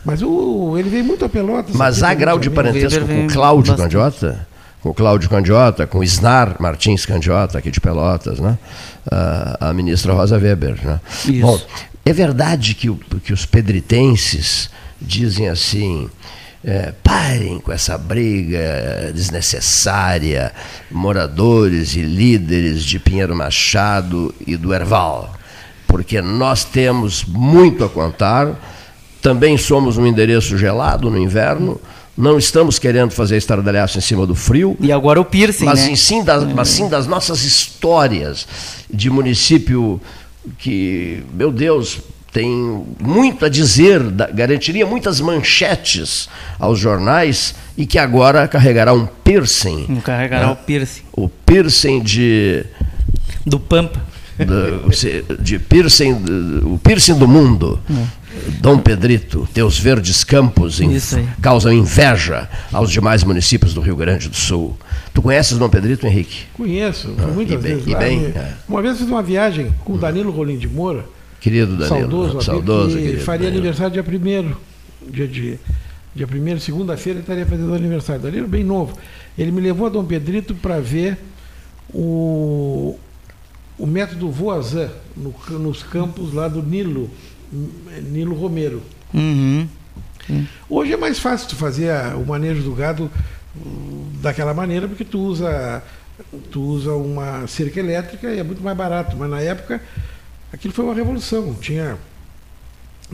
[0.04, 1.74] Mas o, ele veio muito a Pelotas.
[1.76, 3.92] Mas há grau de parentesco com Cláudio bastante.
[3.92, 4.46] Candiota?
[4.82, 8.58] Com o Cláudio Candiota, com o Snar Martins Candiota, aqui de Pelotas, né?
[9.10, 10.76] a, a ministra Rosa Weber.
[10.84, 11.00] Né?
[11.26, 11.40] Isso.
[11.40, 11.60] Bom,
[12.04, 14.68] é verdade que, o- que os pedritenses
[15.00, 16.08] dizem assim.
[16.64, 20.52] É, parem com essa briga desnecessária,
[20.90, 25.34] moradores e líderes de Pinheiro Machado e do Erval,
[25.86, 28.58] porque nós temos muito a contar,
[29.20, 31.78] também somos um endereço gelado no inverno,
[32.16, 35.90] não estamos querendo fazer estardalhaço em cima do frio, E agora o piercing, mas, né?
[35.90, 38.46] em sim das, mas sim das nossas histórias
[38.88, 40.00] de município
[40.58, 42.00] que, meu Deus,
[42.34, 44.02] tem muito a dizer,
[44.34, 46.28] garantiria muitas manchetes
[46.58, 49.86] aos jornais e que agora carregará um piercing.
[49.88, 50.52] Não carregará né?
[50.52, 51.02] o piercing.
[51.12, 52.66] O piercing de.
[53.46, 54.02] Do Pampa.
[54.36, 54.90] do-
[55.40, 57.78] de piercing, do- o piercing do mundo.
[58.60, 60.98] Dom Pedrito, teus verdes campos in-
[61.40, 64.76] causam inveja aos demais municípios do Rio Grande do Sul.
[65.12, 66.46] Tu conheces Dom Pedrito, Henrique?
[66.52, 67.86] Conheço, Ah, muitas e bem, vezes.
[67.86, 68.54] e bem, é.
[68.68, 71.04] Uma vez fiz uma viagem com o Danilo Rolim de Moura,
[71.44, 71.88] Querido Danilo.
[71.88, 73.58] saudoso, saudoso que querido faria Danilo.
[73.68, 74.54] aniversário dia 1
[75.10, 75.58] dia de
[76.16, 78.22] dia 1 segunda-feira, ele estaria fazendo aniversário.
[78.22, 78.96] Danilo bem novo.
[79.36, 81.18] Ele me levou a Dom Pedrito para ver
[81.92, 82.98] o,
[83.78, 87.10] o método Voazan no nos campos lá do Nilo,
[88.10, 88.80] Nilo Romero.
[89.12, 89.68] Uhum.
[90.70, 93.10] Hoje é mais fácil tu fazer a- o manejo do gado
[94.22, 95.82] daquela maneira, porque tu usa,
[96.50, 99.14] tu usa uma cerca elétrica e é muito mais barato.
[99.18, 99.82] Mas na época
[100.54, 101.54] aquilo foi uma revolução.
[101.54, 101.98] Tinha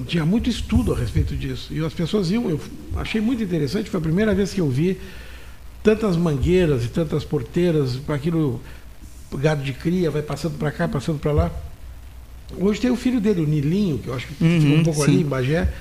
[0.07, 1.73] tinha muito estudo a respeito disso.
[1.73, 2.61] E as pessoas iam, eu
[2.97, 4.99] achei muito interessante, foi a primeira vez que eu vi
[5.83, 8.61] tantas mangueiras e tantas porteiras, com aquilo
[9.35, 11.51] gado de cria, vai passando para cá, passando para lá.
[12.57, 15.05] Hoje tem o filho dele, o Nilinho, que eu acho que Uhum, ficou um pouco
[15.05, 15.11] sim.
[15.11, 15.73] ali em Bagé,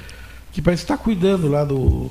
[0.51, 2.09] que parece estar cuidando lá do,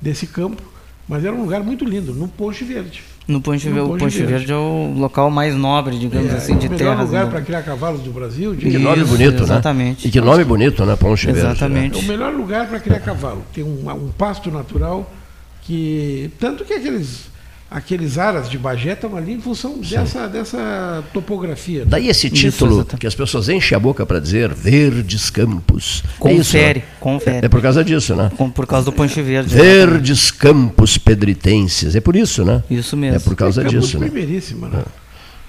[0.00, 0.62] desse campo,
[1.08, 3.02] mas era um lugar muito lindo, no Ponche Verde.
[3.28, 4.52] No Ponche, No Verde, o Ponche Ponche Verde.
[4.52, 7.30] É o local mais nobre, digamos É, assim, de o melhor lugar né?
[7.30, 8.54] para criar cavalos do Brasil.
[8.54, 10.04] E que nome Isso, bonito, exatamente.
[10.04, 10.08] né?
[10.08, 10.96] E que nome bonito, né?
[10.96, 11.42] Ponche Verde.
[11.42, 11.50] né?
[11.50, 11.98] Exatamente.
[11.98, 13.42] É o melhor lugar para criar cavalo.
[13.52, 15.12] Tem um, um pasto natural
[15.60, 16.30] que.
[16.40, 17.28] Tanto que aqueles,
[17.70, 21.80] aqueles aras de Bagé estão ali em função dessa, dessa topografia.
[21.80, 21.86] né?
[21.90, 26.02] Daí esse título que as pessoas enchem a boca para dizer Verdes Campos.
[26.24, 26.84] É isso, Confere, né?
[26.98, 27.36] confere.
[27.42, 28.30] É, é por causa disso, né?
[28.54, 29.54] Por causa do Ponche Verde.
[29.54, 31.94] Verdes Campos Pedritenses.
[31.94, 32.62] É por isso, né?
[32.70, 33.16] Isso mesmo.
[33.16, 34.08] É por causa Tem campo disso, né?
[34.08, 34.82] primeiríssima, né?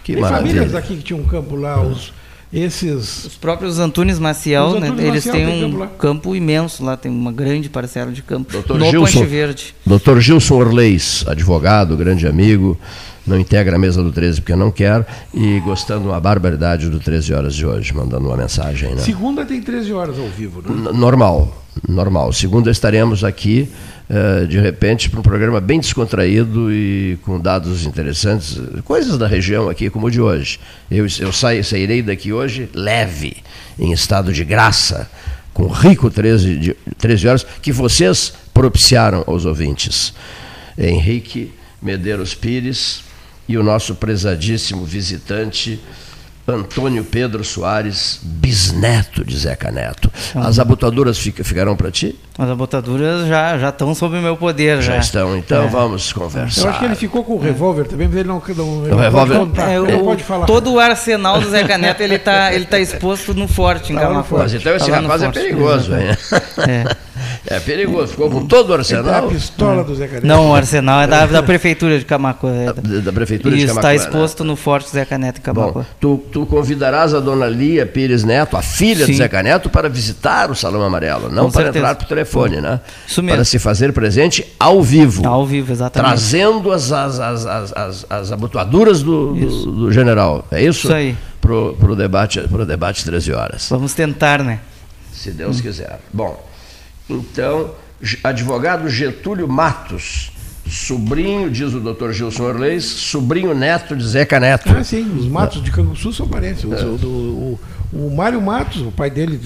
[0.03, 0.47] Que Tem maravilha.
[0.49, 2.11] famílias daqui que tinham um campo lá, os,
[2.51, 3.25] esses.
[3.25, 7.11] Os próprios Antunes Maciel, né, Antunes eles Maciel têm um campo campo imenso lá, tem
[7.11, 8.51] uma grande parcela de campo.
[8.61, 8.73] Dr.
[8.73, 9.75] no Gilson, Ponche Verde.
[9.85, 10.19] Dr.
[10.19, 12.77] Gilson Orleis, advogado, grande amigo,
[13.29, 17.33] não integra a mesa do 13 porque não quer e gostando uma barbaridade do 13
[17.33, 19.01] horas de hoje, mandando uma mensagem, né?
[19.01, 20.91] Segunda tem 13 horas ao vivo, né?
[20.91, 22.33] Normal, normal.
[22.33, 23.69] Segunda estaremos aqui,
[24.09, 29.69] eh, de repente, para um programa bem descontraído e com dados interessantes, coisas da região
[29.69, 30.59] aqui, como o de hoje.
[30.89, 33.37] Eu, eu saio, sairei daqui hoje leve,
[33.77, 35.09] em estado de graça,
[35.53, 40.13] com rico 13, de, 13 horas, que vocês propiciaram aos ouvintes.
[40.77, 41.51] Henrique
[41.81, 43.08] Medeiros Pires
[43.49, 45.81] e o nosso prezadíssimo visitante
[46.47, 50.11] Antônio Pedro Soares, bisneto de Zeca Neto.
[50.33, 52.17] As abotaduras fica- ficarão para ti?
[52.39, 54.81] As abotaduras já, já estão sob o meu poder.
[54.81, 55.67] Já Já, estão, então É.
[55.67, 56.61] vamos conversar.
[56.61, 58.95] Eu acho que ele ficou com o revólver também, mas ele não, não, ele O
[58.95, 59.69] não revólver- pode contar.
[59.71, 60.45] É, ele o- pode falar.
[60.47, 64.09] Todo o arsenal do Zeca Neto ele está ele tá exposto no forte em Tá.
[64.31, 66.07] Mas então esse Tá rapaz é perigoso, hein?
[66.09, 66.97] exatamente.
[67.47, 70.27] É perigoso, ficou com todo o Ele tem a arsenal pistola do Zé Caneta.
[70.27, 72.51] Não, o arsenal é da, da prefeitura de Camacuã.
[72.51, 73.99] é da- da, prefeitura Isso, de está Camacuã.
[74.03, 74.05] né?
[74.09, 75.81] exposto no forte Zeca Neto em Camacuã.
[75.81, 79.13] Bom, tu, tu convidarás a dona Lia Pires Neto, a filha Sim.
[79.13, 81.79] do Zeca Neto, para visitar o Salão Amarelo, não Com para certeza.
[81.85, 82.81] entrar por telefone, né?
[83.07, 83.37] Isso mesmo.
[83.37, 85.25] Para se fazer presente ao vivo.
[85.27, 86.09] Ao vivo, exatamente.
[86.09, 90.45] Trazendo as, as, as, as, as, as abotoaduras do, do, do general.
[90.51, 90.87] É isso?
[90.87, 91.17] Isso aí.
[91.39, 93.67] Pro, pro, debate, pro debate 13 horas.
[93.69, 94.59] Vamos tentar, né?
[95.13, 95.99] Se Deus quiser.
[96.13, 96.37] Bom,
[97.09, 97.71] então,
[98.23, 100.31] advogado Getúlio Matos,
[100.69, 104.69] sobrinho, diz o doutor Gilson Orleis, sobrinho neto de Zeca Neto.
[104.75, 106.63] Ah, sim, os Matos de Canguçu são parentes.
[106.63, 107.59] O, o,
[107.91, 109.39] o, o Mário Matos, o pai dele.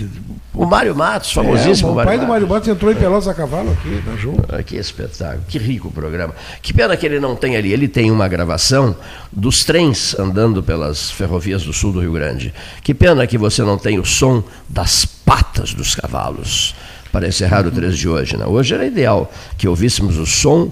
[0.53, 2.29] O Mário Matos, famosíssimo É, o Mário pai do Matos.
[2.29, 4.35] Mário Matos entrou em Pelotas a cavalo aqui, na Ju.
[4.49, 6.35] Ah, Que espetáculo, que rico o programa.
[6.61, 7.71] Que pena que ele não tem ali.
[7.71, 8.95] Ele tem uma gravação
[9.31, 12.53] dos trens andando pelas ferrovias do sul do Rio Grande.
[12.83, 16.75] Que pena que você não tem o som das patas dos cavalos
[17.13, 18.35] para encerrar o 3 de hoje.
[18.35, 18.45] Né?
[18.47, 20.71] Hoje era ideal que ouvíssemos o som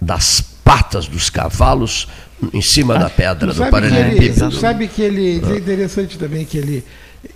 [0.00, 2.06] das patas dos cavalos
[2.54, 4.52] em cima da pedra do Paralelepípedo.
[4.52, 5.42] sabe que ele.
[5.44, 6.84] É interessante também que ele,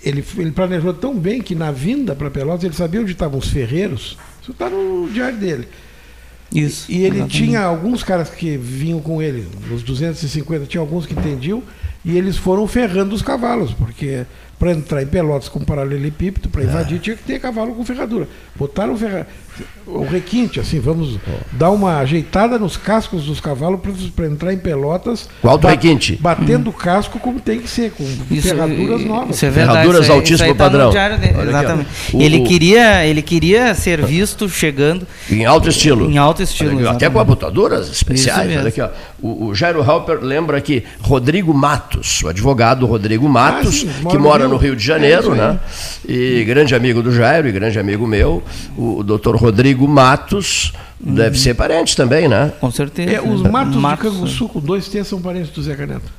[0.01, 3.49] ele, ele planejou tão bem que na vinda para Pelotas ele sabia onde estavam os
[3.49, 4.17] ferreiros.
[4.41, 5.67] Isso está no diário dele.
[6.55, 6.91] Isso.
[6.91, 7.37] E ele exatamente.
[7.37, 11.63] tinha alguns caras que vinham com ele, os 250, tinha alguns que entendiam,
[12.05, 14.25] e eles foram ferrando os cavalos, porque
[14.61, 18.29] para entrar em Pelotas com paralelepípedo, para invadir, tinha que ter cavalo com ferradura.
[18.55, 19.27] Botaram ferra...
[19.87, 21.19] o requinte, assim, vamos
[21.53, 23.81] dar uma ajeitada nos cascos dos cavalos
[24.15, 25.29] para entrar em Pelotas.
[25.41, 26.19] Com alto ba- requinte.
[26.21, 29.37] Batendo o casco como tem que ser, com Isso, ferraduras novas.
[29.37, 29.79] Isso é verdade.
[29.79, 30.91] Ferraduras isso aí- altíssimo isso aí tá padrão.
[30.91, 31.89] dele, aqui, exatamente.
[32.13, 36.11] O- ele, o- queria, ele queria ser visto chegando Em alto estilo.
[36.11, 36.79] em alto estilo.
[36.81, 38.51] Aqui, até com abotaduras especiais.
[38.59, 38.91] Olha aqui, ó.
[39.23, 44.50] O, o Jairo Halper lembra aqui Rodrigo Matos, o advogado Rodrigo Matos, sim, que mora
[44.51, 44.77] no Rio.
[44.77, 45.39] de É Janeiro, aí.
[45.39, 45.61] né?
[46.09, 48.43] E grande amigo do Jairo e grande amigo meu,
[48.77, 52.53] o doutor Rodrigo Matos, deve ser parente também, né?
[52.61, 53.11] Com certeza.
[53.13, 56.11] É, os matos, Matos, de Canguçu com dois T são parentes do Zé Caneto.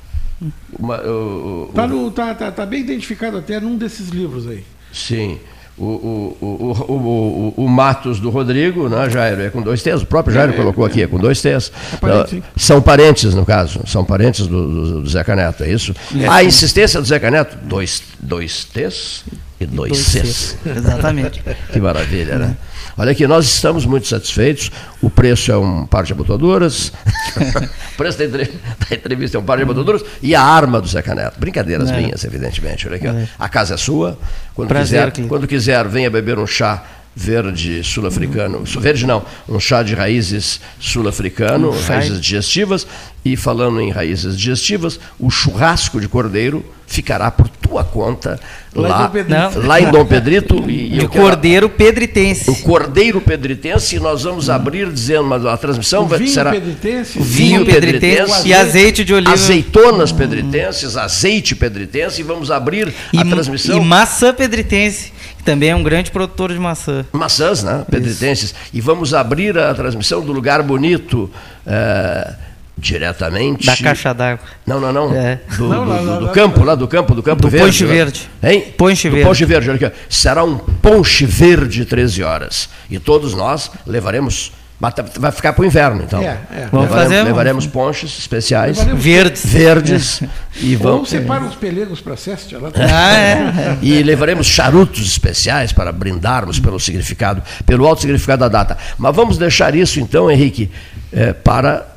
[0.77, 4.63] Uma- o- o- Tá, no, tá, tá, tá bem identificado até num desses livros aí.
[4.91, 5.37] Sim.
[5.81, 10.03] O, o, o, o, o, o- Matos do Rodrigo, né, Jairo, é com dois T's.
[10.03, 11.71] O próprio Jairo colocou aqui, é com dois T's.
[11.99, 12.43] parente, sim.
[12.55, 13.79] São parentes, no caso.
[13.87, 15.93] São parentes do, do, do Zeca Neto, é isso?
[16.29, 19.23] A insistência do Zeca Neto, dois, dois T's
[19.59, 20.57] e dois, dois C's.
[20.63, 20.77] Cs.
[20.77, 21.41] Exatamente.
[21.73, 22.57] Que maravilha, né?
[22.97, 24.71] Olha aqui, nós estamos muito satisfeitos.
[25.01, 26.91] O preço é um par de abotoaduras.
[27.93, 28.51] o preço da, entre-
[28.89, 30.03] da entrevista é um par de abotoaduras.
[30.21, 31.39] E a arma do Zeca Neto.
[31.39, 31.97] Brincadeiras É.
[31.97, 32.87] minhas, evidentemente.
[32.87, 33.07] Olha aqui.
[33.07, 33.27] É.
[33.39, 34.17] A casa é sua.
[34.53, 36.83] Quando, Prazer, quiser, quando quiser, venha beber um chá
[37.15, 38.63] verde sul-africano.
[38.63, 42.85] Verde não, um chá de raízes sul-africano, Um chá- raízes digestivas.
[43.23, 48.39] E falando em raízes digestivas, o churrasco de cordeiro ficará por tua conta
[48.75, 49.67] Lá em lá, Dom Pedrito.
[49.67, 50.69] lá em Dom Pedrito.
[50.69, 52.49] E, e De eu quero- Cordeiro Pedritense.
[52.49, 56.51] o Cordeiro Pedritense, e nós vamos abrir dizendo, mas a transmissão O vai, vinho será
[56.51, 57.17] pedritense.
[57.19, 59.31] o vinho pedritense pedritense e azeite de oliva.
[59.33, 63.77] azeitonas pedritenses, azeite pedritense, e vamos abrir E, a transmissão.
[63.77, 67.05] e maçã pedritense, que também é um grande produtor de maçã.
[67.13, 67.85] maçãs, né?
[67.89, 68.53] Pedritenses.
[68.73, 71.29] E vamos abrir a transmissão do lugar bonito
[71.65, 72.33] eh,
[72.77, 73.65] diretamente.
[73.65, 74.43] Da caixa d'água.
[74.65, 75.15] Não, não, não.
[75.15, 75.39] É.
[75.57, 76.33] Do, Não, do- do- não, do não.
[76.33, 77.65] campo, lá do campo, do campo Do verde.
[77.67, 77.93] Ponche lá.
[77.93, 78.29] Verde.
[78.43, 78.73] Hein?
[78.77, 79.27] Ponche Do Verde.
[79.27, 79.97] Ponche Verde, olha aqui.
[80.09, 82.69] Será um ponche verde 13 horas.
[82.89, 84.51] E todos nós levaremos.
[84.91, 86.19] tá- Vai ficar para o inverno, então.
[86.23, 86.67] É, é.
[86.71, 89.45] Vamos levaremos, fazer levaremos ponches especiais, Levaremos- Verdes.
[89.45, 90.23] verdes,
[90.59, 91.09] e Ou vamos.
[91.09, 92.15] separa uns pelegos para
[92.57, 92.71] lá.
[92.75, 93.77] Ah, é.
[93.79, 98.75] E levaremos charutos especiais para brindarmos pelo significado, pelo alto significado da data.
[98.97, 100.71] Mas vamos deixar isso então, Henrique,
[101.13, 101.90] eh, para os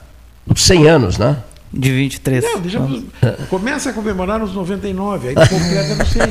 [0.55, 1.37] 100 anos, né?
[1.73, 2.45] De 23.
[2.45, 2.79] Não, deixa,
[3.51, 6.23] começa a comemorar nos 99, aí completa no 100.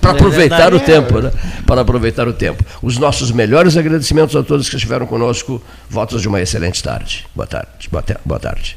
[0.00, 0.84] Para É aproveitar o verdade.
[0.84, 1.32] tempo, né?
[1.66, 2.62] Para aproveitar o tempo.
[2.82, 5.62] Os nossos melhores agradecimentos a todos que estiveram conosco.
[5.88, 7.26] Votos de uma excelente tarde.
[7.34, 7.88] Boa tarde.
[7.90, 8.76] Boa, boa tarde.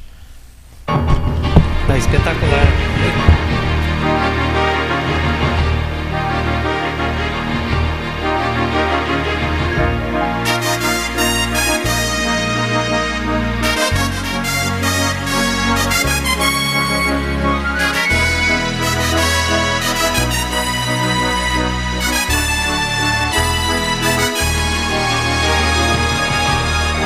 [0.85, 3.46] Tá espetacular.